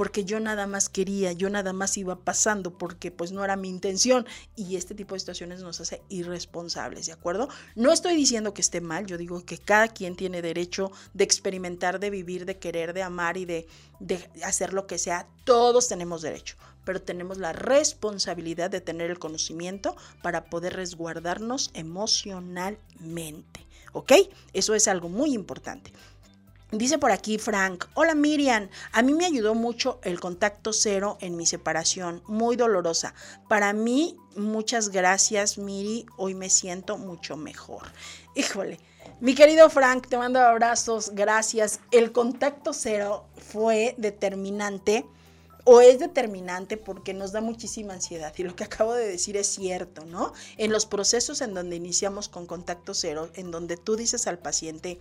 porque 0.00 0.24
yo 0.24 0.40
nada 0.40 0.66
más 0.66 0.88
quería, 0.88 1.32
yo 1.32 1.50
nada 1.50 1.74
más 1.74 1.98
iba 1.98 2.16
pasando, 2.16 2.78
porque 2.78 3.10
pues 3.10 3.32
no 3.32 3.44
era 3.44 3.54
mi 3.54 3.68
intención. 3.68 4.24
Y 4.56 4.76
este 4.76 4.94
tipo 4.94 5.14
de 5.14 5.18
situaciones 5.18 5.60
nos 5.60 5.78
hace 5.78 6.00
irresponsables, 6.08 7.04
¿de 7.04 7.12
acuerdo? 7.12 7.50
No 7.74 7.92
estoy 7.92 8.16
diciendo 8.16 8.54
que 8.54 8.62
esté 8.62 8.80
mal, 8.80 9.04
yo 9.04 9.18
digo 9.18 9.44
que 9.44 9.58
cada 9.58 9.88
quien 9.88 10.16
tiene 10.16 10.40
derecho 10.40 10.90
de 11.12 11.24
experimentar, 11.24 12.00
de 12.00 12.08
vivir, 12.08 12.46
de 12.46 12.58
querer, 12.58 12.94
de 12.94 13.02
amar 13.02 13.36
y 13.36 13.44
de, 13.44 13.68
de 13.98 14.26
hacer 14.42 14.72
lo 14.72 14.86
que 14.86 14.96
sea. 14.96 15.28
Todos 15.44 15.88
tenemos 15.88 16.22
derecho 16.22 16.56
pero 16.86 17.02
tenemos 17.02 17.36
la 17.36 17.52
responsabilidad 17.52 18.70
de 18.70 18.80
tener 18.80 19.10
el 19.10 19.18
conocimiento 19.18 19.96
para 20.22 20.46
poder 20.46 20.76
resguardarnos 20.76 21.70
emocionalmente. 21.74 23.66
¿Ok? 23.92 24.12
Eso 24.54 24.74
es 24.74 24.88
algo 24.88 25.10
muy 25.10 25.34
importante. 25.34 25.92
Dice 26.72 26.98
por 26.98 27.10
aquí 27.10 27.36
Frank, 27.36 27.86
hola 27.94 28.14
Miriam, 28.14 28.68
a 28.92 29.02
mí 29.02 29.12
me 29.12 29.26
ayudó 29.26 29.56
mucho 29.56 29.98
el 30.04 30.20
contacto 30.20 30.72
cero 30.72 31.18
en 31.20 31.36
mi 31.36 31.44
separación, 31.44 32.22
muy 32.28 32.54
dolorosa. 32.54 33.12
Para 33.48 33.72
mí, 33.72 34.16
muchas 34.36 34.90
gracias 34.90 35.58
Miri, 35.58 36.06
hoy 36.16 36.36
me 36.36 36.48
siento 36.48 36.96
mucho 36.96 37.36
mejor. 37.36 37.82
Híjole, 38.36 38.78
mi 39.18 39.34
querido 39.34 39.68
Frank, 39.68 40.06
te 40.06 40.16
mando 40.16 40.38
abrazos, 40.38 41.10
gracias. 41.12 41.80
El 41.90 42.12
contacto 42.12 42.72
cero 42.72 43.26
fue 43.36 43.96
determinante 43.98 45.04
o 45.64 45.80
es 45.80 45.98
determinante 45.98 46.76
porque 46.76 47.14
nos 47.14 47.32
da 47.32 47.40
muchísima 47.40 47.94
ansiedad. 47.94 48.32
Y 48.36 48.44
lo 48.44 48.56
que 48.56 48.64
acabo 48.64 48.94
de 48.94 49.06
decir 49.06 49.36
es 49.36 49.46
cierto, 49.48 50.04
¿no? 50.04 50.32
En 50.56 50.72
los 50.72 50.86
procesos 50.86 51.40
en 51.40 51.54
donde 51.54 51.76
iniciamos 51.76 52.28
con 52.28 52.46
contacto 52.46 52.94
cero, 52.94 53.30
en 53.34 53.50
donde 53.50 53.76
tú 53.76 53.96
dices 53.96 54.26
al 54.26 54.38
paciente, 54.38 54.98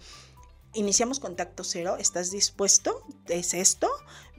iniciamos 0.74 1.20
contacto 1.20 1.64
cero, 1.64 1.98
¿estás 2.00 2.32
dispuesto? 2.32 3.04
¿Es 3.28 3.54
esto? 3.54 3.90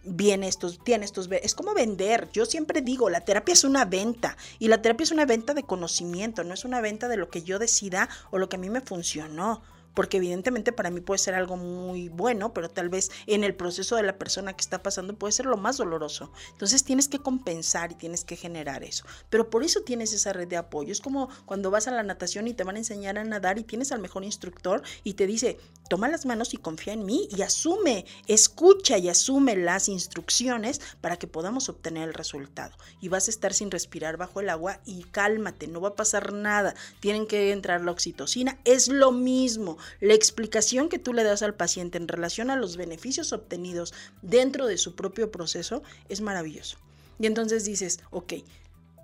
Viene 0.03 0.49
estos, 0.49 0.83
tiene 0.83 1.05
estos, 1.05 1.29
es 1.31 1.55
como 1.55 1.75
vender. 1.75 2.29
Yo 2.33 2.47
siempre 2.47 2.81
digo, 2.81 3.11
la 3.11 3.21
terapia 3.21 3.53
es 3.53 3.65
una 3.65 3.85
venta 3.85 4.37
y 4.59 4.69
la 4.69 4.81
terapia 4.81 5.05
es 5.05 5.11
una 5.11 5.27
venta 5.27 5.53
de 5.53 5.65
conocimiento, 5.65 6.43
no 6.45 6.55
es 6.55 6.65
una 6.65 6.81
venta 6.81 7.09
de 7.09 7.17
lo 7.17 7.29
que 7.29 7.43
yo 7.43 7.59
decida 7.59 8.09
o 8.31 8.39
lo 8.39 8.49
que 8.49 8.57
a 8.57 8.61
mí 8.61 8.71
me 8.71 8.81
funcionó 8.81 9.63
porque 9.95 10.19
evidentemente 10.19 10.73
para 10.73 10.91
mí 10.91 11.01
puede 11.01 11.19
ser 11.19 11.35
algo 11.35 11.57
muy 11.57 12.09
bueno, 12.09 12.53
pero 12.55 12.71
tal 12.71 12.89
vez 12.89 13.11
en 13.27 13.45
el 13.45 13.55
proceso 13.55 13.97
de 13.97 14.03
la 14.03 14.19
persona 14.19 14.53
que 14.55 14.61
está 14.61 14.83
pasando 14.83 15.15
puede 15.15 15.33
ser 15.33 15.47
lo 15.47 15.57
más 15.57 15.77
doloroso. 15.77 16.33
Entonces 16.53 16.85
tienes 16.85 17.09
que 17.09 17.19
compensar 17.19 17.93
y 17.93 17.95
tienes 17.95 18.25
que 18.25 18.37
generar 18.37 18.85
eso. 18.85 19.05
Pero 19.29 19.51
por 19.51 19.65
eso 19.65 19.83
tienes 19.83 20.13
esa 20.13 20.33
red 20.33 20.49
de 20.49 20.57
apoyo. 20.57 20.93
Es 20.93 21.01
como 21.01 21.29
cuando 21.47 21.71
vas 21.71 21.89
a 21.89 21.93
la 21.93 22.03
natación 22.03 22.49
y 22.49 22.55
te 22.55 22.65
van 22.65 22.77
a 22.77 22.81
enseñar 22.81 23.19
a 23.19 23.25
nadar 23.25 23.59
y 23.59 23.65
tienes 23.65 23.93
al 23.93 24.01
mejor 24.01 24.25
instructor 24.25 24.83
y 25.05 25.15
te 25.15 25.27
dice, 25.27 25.59
toma 25.89 26.09
las 26.09 26.27
manos 26.27 26.55
y 26.55 26.59
confía 26.59 26.93
en 26.93 27.05
mí 27.05 27.29
y 27.37 27.43
asume, 27.43 28.07
escucha 28.27 28.99
y 28.99 29.09
asume 29.09 29.57
las 29.57 29.89
instrucciones 29.89 30.81
para 31.01 31.17
que 31.17 31.27
podamos 31.27 31.69
obtener 31.69 32.09
el 32.09 32.15
resultado. 32.15 32.77
Y 33.01 33.09
vas 33.09 33.29
a 33.29 33.31
estar 33.31 33.53
sin 33.55 33.71
respirar 33.71 34.17
bajo 34.17 34.41
el 34.41 34.51
agua 34.51 34.81
y 34.85 35.05
cálmate, 35.05 35.67
no 35.67 35.81
va 35.81 35.91
a 35.91 35.97
pasar 35.97 36.33
nada. 36.33 36.75
Tienen 37.01 37.27
que 37.27 37.53
entrar 37.53 37.81
la 37.83 37.91
oxitocina. 37.91 38.59
Es 38.65 38.89
lo 38.89 39.13
mismo. 39.13 39.79
La 40.01 40.15
explicación 40.15 40.89
que 40.89 40.99
tú 40.99 41.13
le 41.13 41.25
das 41.25 41.43
al 41.43 41.55
paciente 41.55 41.99
en 41.99 42.09
relación 42.09 42.51
a 42.51 42.57
los 42.57 42.77
beneficios 42.77 43.33
obtenidos 43.33 43.95
dentro 44.23 44.67
de 44.67 44.79
su 44.79 44.95
propio 44.95 45.31
proceso 45.31 45.83
es 46.09 46.21
maravilloso. 46.21 46.79
Y 47.19 47.27
entonces 47.27 47.65
dices, 47.65 48.01
ok, 48.11 48.35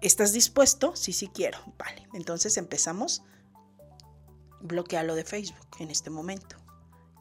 ¿estás 0.03 0.33
dispuesto? 0.33 0.97
Sí, 0.97 1.13
sí 1.13 1.29
quiero. 1.29 1.59
Vale, 1.79 2.09
entonces 2.15 2.57
empezamos. 2.57 3.23
lo 4.61 5.15
de 5.15 5.25
Facebook 5.25 5.69
en 5.79 5.91
este 5.91 6.11
momento. 6.11 6.57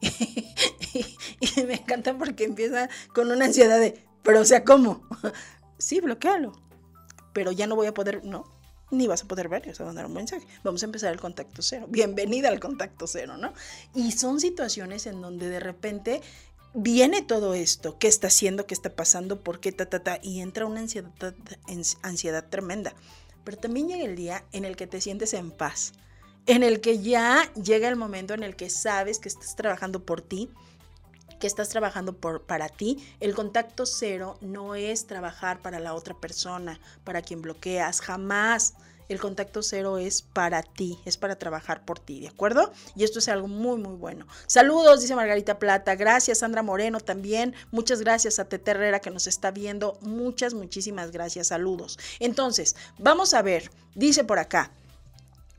y 0.00 1.62
me 1.62 1.74
encanta 1.74 2.16
porque 2.16 2.44
empieza 2.44 2.88
con 3.14 3.30
una 3.30 3.44
ansiedad 3.44 3.78
de, 3.78 4.02
pero 4.22 4.40
o 4.40 4.44
sea, 4.44 4.64
¿cómo? 4.64 5.06
sí, 5.78 6.00
bloquealo. 6.00 6.52
Pero 7.32 7.52
ya 7.52 7.66
no 7.66 7.76
voy 7.76 7.86
a 7.86 7.94
poder, 7.94 8.24
no, 8.24 8.55
ni 8.90 9.06
vas 9.06 9.22
a 9.22 9.28
poder 9.28 9.48
ver, 9.48 9.66
vas 9.66 9.80
a 9.80 9.84
mandar 9.84 10.06
un 10.06 10.12
mensaje. 10.12 10.46
Vamos 10.62 10.82
a 10.82 10.86
empezar 10.86 11.12
el 11.12 11.20
contacto 11.20 11.62
cero. 11.62 11.86
Bienvenida 11.88 12.48
al 12.48 12.60
contacto 12.60 13.06
cero, 13.06 13.36
¿no? 13.36 13.52
Y 13.94 14.12
son 14.12 14.40
situaciones 14.40 15.06
en 15.06 15.20
donde 15.20 15.48
de 15.48 15.60
repente 15.60 16.22
viene 16.74 17.22
todo 17.22 17.54
esto, 17.54 17.98
qué 17.98 18.06
está 18.06 18.26
haciendo, 18.26 18.66
qué 18.66 18.74
está 18.74 18.94
pasando, 18.94 19.40
por 19.40 19.60
qué, 19.60 19.72
ta, 19.72 19.86
ta, 19.86 20.02
ta, 20.02 20.18
y 20.22 20.40
entra 20.40 20.66
una 20.66 20.80
ansiedad, 20.80 21.10
ansiedad 22.02 22.44
tremenda. 22.48 22.94
Pero 23.44 23.56
también 23.56 23.88
llega 23.88 24.04
el 24.04 24.14
día 24.14 24.44
en 24.52 24.64
el 24.64 24.76
que 24.76 24.86
te 24.86 25.00
sientes 25.00 25.32
en 25.32 25.50
paz, 25.50 25.92
en 26.46 26.62
el 26.62 26.80
que 26.80 27.00
ya 27.00 27.50
llega 27.54 27.88
el 27.88 27.96
momento 27.96 28.34
en 28.34 28.42
el 28.42 28.56
que 28.56 28.70
sabes 28.70 29.18
que 29.18 29.28
estás 29.28 29.56
trabajando 29.56 30.04
por 30.04 30.20
ti, 30.20 30.50
que 31.38 31.46
estás 31.46 31.68
trabajando 31.68 32.14
por, 32.14 32.42
para 32.42 32.68
ti, 32.68 33.04
el 33.20 33.34
contacto 33.34 33.86
cero 33.86 34.38
no 34.40 34.74
es 34.74 35.06
trabajar 35.06 35.60
para 35.60 35.80
la 35.80 35.94
otra 35.94 36.14
persona, 36.14 36.80
para 37.04 37.22
quien 37.22 37.42
bloqueas, 37.42 38.00
jamás. 38.00 38.74
El 39.08 39.20
contacto 39.20 39.62
cero 39.62 39.98
es 39.98 40.22
para 40.22 40.62
ti, 40.64 40.98
es 41.04 41.16
para 41.16 41.36
trabajar 41.36 41.84
por 41.84 42.00
ti, 42.00 42.20
¿de 42.20 42.28
acuerdo? 42.28 42.72
Y 42.96 43.04
esto 43.04 43.20
es 43.20 43.28
algo 43.28 43.46
muy, 43.46 43.78
muy 43.78 43.94
bueno. 43.94 44.26
Saludos, 44.48 45.00
dice 45.00 45.14
Margarita 45.14 45.60
Plata. 45.60 45.94
Gracias, 45.94 46.38
Sandra 46.38 46.64
Moreno 46.64 46.98
también. 46.98 47.54
Muchas 47.70 48.00
gracias 48.00 48.40
a 48.40 48.48
Tete 48.48 48.72
Herrera 48.72 48.98
que 48.98 49.10
nos 49.10 49.28
está 49.28 49.52
viendo. 49.52 49.96
Muchas, 50.00 50.54
muchísimas 50.54 51.12
gracias. 51.12 51.48
Saludos. 51.48 52.00
Entonces, 52.18 52.74
vamos 52.98 53.32
a 53.32 53.42
ver, 53.42 53.70
dice 53.94 54.24
por 54.24 54.40
acá. 54.40 54.72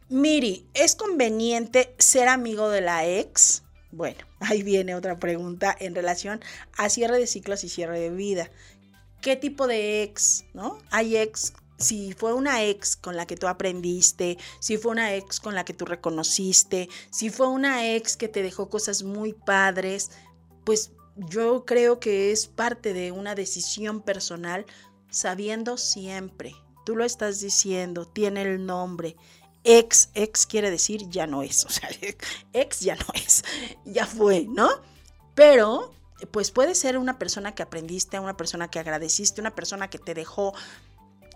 Miri, 0.10 0.68
¿es 0.74 0.96
conveniente 0.96 1.96
ser 1.98 2.28
amigo 2.28 2.70
de 2.70 2.82
la 2.82 3.06
ex? 3.08 3.64
Bueno, 3.92 4.27
ahí 4.40 4.64
viene 4.64 4.96
otra 4.96 5.20
pregunta 5.20 5.76
en 5.80 5.96
relación 5.96 6.42
a 6.78 6.90
cierre 6.90 7.20
de 7.20 7.28
ciclos 7.28 7.64
y 7.64 7.70
cierre 7.70 8.00
de 8.00 8.10
vida. 8.10 8.50
¿Qué 9.22 9.36
tipo 9.36 9.68
de 9.68 10.04
ex, 10.04 10.46
no? 10.54 10.80
Hay 10.92 11.18
ex 11.18 11.54
si 11.78 12.14
fue 12.14 12.34
una 12.34 12.64
ex 12.64 12.98
con 12.98 13.16
la 13.16 13.28
que 13.28 13.38
tú 13.38 13.48
aprendiste, 13.48 14.38
si 14.60 14.78
fue 14.78 14.92
una 14.92 15.14
ex 15.16 15.40
con 15.40 15.56
la 15.56 15.64
que 15.64 15.74
tú 15.74 15.86
reconociste, 15.86 16.90
si 17.12 17.30
fue 17.30 17.48
una 17.48 17.94
ex 17.94 18.18
que 18.18 18.28
te 18.28 18.42
dejó 18.42 18.70
cosas 18.70 19.04
muy 19.04 19.34
padres, 19.34 20.12
pues 20.64 20.92
yo 21.16 21.66
creo 21.66 22.00
que 22.00 22.32
es 22.32 22.48
parte 22.48 22.94
de 22.94 23.12
una 23.12 23.36
decisión 23.36 24.02
personal 24.02 24.66
sabiendo 25.10 25.78
siempre, 25.78 26.54
tú 26.86 26.96
lo 26.96 27.06
estás 27.06 27.40
diciendo, 27.40 28.06
tiene 28.06 28.42
el 28.42 28.66
nombre, 28.66 29.16
ex, 29.68 30.10
ex 30.14 30.48
quiere 30.48 30.72
decir 30.72 31.10
ya 31.10 31.28
no 31.28 31.44
es, 31.44 31.66
o 31.66 31.70
sea, 31.70 31.90
ex 32.54 32.80
ya 32.80 32.96
no 32.96 33.06
es, 33.14 33.44
ya 33.86 34.06
fue, 34.06 34.46
¿no? 34.50 34.70
Pero, 35.36 35.94
pues 36.32 36.52
puede 36.52 36.74
ser 36.74 36.98
una 36.98 37.20
persona 37.20 37.54
que 37.54 37.64
aprendiste, 37.64 38.18
una 38.20 38.38
persona 38.38 38.70
que 38.70 38.80
agradeciste, 38.80 39.42
una 39.42 39.54
persona 39.54 39.90
que 39.90 40.00
te 40.00 40.14
dejó 40.14 40.54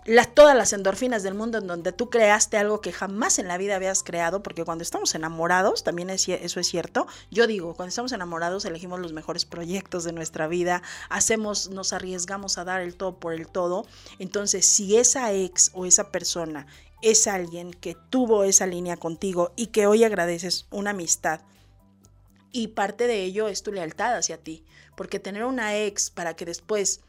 las, 0.06 0.34
todas 0.34 0.56
las 0.56 0.72
endorfinas 0.72 1.22
del 1.22 1.34
mundo 1.34 1.58
en 1.58 1.66
donde 1.66 1.92
tú 1.92 2.10
creaste 2.10 2.56
algo 2.56 2.80
que 2.80 2.90
jamás 2.90 3.38
en 3.38 3.46
la 3.46 3.58
vida 3.58 3.76
habías 3.76 4.02
creado, 4.02 4.42
porque 4.42 4.64
cuando 4.64 4.82
estamos 4.82 5.14
enamorados, 5.14 5.84
también 5.84 6.10
eso 6.10 6.32
es 6.32 6.66
cierto, 6.66 7.06
yo 7.30 7.46
digo, 7.46 7.74
cuando 7.74 7.90
estamos 7.90 8.12
enamorados 8.12 8.64
elegimos 8.64 8.98
los 8.98 9.12
mejores 9.12 9.44
proyectos 9.44 10.04
de 10.04 10.12
nuestra 10.12 10.48
vida, 10.48 10.82
hacemos, 11.10 11.68
nos 11.68 11.92
arriesgamos 11.92 12.58
a 12.58 12.64
dar 12.64 12.80
el 12.80 12.96
todo 12.96 13.20
por 13.20 13.34
el 13.34 13.46
todo, 13.46 13.86
entonces 14.18 14.66
si 14.66 14.96
esa 14.96 15.32
ex 15.32 15.70
o 15.74 15.86
esa 15.86 16.10
persona 16.10 16.66
es 17.02 17.26
alguien 17.26 17.72
que 17.72 17.96
tuvo 18.10 18.44
esa 18.44 18.66
línea 18.66 18.96
contigo 18.96 19.52
y 19.56 19.66
que 19.66 19.86
hoy 19.86 20.04
agradeces 20.04 20.66
una 20.70 20.90
amistad. 20.90 21.40
Y 22.52 22.68
parte 22.68 23.06
de 23.06 23.24
ello 23.24 23.48
es 23.48 23.62
tu 23.62 23.72
lealtad 23.72 24.16
hacia 24.16 24.38
ti, 24.38 24.64
porque 24.96 25.18
tener 25.18 25.44
una 25.44 25.76
ex 25.76 26.10
para 26.10 26.34
que 26.34 26.44
después 26.44 27.00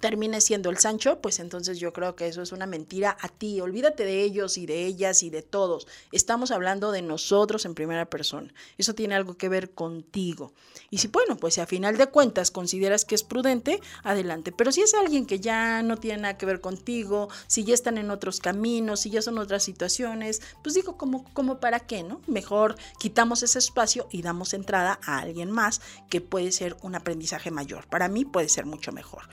termine 0.00 0.40
siendo 0.40 0.70
el 0.70 0.78
Sancho, 0.78 1.20
pues 1.20 1.40
entonces 1.40 1.78
yo 1.78 1.92
creo 1.92 2.16
que 2.16 2.26
eso 2.26 2.42
es 2.42 2.52
una 2.52 2.66
mentira 2.66 3.16
a 3.20 3.28
ti. 3.28 3.60
Olvídate 3.60 4.04
de 4.04 4.22
ellos 4.22 4.56
y 4.58 4.66
de 4.66 4.86
ellas 4.86 5.22
y 5.22 5.30
de 5.30 5.42
todos. 5.42 5.86
Estamos 6.12 6.50
hablando 6.50 6.92
de 6.92 7.02
nosotros 7.02 7.64
en 7.64 7.74
primera 7.74 8.06
persona. 8.06 8.52
Eso 8.78 8.94
tiene 8.94 9.14
algo 9.14 9.36
que 9.36 9.48
ver 9.48 9.70
contigo. 9.70 10.52
Y 10.90 10.98
si, 10.98 11.08
bueno, 11.08 11.36
pues 11.36 11.54
si 11.54 11.60
a 11.60 11.66
final 11.66 11.96
de 11.96 12.06
cuentas 12.06 12.50
consideras 12.50 13.04
que 13.04 13.14
es 13.14 13.22
prudente, 13.22 13.80
adelante. 14.02 14.52
Pero 14.52 14.72
si 14.72 14.82
es 14.82 14.94
alguien 14.94 15.26
que 15.26 15.40
ya 15.40 15.82
no 15.82 15.96
tiene 15.96 16.22
nada 16.22 16.38
que 16.38 16.46
ver 16.46 16.60
contigo, 16.60 17.28
si 17.46 17.64
ya 17.64 17.74
están 17.74 17.98
en 17.98 18.10
otros 18.10 18.40
caminos, 18.40 19.00
si 19.00 19.10
ya 19.10 19.22
son 19.22 19.38
otras 19.38 19.62
situaciones, 19.62 20.42
pues 20.62 20.74
digo, 20.74 20.96
como, 20.96 21.24
como 21.32 21.60
para 21.60 21.80
qué, 21.80 22.02
¿no? 22.02 22.20
Mejor 22.26 22.76
quitamos 22.98 23.42
ese 23.42 23.58
espacio 23.58 24.08
y 24.10 24.22
damos 24.22 24.54
entrada 24.54 24.98
a 25.04 25.18
alguien 25.18 25.50
más 25.50 25.80
que 26.08 26.20
puede 26.20 26.52
ser 26.52 26.76
un 26.82 26.94
aprendizaje 26.94 27.50
mayor. 27.50 27.86
Para 27.86 28.08
mí 28.08 28.24
puede 28.24 28.48
ser 28.48 28.66
mucho 28.66 28.92
mejor. 28.92 29.28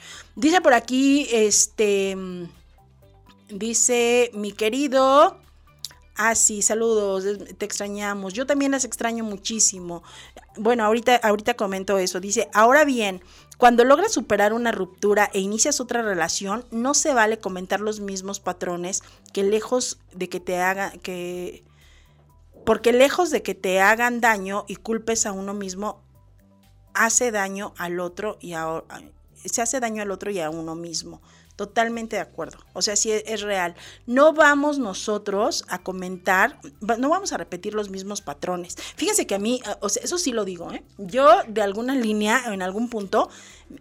Dice 0.48 0.62
por 0.62 0.74
aquí, 0.74 1.28
este, 1.30 2.16
dice 3.50 4.32
mi 4.34 4.54
querido, 4.54 5.42
ah 6.16 6.36
sí, 6.36 6.62
saludos, 6.62 7.26
te 7.58 7.66
extrañamos, 7.66 8.32
yo 8.32 8.46
también 8.46 8.72
las 8.72 8.86
extraño 8.86 9.26
muchísimo. 9.26 10.04
Bueno, 10.56 10.86
ahorita, 10.86 11.18
ahorita 11.18 11.56
comento 11.56 11.98
eso, 11.98 12.22
dice, 12.22 12.50
ahora 12.54 12.86
bien, 12.86 13.22
cuando 13.58 13.84
logras 13.84 14.14
superar 14.14 14.54
una 14.54 14.72
ruptura 14.72 15.30
e 15.34 15.42
inicias 15.42 15.82
otra 15.82 16.02
relación, 16.02 16.64
no 16.72 16.94
se 16.94 17.14
vale 17.14 17.40
comentar 17.40 17.82
los 17.82 18.00
mismos 18.00 18.40
patrones 18.40 19.04
que 19.34 19.44
lejos 19.44 20.00
de 20.14 20.30
que 20.30 20.40
te 20.40 20.62
hagan, 20.62 20.98
que, 21.00 21.66
porque 22.66 22.94
lejos 22.94 23.32
de 23.32 23.44
que 23.44 23.54
te 23.54 23.82
hagan 23.82 24.22
daño 24.22 24.64
y 24.70 24.78
culpes 24.78 25.26
a 25.26 25.34
uno 25.34 25.54
mismo, 25.54 26.02
hace 26.94 27.32
daño 27.32 27.74
al 27.78 28.00
otro 28.00 28.38
y 28.40 28.54
a, 28.54 28.82
se 29.50 29.62
hace 29.62 29.80
daño 29.80 30.02
al 30.02 30.12
otro 30.12 30.32
y 30.32 30.40
a 30.40 30.50
uno 30.50 30.76
mismo. 30.76 31.22
Totalmente 31.58 32.18
de 32.18 32.22
acuerdo. 32.22 32.60
O 32.74 32.84
sea, 32.84 32.96
sí 32.96 33.12
es, 33.12 33.42
real. 33.42 33.76
No 34.06 34.32
vamos 34.34 34.78
nosotros 34.78 35.66
a 35.70 35.82
comentar, 35.82 36.60
no 37.00 37.10
vamos 37.10 37.34
a 37.34 37.38
repetir 37.38 37.74
los 37.74 37.90
mismos 37.90 38.22
patrones. 38.22 38.76
Fíjense 38.96 39.26
que 39.26 39.34
a 39.34 39.40
mí, 39.40 39.60
o 39.80 39.90
sea, 39.90 40.04
eso 40.04 40.20
sí 40.20 40.32
lo 40.32 40.46
digo, 40.46 40.72
¿eh? 40.72 40.84
Yo 41.00 41.28
de 41.48 41.64
alguna 41.64 41.96
línea, 41.96 42.44
en 42.54 42.62
algún 42.62 42.90
punto, 42.90 43.30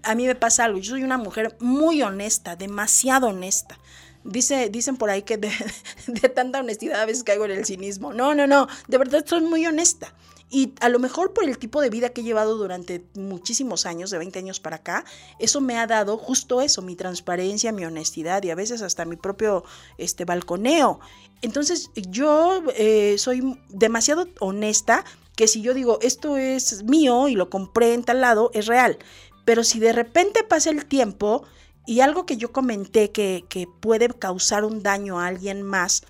a 0.02 0.14
mí 0.14 0.26
me 0.26 0.34
pasa 0.34 0.64
algo. 0.64 0.78
Yo 0.78 0.92
soy 0.92 1.04
una 1.04 1.18
mujer 1.18 1.54
muy 1.60 2.00
honesta, 2.00 2.56
demasiado 2.56 3.28
honesta. 3.28 3.78
Dice, 4.24 4.70
dicen 4.70 4.96
por 4.96 5.10
ahí 5.10 5.20
que 5.20 5.36
de, 5.36 5.52
de 6.06 6.28
tanta 6.30 6.60
honestidad 6.60 7.02
a 7.02 7.04
veces 7.04 7.24
caigo 7.24 7.44
en 7.44 7.50
el 7.50 7.66
cinismo. 7.66 8.14
No, 8.14 8.34
no, 8.34 8.46
no, 8.46 8.68
de 8.88 8.96
verdad 8.96 9.22
soy 9.26 9.42
muy 9.42 9.66
honesta. 9.66 10.14
Y 10.48 10.74
a 10.80 10.88
lo 10.88 11.00
mejor 11.00 11.32
por 11.32 11.44
el 11.44 11.58
tipo 11.58 11.80
de 11.80 11.90
vida 11.90 12.10
que 12.10 12.20
he 12.20 12.24
llevado 12.24 12.56
durante 12.56 13.04
muchísimos 13.14 13.84
años, 13.84 14.10
de 14.10 14.18
20 14.18 14.38
años 14.38 14.60
para 14.60 14.76
acá, 14.76 15.04
eso 15.40 15.60
me 15.60 15.76
ha 15.76 15.88
dado 15.88 16.18
justo 16.18 16.60
eso, 16.60 16.82
mi 16.82 16.94
transparencia, 16.94 17.72
mi 17.72 17.84
honestidad 17.84 18.44
y 18.44 18.50
a 18.50 18.54
veces 18.54 18.80
hasta 18.82 19.04
mi 19.04 19.16
propio 19.16 19.64
este, 19.98 20.24
balconeo. 20.24 21.00
Entonces 21.42 21.90
yo 21.94 22.62
eh, 22.76 23.16
soy 23.18 23.60
demasiado 23.70 24.28
honesta 24.38 25.04
que 25.34 25.48
si 25.48 25.62
yo 25.62 25.74
digo 25.74 25.98
esto 26.00 26.36
es 26.36 26.84
mío 26.84 27.28
y 27.28 27.34
lo 27.34 27.50
compré 27.50 27.94
en 27.94 28.04
tal 28.04 28.20
lado, 28.20 28.50
es 28.54 28.66
real. 28.66 28.98
Pero 29.44 29.64
si 29.64 29.80
de 29.80 29.92
repente 29.92 30.44
pasa 30.44 30.70
el 30.70 30.86
tiempo 30.86 31.42
y 31.86 32.00
algo 32.00 32.24
que 32.24 32.36
yo 32.36 32.52
comenté 32.52 33.10
que, 33.10 33.44
que 33.48 33.66
puede 33.80 34.08
causar 34.08 34.64
un 34.64 34.82
daño 34.82 35.18
a 35.18 35.26
alguien 35.26 35.62
más 35.62 36.04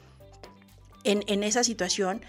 en, 1.05 1.25
en 1.27 1.43
esa 1.43 1.65
situación, 1.65 2.23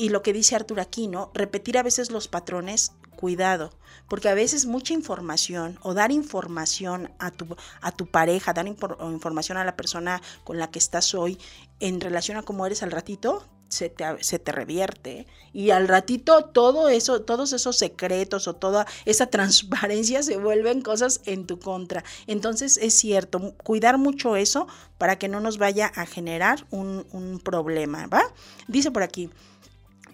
y 0.00 0.08
lo 0.08 0.22
que 0.22 0.32
dice 0.32 0.56
Artur 0.56 0.80
aquí, 0.80 1.08
¿no? 1.08 1.30
Repetir 1.34 1.76
a 1.76 1.82
veces 1.82 2.10
los 2.10 2.26
patrones, 2.26 2.92
cuidado, 3.16 3.70
porque 4.08 4.30
a 4.30 4.34
veces 4.34 4.64
mucha 4.64 4.94
información 4.94 5.78
o 5.82 5.92
dar 5.92 6.10
información 6.10 7.12
a 7.18 7.30
tu, 7.30 7.54
a 7.82 7.92
tu 7.92 8.06
pareja, 8.06 8.54
dar 8.54 8.66
información 8.66 9.58
a 9.58 9.64
la 9.64 9.76
persona 9.76 10.22
con 10.42 10.58
la 10.58 10.70
que 10.70 10.78
estás 10.78 11.14
hoy 11.14 11.36
en 11.80 12.00
relación 12.00 12.38
a 12.38 12.42
cómo 12.42 12.64
eres 12.64 12.82
al 12.82 12.92
ratito, 12.92 13.44
se 13.68 13.90
te, 13.90 14.24
se 14.24 14.38
te, 14.38 14.52
revierte. 14.52 15.26
Y 15.52 15.68
al 15.68 15.86
ratito 15.86 16.46
todo 16.46 16.88
eso, 16.88 17.20
todos 17.20 17.52
esos 17.52 17.76
secretos 17.76 18.48
o 18.48 18.54
toda 18.54 18.86
esa 19.04 19.26
transparencia 19.26 20.22
se 20.22 20.38
vuelven 20.38 20.80
cosas 20.80 21.20
en 21.26 21.46
tu 21.46 21.58
contra. 21.58 22.04
Entonces 22.26 22.78
es 22.78 22.94
cierto, 22.94 23.54
cuidar 23.62 23.98
mucho 23.98 24.34
eso 24.34 24.66
para 24.96 25.18
que 25.18 25.28
no 25.28 25.40
nos 25.40 25.58
vaya 25.58 25.92
a 25.94 26.06
generar 26.06 26.66
un, 26.70 27.06
un 27.12 27.38
problema, 27.38 28.06
¿va? 28.06 28.22
Dice 28.66 28.90
por 28.90 29.02
aquí, 29.02 29.28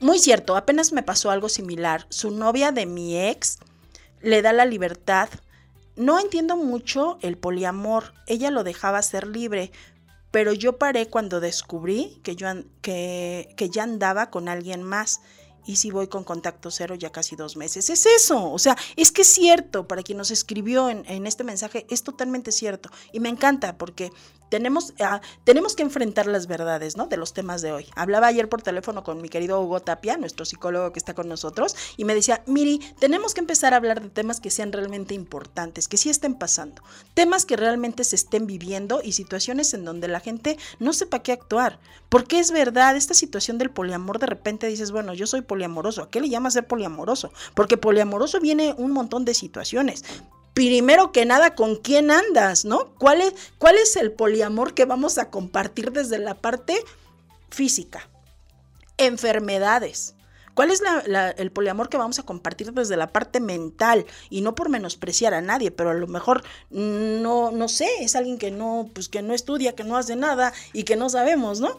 muy 0.01 0.19
cierto, 0.19 0.57
apenas 0.57 0.93
me 0.93 1.03
pasó 1.03 1.31
algo 1.31 1.49
similar. 1.49 2.07
Su 2.09 2.31
novia 2.31 2.73
de 2.73 2.87
mi 2.87 3.19
ex 3.19 3.59
le 4.21 4.43
da 4.43 4.53
la 4.53 4.65
libertad. 4.65 5.29
No 5.97 6.19
entiendo 6.19 6.57
mucho 6.57 7.19
el 7.23 7.37
poliamor. 7.37 8.13
Ella 8.27 8.51
lo 8.51 8.65
dejaba 8.65 9.03
ser 9.03 9.27
libre, 9.27 9.73
pero 10.31 10.53
yo 10.53 10.79
paré 10.79 11.07
cuando 11.09 11.41
descubrí 11.41 12.21
que, 12.23 12.37
yo, 12.37 12.49
que, 12.83 13.55
que 13.57 13.71
ya 13.71 13.85
andaba 13.85 14.31
con 14.31 14.49
alguien 14.49 14.83
más 14.83 15.21
y 15.67 15.77
si 15.77 15.91
voy 15.91 16.09
con 16.09 16.25
contacto 16.25 16.71
cero 16.71 16.95
ya 16.95 17.11
casi 17.11 17.37
dos 17.37 17.57
meses. 17.57 17.91
Es 17.91 18.07
eso, 18.07 18.51
o 18.51 18.59
sea, 18.59 18.77
es 18.97 19.13
que 19.13 19.23
es 19.23 19.29
cierto, 19.29 19.87
para 19.87 20.03
quien 20.03 20.19
nos 20.19 20.31
escribió 20.31 20.89
en, 20.89 21.05
en 21.07 21.27
este 21.27 21.45
mensaje, 21.45 21.87
es 21.91 22.03
totalmente 22.03 22.53
cierto. 22.53 22.91
Y 23.13 23.21
me 23.21 23.29
encanta 23.29 23.77
porque 23.77 24.11
tenemos, 24.49 24.95
ah, 25.01 25.21
tenemos 25.45 25.75
que 25.75 25.83
enfrentar 25.83 26.27
las 26.27 26.47
verdades, 26.47 26.97
¿no? 26.97 27.07
De 27.07 27.17
los 27.17 27.33
temas 27.33 27.63
de 27.63 27.73
hoy. 27.73 27.87
Hablaba 27.97 28.29
ayer 28.29 28.49
por 28.49 28.63
teléfono 28.63 29.03
con 29.03 29.21
mi 29.21 29.29
querido 29.29 29.61
Hugo 29.61 29.81
Tapia, 29.81 30.17
nuestro 30.17 30.45
psicólogo 30.45 30.93
que 30.93 30.99
está 30.99 31.15
con 31.15 31.29
nosotros, 31.29 31.75
y 31.97 32.05
me 32.05 32.15
decía, 32.15 32.43
Miri, 32.47 32.81
tenemos 32.99 33.35
que 33.35 33.41
empezar 33.41 33.75
a 33.75 33.79
hablar 33.79 34.01
de 34.01 34.09
temas 34.09 34.41
que 34.41 34.51
sean 34.51 34.73
realmente 34.73 35.15
importantes, 35.15 35.89
que 35.89 35.97
sí 35.97 36.11
estén 36.11 36.35
pasando, 36.35 36.83
temas 37.15 37.45
que 37.45 37.57
realmente 37.57 38.05
se 38.05 38.17
estén 38.17 38.47
viviendo 38.47 39.01
y 39.03 39.13
situaciones 39.13 39.75
en 39.75 39.85
donde 39.85 40.09
la 40.09 40.21
gente 40.21 40.59
no 40.79 40.93
sepa 40.93 41.23
qué 41.23 41.33
actuar. 41.33 41.79
Porque 42.09 42.39
es 42.39 42.53
verdad, 42.53 42.97
esta 42.97 43.15
situación 43.15 43.59
del 43.59 43.71
poliamor, 43.71 44.19
de 44.21 44.27
repente 44.27 44.69
dices, 44.69 44.93
bueno, 44.93 45.13
yo 45.13 45.27
soy 45.27 45.43
poliamoroso, 45.57 46.03
¿a 46.03 46.11
qué 46.11 46.21
le 46.21 46.29
llama 46.29 46.51
ser 46.51 46.67
poliamoroso? 46.67 47.33
Porque 47.55 47.79
poliamoroso 47.79 48.41
viene 48.41 48.75
un 48.77 48.93
montón 48.93 49.25
de 49.25 49.33
situaciones 49.33 50.05
primero 50.53 51.13
que 51.13 51.27
nada, 51.27 51.55
¿con 51.55 51.77
quién 51.77 52.11
andas, 52.11 52.65
no? 52.65 52.95
¿Cuál 52.99 53.21
es, 53.21 53.35
cuál 53.59 53.77
es 53.77 53.95
el 53.97 54.11
poliamor 54.11 54.73
que 54.73 54.87
vamos 54.87 55.19
a 55.19 55.29
compartir 55.29 55.93
desde 55.93 56.19
la 56.19 56.33
parte 56.33 56.75
física? 57.51 58.09
Enfermedades. 58.97 60.15
¿Cuál 60.55 60.71
es 60.71 60.83
el 61.37 61.53
poliamor 61.53 61.91
que 61.91 61.99
vamos 61.99 62.19
a 62.19 62.23
compartir 62.23 62.73
desde 62.73 62.97
la 62.97 63.09
parte 63.09 63.39
mental? 63.39 64.07
Y 64.31 64.41
no 64.41 64.55
por 64.55 64.71
menospreciar 64.71 65.35
a 65.35 65.43
nadie, 65.43 65.71
pero 65.71 65.91
a 65.91 65.95
lo 65.95 66.07
mejor 66.07 66.43
no, 66.71 67.51
no 67.51 67.69
sé, 67.69 67.91
es 68.01 68.17
alguien 68.17 68.39
que 68.39 68.51
no, 68.51 68.89
pues 68.95 69.11
que 69.11 69.21
no 69.21 69.35
estudia, 69.35 69.75
que 69.75 69.85
no 69.85 69.99
hace 69.99 70.17
nada 70.17 70.55
y 70.73 70.85
que 70.85 70.97
no 70.97 71.11
sabemos, 71.11 71.61
¿no? 71.61 71.79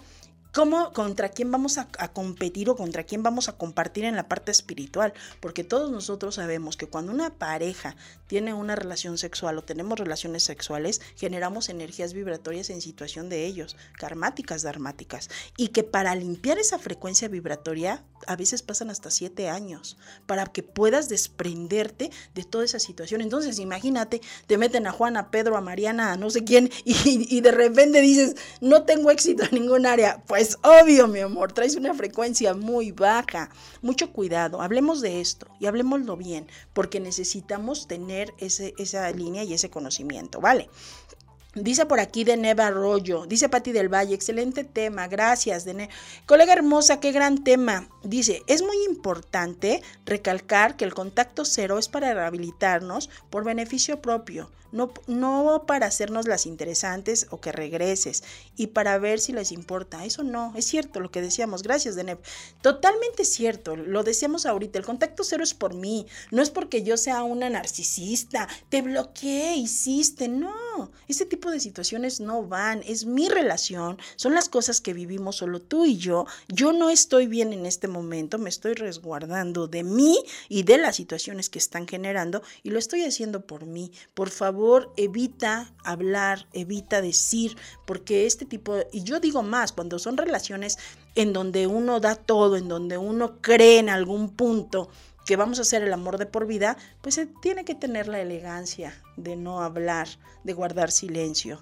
¿Cómo, 0.58 0.92
contra 0.92 1.30
quién 1.30 1.52
vamos 1.52 1.78
a, 1.78 1.88
competir 2.14 2.68
o 2.72 2.76
contra 2.76 3.04
quién 3.04 3.22
vamos 3.22 3.48
a 3.48 3.56
compartir 3.60 4.06
en 4.06 4.16
la 4.16 4.28
parte 4.28 4.52
espiritual? 4.52 5.14
Porque 5.40 5.64
todos 5.64 5.92
nosotros 5.92 6.34
sabemos 6.34 6.78
que 6.78 6.88
cuando 6.88 7.12
una 7.12 7.30
pareja 7.30 7.96
tiene 8.26 8.56
una 8.56 8.76
relación 8.76 9.20
sexual 9.20 9.60
o 9.60 9.64
tenemos 9.64 10.00
relaciones 10.00 10.42
sexuales, 10.42 11.00
generamos 11.16 11.70
energías 11.70 12.14
vibratorias 12.14 12.72
en 12.72 12.82
situación 12.82 13.30
de 13.30 13.46
ellos, 13.46 13.76
karmáticas, 14.00 14.64
dharmáticas. 14.64 15.30
Y 15.58 15.68
que 15.68 15.84
para 15.84 16.16
limpiar 16.16 16.58
esa 16.58 16.80
frecuencia 16.80 17.28
vibratoria, 17.28 18.04
a 18.26 18.36
veces 18.36 18.64
pasan 18.64 18.90
hasta 18.90 19.12
siete 19.12 19.50
años, 19.50 19.96
para 20.26 20.48
que 20.48 20.64
puedas 20.64 21.08
desprenderte 21.08 22.10
de 22.34 22.44
toda 22.44 22.66
esa 22.66 22.80
situación. 22.80 23.22
Entonces, 23.22 23.60
imagínate, 23.60 24.22
te 24.48 24.58
meten 24.58 24.88
a 24.88 24.92
Juan, 24.92 25.18
a 25.18 25.30
Pedro, 25.30 25.56
a 25.56 25.62
Mariana, 25.62 26.14
a 26.14 26.18
no 26.18 26.32
sé 26.32 26.44
quién, 26.44 26.72
y, 26.84 27.28
y 27.30 27.42
de 27.42 27.52
repente 27.52 28.02
dices, 28.02 28.36
no 28.60 28.86
tengo 28.86 29.12
éxito 29.12 29.44
en 29.44 29.52
ningún 29.52 29.86
área. 29.86 30.24
Pues 30.26 30.47
obvio, 30.62 31.08
mi 31.08 31.20
amor, 31.20 31.52
traes 31.52 31.76
una 31.76 31.94
frecuencia 31.94 32.54
muy 32.54 32.92
baja. 32.92 33.50
Mucho 33.82 34.12
cuidado, 34.12 34.62
hablemos 34.62 35.02
de 35.02 35.22
esto 35.22 35.48
y 35.60 35.66
hablemoslo 35.66 36.16
bien, 36.16 36.48
porque 36.74 37.00
necesitamos 37.00 37.88
tener 37.88 38.34
esa 38.38 39.12
línea 39.12 39.44
y 39.44 39.54
ese 39.54 39.70
conocimiento, 39.70 40.40
¿vale? 40.40 40.70
Dice 41.56 41.88
por 41.88 42.00
aquí 42.00 42.24
de 42.24 42.38
Neva 42.38 42.68
Arroyo, 42.68 43.26
dice 43.26 43.50
Patti 43.50 43.72
del 43.72 43.92
Valle, 43.92 44.14
excelente 44.14 44.64
tema, 44.64 45.08
gracias. 45.08 45.66
De 45.66 45.90
Colega 46.28 46.54
hermosa, 46.54 47.00
qué 47.00 47.12
gran 47.12 47.44
tema. 47.44 47.90
Dice, 48.04 48.44
es 48.46 48.62
muy 48.62 48.78
importante 48.88 49.82
recalcar 50.06 50.76
que 50.78 50.86
el 50.86 50.94
contacto 50.94 51.46
cero 51.46 51.80
es 51.80 51.88
para 51.88 52.14
rehabilitarnos 52.14 53.10
por 53.32 53.44
beneficio 53.44 54.02
propio, 54.04 54.52
no, 54.72 54.92
no 55.08 55.64
para 55.68 55.88
hacernos 55.88 56.28
las 56.28 56.46
interesantes 56.46 57.28
o 57.30 57.40
que 57.40 57.52
regreses 57.52 58.24
y 58.56 58.68
para 58.68 58.98
ver 58.98 59.20
si 59.20 59.34
les 59.34 59.52
importa. 59.52 60.06
Eso 60.06 60.24
no, 60.24 60.54
es 60.56 60.66
cierto 60.66 61.00
lo 61.00 61.12
que 61.12 61.22
decíamos. 61.22 61.64
Gracias, 61.64 61.96
Deneb. 61.96 62.20
Totalmente 62.62 63.26
cierto, 63.26 63.76
lo 63.76 64.04
decíamos 64.04 64.46
ahorita. 64.46 64.80
El 64.80 64.86
contacto 64.86 65.24
cero 65.24 65.44
es 65.44 65.54
por 65.54 65.74
mí, 65.74 66.08
no 66.32 66.42
es 66.42 66.50
porque 66.50 66.84
yo 66.84 66.98
sea 66.98 67.24
una 67.24 67.50
narcisista, 67.50 68.48
te 68.70 68.82
bloqueé, 68.82 69.56
hiciste. 69.56 70.28
No, 70.28 70.92
ese 71.08 71.26
tipo 71.26 71.52
de 71.52 71.60
situaciones 71.60 72.20
no 72.20 72.44
van. 72.44 72.84
Es 72.86 73.06
mi 73.06 73.30
relación, 73.30 73.98
son 74.16 74.34
las 74.34 74.50
cosas 74.50 74.82
que 74.82 74.94
vivimos 74.94 75.38
solo 75.38 75.62
tú 75.62 75.86
y 75.86 75.98
yo. 75.98 76.26
Yo 76.48 76.74
no 76.74 76.90
estoy 76.90 77.28
bien 77.28 77.54
en 77.54 77.66
este 77.66 77.88
momento, 77.88 78.38
me 78.38 78.50
estoy 78.50 78.74
resguardando 78.74 79.68
de 79.68 79.84
mí 79.84 80.18
y 80.50 80.64
de 80.64 80.78
las 80.78 80.96
situaciones 80.96 81.50
que 81.50 81.60
están 81.60 81.88
generando 81.88 82.42
y 82.64 82.72
lo 82.72 82.80
estoy 82.80 83.04
haciendo 83.04 83.46
por 83.46 83.66
mí. 83.66 83.92
Por 84.14 84.30
favor 84.30 84.57
favor, 84.58 84.92
evita 84.98 85.72
hablar, 85.84 86.48
evita 86.52 87.00
decir, 87.02 87.56
porque 87.86 88.26
este 88.26 88.46
tipo, 88.46 88.76
y 88.92 89.04
yo 89.04 89.20
digo 89.20 89.44
más, 89.44 89.72
cuando 89.72 90.00
son 90.00 90.18
relaciones 90.18 90.80
en 91.14 91.32
donde 91.32 91.68
uno 91.68 92.00
da 92.00 92.16
todo, 92.16 92.58
en 92.58 92.68
donde 92.68 92.98
uno 92.98 93.40
cree 93.40 93.78
en 93.78 93.90
algún 93.90 94.30
punto 94.30 94.90
que 95.28 95.36
vamos 95.36 95.60
a 95.60 95.64
hacer 95.64 95.84
el 95.84 95.92
amor 95.92 96.18
de 96.18 96.26
por 96.26 96.48
vida, 96.48 96.78
pues 97.02 97.16
se 97.16 97.26
tiene 97.26 97.66
que 97.66 97.76
tener 97.76 98.08
la 98.08 98.22
elegancia 98.22 98.94
de 99.18 99.36
no 99.36 99.62
hablar, 99.62 100.08
de 100.46 100.54
guardar 100.54 100.90
silencio, 100.90 101.62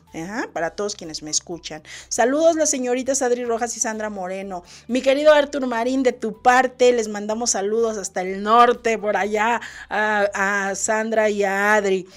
para 0.53 0.69
todos 0.69 0.95
quienes 0.95 1.23
me 1.23 1.31
escuchan. 1.31 1.81
Saludos 2.07 2.55
las 2.55 2.69
señoritas 2.69 3.23
Adri 3.23 3.43
Rojas 3.43 3.75
y 3.75 3.79
Sandra 3.79 4.11
Moreno. 4.11 4.63
Mi 4.87 5.01
querido 5.01 5.33
Artur 5.33 5.65
Marín, 5.65 6.03
de 6.03 6.13
tu 6.13 6.43
parte, 6.43 6.93
les 6.93 7.07
mandamos 7.07 7.51
saludos 7.51 7.97
hasta 7.97 8.21
el 8.21 8.43
norte, 8.43 8.99
por 8.99 9.17
allá, 9.17 9.59
a, 9.89 10.67
a 10.69 10.75
Sandra 10.75 11.31
y 11.31 11.43
a 11.43 11.73
Adri. 11.73 12.07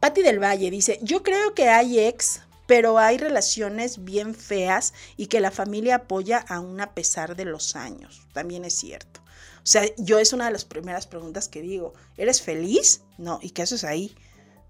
Patti 0.00 0.22
del 0.22 0.42
Valle 0.42 0.70
dice, 0.70 0.98
yo 1.02 1.22
creo 1.22 1.54
que 1.54 1.68
hay 1.68 1.98
ex, 1.98 2.40
pero 2.66 2.98
hay 2.98 3.18
relaciones 3.18 4.04
bien 4.04 4.34
feas 4.34 4.94
y 5.16 5.26
que 5.26 5.40
la 5.40 5.50
familia 5.50 5.96
apoya 5.96 6.38
aún 6.48 6.80
a 6.80 6.94
pesar 6.94 7.34
de 7.34 7.44
los 7.44 7.74
años. 7.74 8.22
También 8.32 8.64
es 8.64 8.74
cierto. 8.74 9.20
O 9.56 9.70
sea, 9.70 9.82
yo 9.96 10.18
es 10.18 10.32
una 10.32 10.46
de 10.46 10.52
las 10.52 10.64
primeras 10.64 11.06
preguntas 11.06 11.48
que 11.48 11.62
digo, 11.62 11.94
¿eres 12.16 12.42
feliz? 12.42 13.02
No, 13.18 13.40
¿y 13.42 13.50
qué 13.50 13.62
haces 13.62 13.84
ahí? 13.84 14.14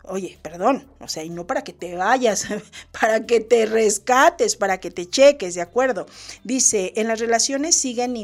Oye, 0.05 0.39
perdón, 0.41 0.89
o 1.01 1.09
sea, 1.09 1.23
y 1.25 1.29
no 1.29 1.47
para 1.47 1.63
que 1.63 1.73
te 1.73 1.95
vayas, 1.95 2.47
para 2.99 3.27
que 3.27 3.41
te 3.41 3.67
rescates, 3.67 4.57
para 4.57 4.79
que 4.79 4.91
te 4.91 5.09
cheques, 5.09 5.55
¿de 5.55 5.61
acuerdo? 5.61 6.07
Dice, 6.45 6.93
en 6.97 7.09
las 7.09 7.21
relaciones 7.21 7.77
siguen, 7.77 8.15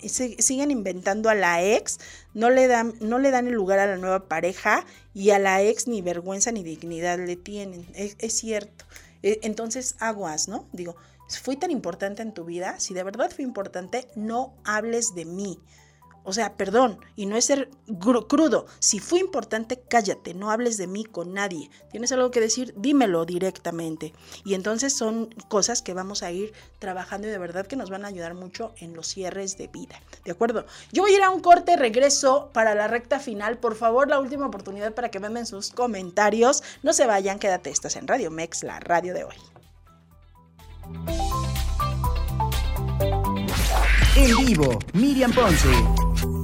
siguen 0.00 0.70
inventando 0.70 1.28
a 1.28 1.34
la 1.34 1.64
ex, 1.64 1.98
no 2.34 2.50
le, 2.50 2.68
dan, 2.68 2.94
no 3.00 3.18
le 3.18 3.30
dan 3.30 3.48
el 3.48 3.54
lugar 3.54 3.80
a 3.80 3.86
la 3.86 3.96
nueva 3.96 4.28
pareja 4.28 4.86
y 5.12 5.30
a 5.30 5.38
la 5.38 5.62
ex 5.62 5.88
ni 5.88 6.02
vergüenza 6.02 6.52
ni 6.52 6.62
dignidad 6.62 7.18
le 7.18 7.36
tienen. 7.36 7.86
Es, 7.94 8.16
es 8.20 8.34
cierto. 8.34 8.84
E, 9.22 9.40
entonces, 9.42 9.96
aguas, 9.98 10.46
¿no? 10.46 10.68
Digo, 10.72 10.94
fui 11.42 11.56
tan 11.56 11.70
importante 11.70 12.22
en 12.22 12.32
tu 12.32 12.44
vida, 12.44 12.78
si 12.78 12.94
de 12.94 13.02
verdad 13.02 13.30
fui 13.30 13.44
importante, 13.44 14.06
no 14.14 14.54
hables 14.64 15.14
de 15.14 15.24
mí. 15.24 15.58
O 16.28 16.32
sea, 16.34 16.58
perdón, 16.58 16.98
y 17.16 17.24
no 17.24 17.38
es 17.38 17.46
ser 17.46 17.70
crudo. 17.98 18.66
Si 18.80 18.98
fue 18.98 19.18
importante, 19.18 19.80
cállate, 19.88 20.34
no 20.34 20.50
hables 20.50 20.76
de 20.76 20.86
mí 20.86 21.06
con 21.06 21.32
nadie. 21.32 21.70
¿Tienes 21.90 22.12
algo 22.12 22.30
que 22.30 22.38
decir? 22.38 22.74
Dímelo 22.76 23.24
directamente. 23.24 24.12
Y 24.44 24.52
entonces 24.52 24.92
son 24.92 25.34
cosas 25.48 25.80
que 25.80 25.94
vamos 25.94 26.22
a 26.22 26.30
ir 26.30 26.52
trabajando 26.80 27.28
y 27.28 27.30
de 27.30 27.38
verdad 27.38 27.66
que 27.66 27.76
nos 27.76 27.88
van 27.88 28.04
a 28.04 28.08
ayudar 28.08 28.34
mucho 28.34 28.74
en 28.76 28.92
los 28.92 29.06
cierres 29.06 29.56
de 29.56 29.68
vida. 29.68 30.02
¿De 30.26 30.32
acuerdo? 30.32 30.66
Yo 30.92 31.04
voy 31.04 31.12
a 31.12 31.16
ir 31.16 31.22
a 31.22 31.30
un 31.30 31.40
corte, 31.40 31.78
regreso 31.78 32.50
para 32.52 32.74
la 32.74 32.88
recta 32.88 33.20
final. 33.20 33.56
Por 33.56 33.74
favor, 33.74 34.10
la 34.10 34.20
última 34.20 34.48
oportunidad 34.48 34.92
para 34.92 35.10
que 35.10 35.20
manden 35.20 35.46
sus 35.46 35.70
comentarios. 35.70 36.62
No 36.82 36.92
se 36.92 37.06
vayan, 37.06 37.38
quédate, 37.38 37.70
estás 37.70 37.96
en 37.96 38.06
Radio 38.06 38.30
Mex, 38.30 38.64
la 38.64 38.80
radio 38.80 39.14
de 39.14 39.24
hoy. 39.24 39.36
En 44.20 44.36
vivo, 44.36 44.76
Miriam 44.94 45.30
Ponce. 45.30 46.37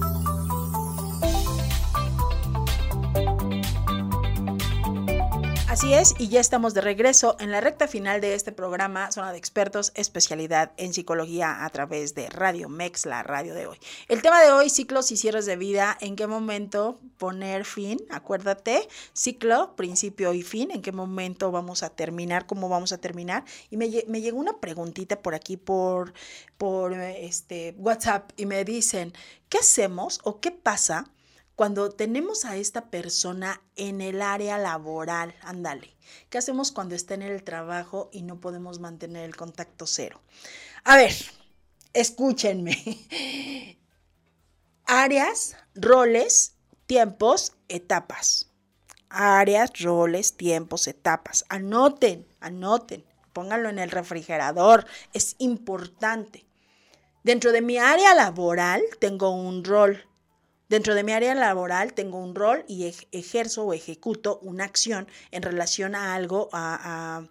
Así 5.75 5.93
es, 5.93 6.15
y 6.21 6.29
ya 6.29 6.39
estamos 6.39 6.73
de 6.73 6.83
regreso 6.83 7.35
en 7.41 7.51
la 7.51 7.61
recta 7.61 7.89
final 7.89 8.21
de 8.21 8.35
este 8.35 8.53
programa, 8.53 9.11
Zona 9.11 9.33
de 9.33 9.39
Expertos, 9.39 9.91
especialidad 9.97 10.71
en 10.77 10.95
psicología 10.95 11.65
a 11.65 11.71
través 11.71 12.15
de 12.15 12.31
Radio 12.31 12.69
Mex, 12.69 13.07
la 13.07 13.25
radio 13.25 13.55
de 13.55 13.67
hoy. 13.67 13.79
El 14.07 14.23
tema 14.23 14.41
de 14.41 14.53
hoy, 14.53 14.71
ciclos 14.71 15.11
y 15.11 15.17
cierres 15.17 15.47
de 15.47 15.57
vida, 15.57 15.99
¿en 16.01 16.15
qué 16.15 16.29
momento 16.29 17.01
poner 17.19 17.65
fin? 17.65 17.99
Acuérdate, 18.11 18.89
ciclo, 19.15 19.75
principio 19.75 20.33
y 20.33 20.45
fin, 20.45 20.71
¿en 20.71 20.81
qué 20.81 20.93
momento 20.93 21.51
vamos 21.51 21.83
a 21.83 21.91
terminar? 21.91 22.47
¿Cómo 22.47 22.69
vamos 22.69 22.93
a 22.93 22.99
terminar? 22.99 23.45
Y 23.69 23.77
me, 23.77 23.91
llegó 23.91 24.39
una 24.39 24.61
preguntita 24.61 25.23
por 25.23 25.35
aquí, 25.35 25.57
por, 25.57 26.15
por 26.57 26.93
este, 26.93 27.75
WhatsApp, 27.79 28.31
y 28.37 28.47
me 28.47 28.65
dicen, 28.65 29.13
¿qué 29.49 29.59
hacemos 29.59 30.21
o 30.23 30.39
qué 30.39 30.53
pasa? 30.53 31.11
Cuando 31.57 31.91
tenemos 31.91 32.45
a 32.45 32.57
esta 32.57 32.91
persona 32.91 33.63
en 33.77 34.01
el 34.01 34.23
área 34.23 34.59
laboral, 34.59 35.37
ándale, 35.41 35.95
¿qué 36.29 36.39
hacemos 36.39 36.73
cuando 36.73 36.97
está 36.97 37.15
en 37.15 37.23
el 37.23 37.45
trabajo 37.45 38.11
y 38.13 38.23
no 38.23 38.41
podemos 38.41 38.81
mantener 38.81 39.25
el 39.25 39.37
contacto 39.37 39.87
cero? 39.87 40.21
A 40.83 40.97
ver, 40.97 41.15
escúchenme. 41.93 42.77
Áreas, 44.87 45.57
roles, 45.77 46.55
tiempos, 46.87 47.53
etapas. 47.69 48.51
Áreas, 49.09 49.79
roles, 49.79 50.37
tiempos, 50.37 50.89
etapas. 50.89 51.45
Anoten, 51.49 52.27
anoten, 52.41 53.05
pónganlo 53.33 53.69
en 53.69 53.79
el 53.79 53.93
refrigerador. 53.93 54.87
Es 55.13 55.37
importante. 55.39 56.45
Dentro 57.23 57.53
de 57.53 57.63
mi 57.63 57.79
área 57.79 58.13
laboral 58.17 58.83
tengo 58.99 59.31
un 59.31 59.63
rol 59.63 60.05
Dentro 60.69 60.95
de 60.95 61.05
mi 61.05 61.13
área 61.13 61.35
laboral 61.35 61.93
tengo 61.93 62.19
un 62.19 62.35
rol 62.35 62.65
y 62.67 62.91
ejerzo 63.13 63.65
o 63.65 63.75
ejecuto 63.75 64.39
una 64.41 64.65
acción 64.65 65.07
en 65.31 65.43
relación 65.43 65.95
a 65.95 66.15
algo, 66.15 66.49
a, 66.53 67.27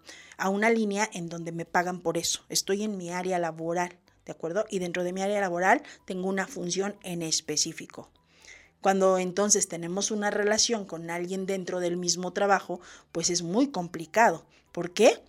una 0.48 0.70
línea 0.70 1.08
en 1.12 1.28
donde 1.28 1.50
me 1.50 1.64
pagan 1.64 2.00
por 2.00 2.16
eso. 2.16 2.44
Estoy 2.48 2.84
en 2.84 2.96
mi 2.96 3.10
área 3.10 3.40
laboral, 3.40 3.98
¿de 4.24 4.32
acuerdo? 4.32 4.66
Y 4.70 4.78
dentro 4.78 5.02
de 5.02 5.12
mi 5.12 5.20
área 5.20 5.40
laboral 5.40 5.82
tengo 6.06 6.28
una 6.28 6.46
función 6.46 6.94
en 7.02 7.22
específico. 7.22 8.08
Cuando 8.80 9.18
entonces 9.18 9.66
tenemos 9.66 10.12
una 10.12 10.30
relación 10.30 10.84
con 10.84 11.10
alguien 11.10 11.46
dentro 11.46 11.80
del 11.80 11.96
mismo 11.96 12.32
trabajo, 12.32 12.80
pues 13.10 13.30
es 13.30 13.42
muy 13.42 13.68
complicado. 13.68 14.46
¿Por 14.70 14.92
qué? 14.92 15.20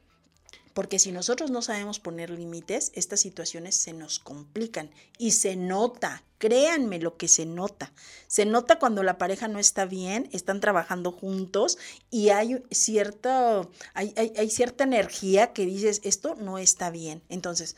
Porque 0.76 1.00
si 1.00 1.14
nosotros 1.14 1.52
no 1.52 1.62
sabemos 1.62 2.00
poner 2.00 2.30
límites, 2.30 2.92
estas 2.96 3.22
situaciones 3.22 3.76
se 3.76 3.94
nos 3.94 4.20
complican 4.20 4.92
y 5.18 5.32
se 5.32 5.56
nota, 5.56 6.24
créanme 6.46 7.00
lo 7.00 7.18
que 7.18 7.28
se 7.28 7.48
nota. 7.48 7.92
Se 8.28 8.46
nota 8.46 8.78
cuando 8.78 9.02
la 9.02 9.18
pareja 9.18 9.48
no 9.48 9.58
está 9.58 9.86
bien, 9.86 10.30
están 10.32 10.60
trabajando 10.60 11.12
juntos 11.12 11.80
y 12.12 12.30
hay, 12.30 12.62
cierta, 12.70 13.68
hay, 13.96 14.14
hay 14.16 14.50
cierta 14.52 14.84
energía 14.84 15.54
que 15.54 15.66
dices, 15.66 16.02
esto 16.04 16.36
no 16.36 16.60
está 16.60 16.92
bien. 16.92 17.24
Entonces, 17.30 17.76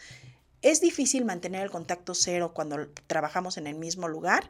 es 0.62 0.82
difícil 0.82 1.24
mantener 1.24 1.62
el 1.62 1.72
contacto 1.72 2.14
cero 2.14 2.52
cuando 2.54 2.90
trabajamos 3.08 3.56
en 3.56 3.68
el 3.68 3.76
mismo 3.76 4.10
lugar, 4.10 4.50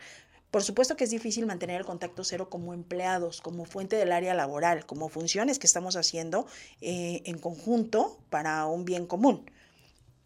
por 0.49 0.63
supuesto 0.63 0.95
que 0.95 1.03
es 1.03 1.11
difícil 1.11 1.45
mantener 1.45 1.81
el 1.81 1.85
contacto 1.85 2.23
cero 2.23 2.49
como 2.49 2.73
empleados, 2.73 3.41
como 3.41 3.65
fuente 3.65 3.97
del 3.97 4.11
área 4.11 4.33
laboral, 4.33 4.87
como 4.87 5.09
funciones 5.09 5.59
que 5.59 5.67
estamos 5.67 5.95
haciendo 5.95 6.47
eh, 6.81 7.21
en 7.25 7.37
conjunto 7.37 8.17
para 8.31 8.65
un 8.65 8.83
bien 8.83 9.05
común. 9.05 9.51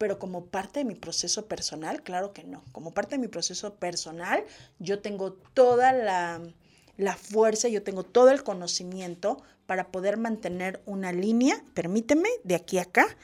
Pero 0.02 0.18
como 0.18 0.46
parte 0.46 0.80
de 0.80 0.84
mi 0.84 0.96
proceso 0.96 1.46
personal, 1.46 2.02
claro 2.02 2.32
que 2.32 2.42
no. 2.42 2.64
Como 2.72 2.92
parte 2.92 3.14
de 3.14 3.20
mi 3.20 3.28
proceso 3.28 3.76
personal, 3.76 4.42
yo 4.80 4.98
tengo 4.98 5.34
toda 5.54 5.92
la, 5.92 6.42
la 6.96 7.14
fuerza, 7.14 7.68
yo 7.68 7.84
tengo 7.84 8.02
todo 8.02 8.30
el 8.30 8.42
conocimiento 8.42 9.40
para 9.64 9.92
poder 9.92 10.16
mantener 10.16 10.82
una 10.86 11.12
línea, 11.12 11.64
permíteme, 11.74 12.28
de 12.42 12.56
aquí 12.56 12.78
a 12.78 12.82
acá, 12.82 13.16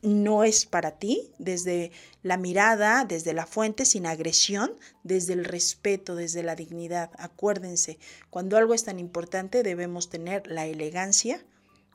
no 0.00 0.42
es 0.42 0.64
para 0.64 0.92
ti, 0.92 1.34
desde 1.38 1.92
la 2.22 2.38
mirada, 2.38 3.04
desde 3.04 3.34
la 3.34 3.44
fuente, 3.44 3.84
sin 3.84 4.06
agresión, 4.06 4.74
desde 5.02 5.34
el 5.34 5.44
respeto, 5.44 6.14
desde 6.14 6.42
la 6.42 6.56
dignidad. 6.56 7.10
Acuérdense, 7.18 7.98
cuando 8.30 8.56
algo 8.56 8.72
es 8.72 8.84
tan 8.84 8.98
importante 8.98 9.62
debemos 9.62 10.08
tener 10.08 10.46
la 10.46 10.64
elegancia 10.64 11.44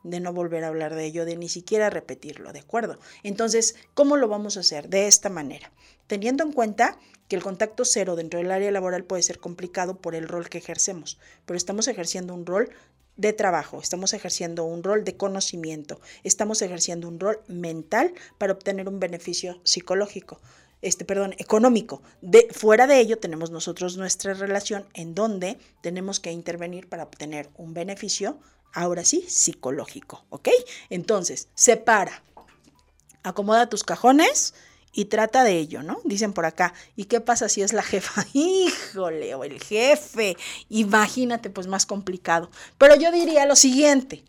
de 0.02 0.20
no 0.20 0.32
volver 0.32 0.64
a 0.64 0.68
hablar 0.68 0.94
de 0.94 1.04
ello, 1.04 1.24
de 1.24 1.36
ni 1.36 1.48
siquiera 1.48 1.90
repetirlo, 1.90 2.52
¿de 2.52 2.60
acuerdo? 2.60 2.98
Entonces, 3.22 3.76
¿cómo 3.94 4.16
lo 4.16 4.28
vamos 4.28 4.56
a 4.56 4.60
hacer? 4.60 4.88
De 4.88 5.06
esta 5.06 5.28
manera, 5.28 5.72
teniendo 6.06 6.44
en 6.44 6.52
cuenta 6.52 6.98
que 7.28 7.36
el 7.36 7.42
contacto 7.42 7.84
cero 7.84 8.16
dentro 8.16 8.38
del 8.38 8.50
área 8.50 8.70
laboral 8.70 9.04
puede 9.04 9.22
ser 9.22 9.38
complicado 9.38 9.98
por 9.98 10.14
el 10.14 10.28
rol 10.28 10.48
que 10.48 10.58
ejercemos, 10.58 11.18
pero 11.46 11.56
estamos 11.56 11.88
ejerciendo 11.88 12.34
un 12.34 12.46
rol 12.46 12.70
de 13.16 13.32
trabajo, 13.32 13.80
estamos 13.80 14.14
ejerciendo 14.14 14.64
un 14.64 14.82
rol 14.82 15.04
de 15.04 15.16
conocimiento, 15.16 16.00
estamos 16.22 16.62
ejerciendo 16.62 17.08
un 17.08 17.20
rol 17.20 17.40
mental 17.48 18.14
para 18.38 18.52
obtener 18.52 18.88
un 18.88 19.00
beneficio 19.00 19.60
psicológico, 19.64 20.40
este, 20.82 21.04
perdón, 21.04 21.34
económico. 21.38 22.00
De, 22.22 22.48
fuera 22.52 22.86
de 22.86 23.00
ello 23.00 23.18
tenemos 23.18 23.50
nosotros 23.50 23.96
nuestra 23.96 24.34
relación 24.34 24.86
en 24.94 25.16
donde 25.16 25.58
tenemos 25.82 26.20
que 26.20 26.30
intervenir 26.30 26.88
para 26.88 27.02
obtener 27.02 27.50
un 27.56 27.74
beneficio, 27.74 28.38
ahora 28.72 29.04
sí, 29.04 29.24
psicológico, 29.28 30.24
¿ok? 30.30 30.48
Entonces, 30.90 31.48
separa, 31.54 32.22
acomoda 33.22 33.68
tus 33.68 33.84
cajones, 33.84 34.54
y 34.92 35.04
trata 35.04 35.44
de 35.44 35.56
ello, 35.58 35.84
¿no? 35.84 36.00
Dicen 36.04 36.32
por 36.32 36.44
acá, 36.44 36.74
¿y 36.96 37.04
qué 37.04 37.20
pasa 37.20 37.48
si 37.48 37.62
es 37.62 37.72
la 37.72 37.84
jefa? 37.84 38.26
Híjole, 38.32 39.32
o 39.34 39.44
el 39.44 39.62
jefe, 39.62 40.36
imagínate, 40.68 41.50
pues 41.50 41.68
más 41.68 41.86
complicado. 41.86 42.50
Pero 42.78 42.96
yo 42.96 43.12
diría 43.12 43.46
lo 43.46 43.54
siguiente, 43.54 44.24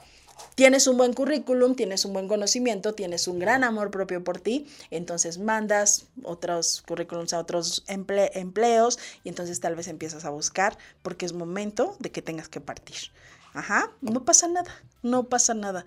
tienes 0.54 0.88
un 0.88 0.98
buen 0.98 1.14
currículum, 1.14 1.76
tienes 1.76 2.06
un 2.06 2.14
buen 2.14 2.28
conocimiento, 2.28 2.94
tienes 2.94 3.28
un 3.28 3.40
gran 3.40 3.64
amor 3.64 3.90
propio 3.92 4.24
por 4.24 4.40
ti, 4.40 4.68
entonces 4.92 5.38
mandas 5.38 6.06
otros 6.24 6.84
currículums 6.88 7.34
a 7.34 7.40
otros 7.40 7.84
empleos 7.88 9.00
y 9.24 9.30
entonces 9.30 9.60
tal 9.60 9.76
vez 9.76 9.88
empiezas 9.88 10.26
a 10.26 10.30
buscar 10.30 10.78
porque 11.02 11.26
es 11.26 11.34
momento 11.34 11.96
de 12.00 12.12
que 12.12 12.22
tengas 12.22 12.50
que 12.50 12.62
partir. 12.62 13.12
Ajá, 13.60 13.92
no 14.00 14.24
pasa 14.24 14.48
nada, 14.48 14.74
no 15.04 15.28
pasa 15.28 15.54
nada. 15.54 15.86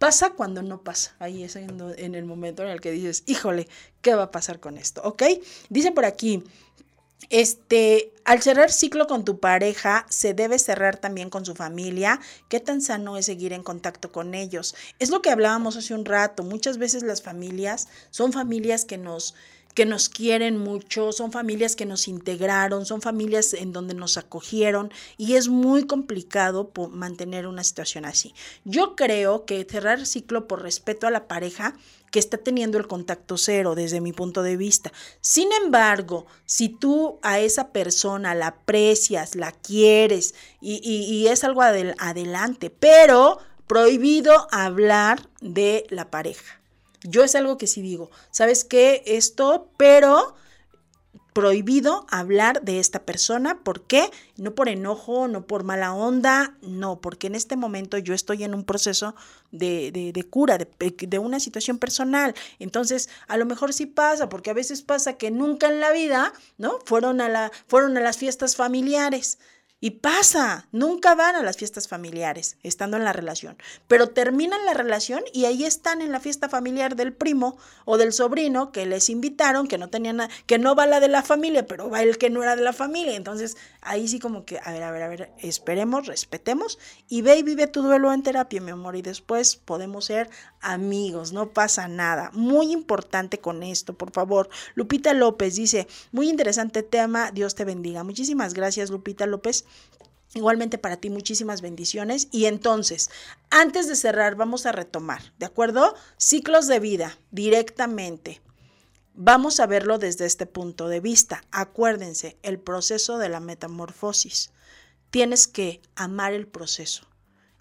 Pasa 0.00 0.30
cuando 0.30 0.62
no 0.62 0.82
pasa. 0.82 1.14
Ahí 1.20 1.44
es 1.44 1.54
en, 1.54 1.70
el 2.16 2.24
momento 2.24 2.64
en 2.64 2.68
el 2.68 2.80
que 2.80 2.90
dices, 2.90 3.22
híjole, 3.26 3.68
¿qué 4.02 4.16
va 4.16 4.24
a 4.24 4.30
pasar 4.32 4.58
con 4.58 4.76
esto? 4.76 5.02
¿Ok? 5.04 5.22
Dice 5.68 5.92
por 5.92 6.04
aquí, 6.04 6.42
este, 7.30 8.12
al 8.24 8.42
cerrar 8.42 8.72
ciclo 8.72 9.06
con 9.06 9.24
tu 9.24 9.38
pareja, 9.38 10.04
se 10.10 10.34
debe 10.34 10.58
cerrar 10.58 10.96
también 10.96 11.30
con 11.30 11.46
su 11.46 11.54
familia. 11.54 12.18
¿Qué 12.48 12.58
tan 12.58 12.82
sano 12.82 13.16
es 13.16 13.26
seguir 13.26 13.52
en 13.52 13.62
contacto 13.62 14.10
con 14.10 14.34
ellos? 14.34 14.74
Es 14.98 15.10
lo 15.10 15.22
que 15.22 15.30
hablábamos 15.30 15.76
hace 15.76 15.94
un 15.94 16.04
rato. 16.04 16.42
Muchas 16.42 16.76
veces 16.76 17.04
las 17.04 17.22
familias 17.22 17.86
son 18.10 18.32
familias 18.32 18.84
que 18.84 18.98
nos 18.98 19.36
que 19.76 19.84
nos 19.84 20.08
quieren 20.08 20.56
mucho, 20.56 21.12
son 21.12 21.30
familias 21.30 21.76
que 21.76 21.84
nos 21.84 22.08
integraron, 22.08 22.86
son 22.86 23.02
familias 23.02 23.52
en 23.52 23.72
donde 23.72 23.92
nos 23.92 24.16
acogieron 24.16 24.90
y 25.18 25.34
es 25.34 25.48
muy 25.48 25.86
complicado 25.86 26.72
mantener 26.92 27.46
una 27.46 27.62
situación 27.62 28.06
así. 28.06 28.32
Yo 28.64 28.96
creo 28.96 29.44
que 29.44 29.66
cerrar 29.70 29.98
el 29.98 30.06
ciclo 30.06 30.48
por 30.48 30.62
respeto 30.62 31.06
a 31.06 31.10
la 31.10 31.28
pareja 31.28 31.76
que 32.10 32.18
está 32.18 32.38
teniendo 32.38 32.78
el 32.78 32.86
contacto 32.86 33.36
cero 33.36 33.74
desde 33.74 34.00
mi 34.00 34.14
punto 34.14 34.42
de 34.42 34.56
vista. 34.56 34.94
Sin 35.20 35.50
embargo, 35.62 36.24
si 36.46 36.70
tú 36.70 37.18
a 37.20 37.38
esa 37.40 37.68
persona 37.68 38.34
la 38.34 38.46
aprecias, 38.46 39.34
la 39.34 39.52
quieres 39.52 40.34
y, 40.62 41.26
es 41.28 41.44
algo 41.44 41.60
adelante, 41.60 42.70
pero 42.70 43.40
prohibido 43.66 44.48
hablar 44.50 45.28
de 45.42 45.84
la 45.90 46.10
pareja. 46.10 46.62
Yo 47.02 47.24
es 47.24 47.34
algo 47.34 47.58
que 47.58 47.66
sí 47.66 47.82
digo, 47.82 48.10
¿sabes 48.30 48.64
qué? 48.64 49.02
Esto, 49.06 49.70
pero 49.76 50.34
prohibido 51.36 52.06
hablar 52.08 52.62
de 52.62 52.80
esta 52.80 53.04
persona. 53.04 53.58
¿Por 53.62 53.82
qué? 53.82 54.10
No 54.38 54.54
por 54.54 54.70
enojo, 54.70 55.28
no 55.28 55.46
por 55.46 55.64
mala 55.64 55.92
onda, 55.92 56.56
no, 56.62 57.02
porque 57.02 57.26
en 57.26 57.34
este 57.34 57.56
momento 57.56 57.98
yo 57.98 58.14
estoy 58.14 58.42
en 58.42 58.54
un 58.54 58.64
proceso 58.64 59.14
de, 59.52 59.90
de, 60.14 60.24
cura, 60.24 60.56
de, 60.56 60.66
de, 60.78 61.18
una 61.18 61.38
situación 61.38 61.76
personal. 61.76 62.34
Entonces, 62.58 63.10
a 63.28 63.36
lo 63.36 63.44
mejor 63.44 63.74
sí 63.74 63.84
pasa, 63.84 64.30
porque 64.30 64.48
a 64.48 64.54
veces 64.54 64.80
pasa 64.80 65.18
que 65.18 65.30
nunca 65.30 65.68
en 65.68 65.80
la 65.80 65.92
vida, 65.92 66.32
¿no? 66.56 66.78
Fueron 66.86 67.20
a, 67.20 67.28
la, 67.28 67.52
fueron 67.66 67.98
a 67.98 68.00
las 68.00 68.16
fiestas 68.16 68.56
familiares. 68.56 69.38
Y 69.86 69.90
pasa, 70.00 70.66
nunca 70.72 71.14
van 71.14 71.36
a 71.36 71.44
las 71.44 71.58
fiestas 71.58 71.86
familiares 71.86 72.56
estando 72.64 72.96
en 72.96 73.04
la 73.04 73.12
relación, 73.12 73.56
pero 73.86 74.08
terminan 74.08 74.64
la 74.64 74.74
relación 74.74 75.22
y 75.32 75.44
ahí 75.44 75.64
están 75.64 76.02
en 76.02 76.10
la 76.10 76.18
fiesta 76.18 76.48
familiar 76.48 76.96
del 76.96 77.12
primo 77.12 77.56
o 77.84 77.96
del 77.96 78.12
sobrino 78.12 78.72
que 78.72 78.84
les 78.84 79.08
invitaron, 79.10 79.68
que 79.68 79.78
no 79.78 79.88
tenían 79.88 80.28
que 80.46 80.58
no 80.58 80.74
va 80.74 80.86
la 80.86 80.98
de 80.98 81.06
la 81.06 81.22
familia, 81.22 81.68
pero 81.68 81.88
va 81.88 82.02
el 82.02 82.18
que 82.18 82.30
no 82.30 82.42
era 82.42 82.56
de 82.56 82.62
la 82.62 82.72
familia. 82.72 83.14
Entonces, 83.14 83.56
ahí 83.80 84.08
sí 84.08 84.18
como 84.18 84.44
que, 84.44 84.58
a 84.58 84.72
ver, 84.72 84.82
a 84.82 84.90
ver, 84.90 85.02
a 85.04 85.08
ver, 85.08 85.32
esperemos, 85.38 86.08
respetemos 86.08 86.80
y 87.08 87.22
ve 87.22 87.36
y 87.36 87.44
vive 87.44 87.68
tu 87.68 87.82
duelo 87.82 88.12
en 88.12 88.24
terapia, 88.24 88.60
mi 88.60 88.72
amor, 88.72 88.96
y 88.96 89.02
después 89.02 89.54
podemos 89.54 90.06
ser 90.06 90.28
amigos, 90.60 91.32
no 91.32 91.50
pasa 91.50 91.86
nada. 91.86 92.32
Muy 92.32 92.72
importante 92.72 93.38
con 93.38 93.62
esto, 93.62 93.94
por 93.94 94.10
favor. 94.10 94.48
Lupita 94.74 95.12
López 95.12 95.54
dice, 95.54 95.86
muy 96.10 96.28
interesante 96.28 96.82
tema, 96.82 97.30
Dios 97.30 97.54
te 97.54 97.64
bendiga. 97.64 98.02
Muchísimas 98.02 98.52
gracias, 98.52 98.90
Lupita 98.90 99.26
López. 99.26 99.64
Igualmente 100.36 100.76
para 100.76 100.98
ti 100.98 101.08
muchísimas 101.08 101.62
bendiciones. 101.62 102.28
Y 102.30 102.44
entonces, 102.44 103.08
antes 103.48 103.88
de 103.88 103.96
cerrar, 103.96 104.34
vamos 104.34 104.66
a 104.66 104.72
retomar, 104.72 105.32
¿de 105.38 105.46
acuerdo? 105.46 105.94
Ciclos 106.18 106.66
de 106.66 106.78
vida 106.78 107.18
directamente. 107.30 108.42
Vamos 109.14 109.60
a 109.60 109.66
verlo 109.66 109.96
desde 109.96 110.26
este 110.26 110.44
punto 110.44 110.88
de 110.88 111.00
vista. 111.00 111.42
Acuérdense, 111.52 112.36
el 112.42 112.58
proceso 112.58 113.16
de 113.16 113.30
la 113.30 113.40
metamorfosis. 113.40 114.52
Tienes 115.08 115.48
que 115.48 115.80
amar 115.94 116.34
el 116.34 116.46
proceso. 116.46 117.06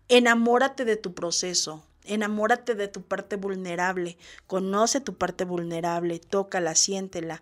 Enamórate 0.09 0.83
de 0.83 0.97
tu 0.97 1.13
proceso. 1.13 1.87
Enamórate 2.03 2.75
de 2.75 2.89
tu 2.89 3.03
parte 3.03 3.37
vulnerable. 3.37 4.17
Conoce 4.47 4.99
tu 4.99 5.17
parte 5.17 5.45
vulnerable. 5.45 6.19
Tócala, 6.19 6.75
siéntela. 6.75 7.41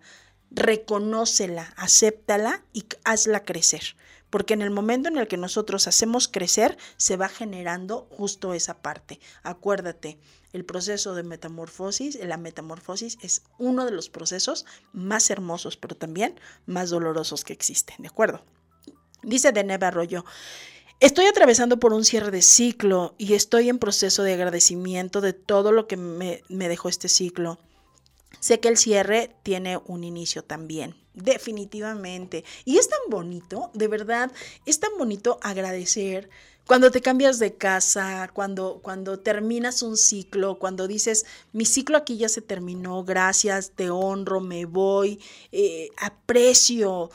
Reconócela, 0.51 1.73
acéptala 1.75 2.63
y 2.71 2.85
hazla 3.03 3.43
crecer 3.43 3.95
porque 4.33 4.55
en 4.55 4.63
el 4.63 4.71
momento 4.71 5.09
en 5.09 5.17
el 5.19 5.27
que 5.27 5.37
nosotros 5.37 5.87
hacemos 5.87 6.27
crecer, 6.27 6.75
se 6.97 7.17
va 7.17 7.29
generando 7.29 8.07
justo 8.09 8.55
esa 8.55 8.81
parte. 8.81 9.19
Acuérdate, 9.43 10.17
el 10.53 10.65
proceso 10.65 11.13
de 11.13 11.21
metamorfosis, 11.21 12.15
la 12.15 12.37
metamorfosis 12.37 13.19
es 13.21 13.43
uno 13.59 13.85
de 13.85 13.91
los 13.91 14.09
procesos 14.09 14.65
más 14.91 15.29
hermosos, 15.29 15.77
pero 15.77 15.95
también 15.95 16.39
más 16.65 16.89
dolorosos 16.89 17.43
que 17.43 17.53
existen, 17.53 17.97
¿de 17.99 18.07
acuerdo? 18.07 18.43
Dice 19.21 19.51
Deneva 19.51 19.89
Arroyo, 19.89 20.25
Estoy 20.99 21.27
atravesando 21.27 21.77
por 21.77 21.93
un 21.93 22.03
cierre 22.03 22.31
de 22.31 22.41
ciclo 22.41 23.13
y 23.19 23.35
estoy 23.35 23.69
en 23.69 23.77
proceso 23.77 24.23
de 24.23 24.33
agradecimiento 24.33 25.21
de 25.21 25.33
todo 25.33 25.71
lo 25.71 25.85
que 25.85 25.95
me, 25.95 26.41
me, 26.49 26.69
dejó 26.69 26.89
este 26.89 27.07
ciclo. 27.07 27.59
Sé 28.39 28.59
que 28.59 28.69
el 28.69 28.77
cierre 28.77 29.35
tiene 29.43 29.77
un 29.85 30.03
inicio 30.03 30.43
también 30.43 31.02
definitivamente. 31.13 32.43
Y 32.65 32.77
es 32.77 32.89
tan 32.89 32.99
bonito, 33.09 33.71
de 33.73 33.87
verdad, 33.87 34.31
es 34.65 34.79
tan 34.79 34.91
bonito 34.97 35.39
agradecer 35.41 36.29
cuando 36.65 36.91
te 36.91 37.01
cambias 37.01 37.39
de 37.39 37.55
casa, 37.55 38.29
cuando, 38.33 38.79
cuando 38.81 39.19
terminas 39.19 39.81
un 39.81 39.97
ciclo, 39.97 40.59
cuando 40.59 40.87
dices, 40.87 41.25
mi 41.51 41.65
ciclo 41.65 41.97
aquí 41.97 42.17
ya 42.17 42.29
se 42.29 42.41
terminó, 42.41 43.03
gracias, 43.03 43.71
te 43.75 43.89
honro, 43.89 44.39
me 44.39 44.65
voy, 44.65 45.19
eh, 45.51 45.89
aprecio 45.97 47.09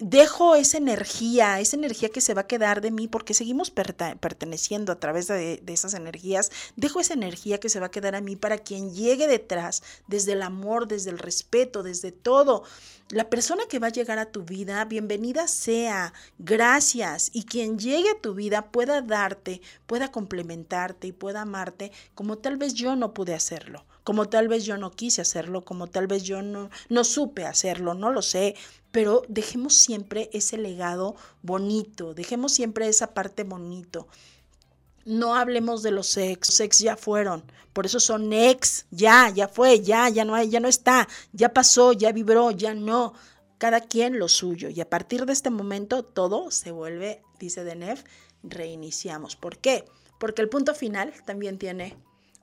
dejo 0.00 0.56
esa 0.56 0.78
energía, 0.78 1.60
esa 1.60 1.76
energía 1.76 2.08
que 2.08 2.20
se 2.20 2.34
va 2.34 2.42
a 2.42 2.46
quedar 2.46 2.80
de 2.80 2.90
mí 2.90 3.06
porque 3.06 3.32
seguimos 3.32 3.70
perteneciendo 3.70 4.92
a 4.92 4.98
través 4.98 5.28
de, 5.28 5.62
esas 5.66 5.94
energías, 5.94 6.50
dejo 6.76 7.00
esa 7.00 7.14
energía 7.14 7.60
que 7.60 7.68
se 7.68 7.80
va 7.80 7.86
a 7.86 7.90
quedar 7.90 8.14
a 8.14 8.20
mí 8.20 8.36
para 8.36 8.58
quien 8.58 8.92
llegue 8.92 9.28
detrás, 9.28 9.82
desde 10.08 10.32
el 10.32 10.42
amor, 10.42 10.88
desde 10.88 11.10
el 11.10 11.18
respeto, 11.18 11.82
desde 11.82 12.10
todo. 12.10 12.64
La 13.10 13.30
persona 13.30 13.64
que 13.68 13.78
va 13.78 13.88
a 13.88 13.92
llegar 13.92 14.18
a 14.18 14.32
tu 14.32 14.42
vida, 14.42 14.84
bienvenida 14.84 15.46
sea, 15.46 16.12
gracias, 16.38 17.30
y 17.32 17.44
quien 17.44 17.78
llegue 17.78 18.10
a 18.10 18.20
tu 18.20 18.34
vida 18.34 18.72
pueda 18.72 19.00
darte, 19.02 19.60
pueda 19.86 20.10
complementarte 20.10 21.08
y 21.08 21.12
pueda 21.12 21.42
amarte 21.42 21.92
como 22.14 22.38
tal 22.38 22.56
vez 22.56 22.74
yo 22.74 22.96
no 22.96 23.14
pude 23.14 23.34
hacerlo 23.34 23.84
como 24.04 24.28
tal 24.28 24.48
vez 24.48 24.64
yo 24.64 24.76
no 24.76 24.92
quise 24.92 25.22
hacerlo, 25.22 25.64
como 25.64 25.88
tal 25.88 26.06
vez 26.06 26.22
yo 26.22 26.42
no, 26.42 26.70
no 26.90 27.04
supe 27.04 27.46
hacerlo, 27.46 27.94
no 27.94 28.12
lo 28.12 28.22
sé, 28.22 28.54
pero 28.92 29.22
dejemos 29.28 29.74
siempre 29.76 30.30
ese 30.32 30.58
legado 30.58 31.16
bonito, 31.42 32.14
dejemos 32.14 32.52
siempre 32.52 32.86
esa 32.86 33.14
parte 33.14 33.42
bonito. 33.42 34.06
No 35.06 35.34
hablemos 35.34 35.82
de 35.82 35.90
los 35.90 36.16
ex, 36.16 36.48
los 36.48 36.60
ex 36.60 36.78
ya 36.78 36.96
fueron, 36.96 37.44
por 37.72 37.86
eso 37.86 37.98
son 37.98 38.32
ex, 38.32 38.86
ya, 38.90 39.30
ya 39.30 39.48
fue, 39.48 39.80
ya, 39.80 40.08
ya 40.08 40.24
no 40.24 40.34
hay, 40.34 40.48
ya 40.48 40.60
no 40.60 40.68
está, 40.68 41.08
ya 41.32 41.52
pasó, 41.52 41.92
ya 41.92 42.12
vibró, 42.12 42.50
ya 42.52 42.72
no. 42.72 43.14
Cada 43.58 43.80
quien 43.80 44.18
lo 44.18 44.28
suyo 44.28 44.68
y 44.68 44.80
a 44.80 44.88
partir 44.88 45.26
de 45.26 45.32
este 45.32 45.48
momento 45.50 46.04
todo 46.04 46.50
se 46.50 46.70
vuelve, 46.70 47.22
dice 47.38 47.64
Denef, 47.64 48.04
reiniciamos. 48.42 49.36
¿Por 49.36 49.58
qué? 49.58 49.84
Porque 50.18 50.42
el 50.42 50.48
punto 50.48 50.74
final 50.74 51.12
también 51.24 51.58
tiene 51.58 51.96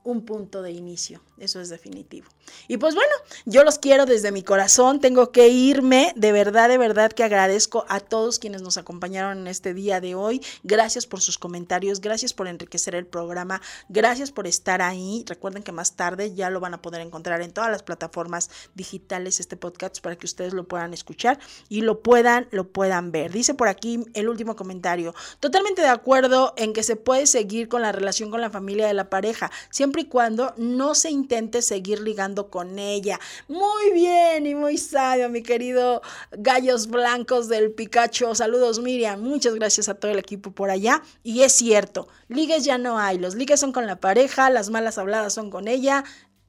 un 0.04 0.26
punto 0.26 0.62
de 0.62 0.72
inicio, 0.72 1.22
eso 1.38 1.62
es 1.62 1.70
definitivo. 1.70 2.28
Y 2.68 2.78
pues 2.78 2.95
bueno, 2.95 3.12
yo 3.45 3.64
los 3.64 3.78
quiero 3.78 4.06
desde 4.06 4.32
mi 4.32 4.43
corazón, 4.43 4.99
tengo 4.99 5.32
que 5.32 5.47
irme, 5.49 6.12
de 6.16 6.32
verdad, 6.32 6.70
de 6.70 6.78
verdad 6.78 7.12
que 7.12 7.24
agradezco 7.24 7.86
a 7.88 7.99
todos 7.99 8.39
quienes 8.39 8.62
nos 8.62 8.78
acompañaron 8.78 9.39
en 9.39 9.47
este 9.47 9.74
día 9.74 10.02
de 10.02 10.16
hoy, 10.16 10.41
gracias 10.64 11.06
por 11.06 11.22
sus 11.22 11.38
comentarios, 11.38 12.02
gracias 12.02 12.34
por 12.34 12.47
enriquecer 12.47 12.95
el 12.95 13.06
programa, 13.06 13.62
gracias 13.89 14.32
por 14.32 14.47
estar 14.47 14.82
ahí, 14.82 15.24
recuerden 15.28 15.64
que 15.64 15.72
más 15.72 15.95
tarde 15.95 16.34
ya 16.34 16.49
lo 16.49 16.60
van 16.60 16.74
a 16.74 16.82
poder 16.82 17.02
encontrar 17.02 17.41
en 17.41 17.52
todas 17.52 17.70
las 17.70 17.84
plataformas 17.84 18.49
digitales 18.74 19.39
este 19.39 19.58
podcast 19.58 19.99
para 20.02 20.16
que 20.16 20.26
ustedes 20.26 20.54
lo 20.54 20.68
puedan 20.68 20.93
escuchar 20.93 21.39
y 21.70 21.82
lo 21.82 22.02
puedan, 22.02 22.47
lo 22.52 22.68
puedan 22.68 23.12
ver. 23.12 23.32
Dice 23.32 23.54
por 23.54 23.68
aquí 23.68 24.04
el 24.14 24.30
último 24.30 24.56
comentario, 24.56 25.14
totalmente 25.39 25.82
de 25.82 25.89
acuerdo 25.89 26.54
en 26.58 26.74
que 26.74 26.84
se 26.84 26.95
puede 26.95 27.28
seguir 27.28 27.68
con 27.68 27.82
la 27.82 27.91
relación 27.91 28.32
con 28.32 28.41
la 28.41 28.49
familia 28.49 28.88
de 28.88 28.93
la 28.93 29.10
pareja, 29.10 29.52
siempre 29.70 29.91
y 30.00 30.06
cuando 30.06 30.54
no 30.58 30.96
se 30.96 31.10
intente 31.10 31.62
seguir 31.62 32.00
ligando 32.00 32.50
con 32.50 32.80
ella. 32.80 33.20
Muy 33.48 33.92
bien 33.92 34.46
y 34.46 34.56
muy 34.56 34.78
sabio, 34.78 35.30
mi 35.30 35.44
querido 35.44 36.02
Gallos 36.32 36.88
Blancos 36.88 37.50
del 37.50 37.72
Picacho. 37.72 38.34
Saludos, 38.36 38.80
Miriam. 38.80 39.22
Muchas 39.22 39.56
gracias 39.56 39.89
a 39.89 39.96
todo 39.96 40.12
el 40.12 40.20
equipo 40.20 40.52
por 40.52 40.70
allá. 40.70 41.02
Y 41.24 41.42
es 41.42 41.54
cierto, 41.54 42.08
ligues 42.28 42.64
ya 42.64 42.78
no 42.78 43.00
hay. 43.00 43.18
Los 43.18 43.36
ligues 43.36 43.60
son 43.60 43.72
con 43.72 43.86
la 43.86 43.98
pareja, 43.98 44.50
las 44.50 44.70
malas 44.70 44.98
habladas 44.98 45.34
son 45.34 45.50
con 45.50 45.68
ella. 45.68 46.04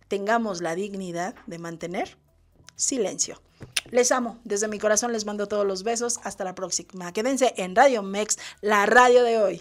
Tengamos 0.09 0.61
la 0.61 0.75
dignidad 0.75 1.35
de 1.47 1.59
mantener 1.59 2.17
silencio. 2.77 3.41
Les 3.91 4.13
amo, 4.13 4.39
desde 4.45 4.69
mi 4.69 4.79
corazón 4.79 5.13
les 5.13 5.25
mando 5.25 5.47
todos 5.49 5.67
los 5.67 5.83
besos, 5.83 6.21
hasta 6.25 6.45
la 6.45 6.55
próxima. 6.55 7.13
Quédense 7.13 7.55
en 7.57 7.77
Radio 7.77 8.03
Mex, 8.03 8.39
la 8.61 8.87
radio 8.87 9.23
de 9.23 9.39
hoy. 9.39 9.61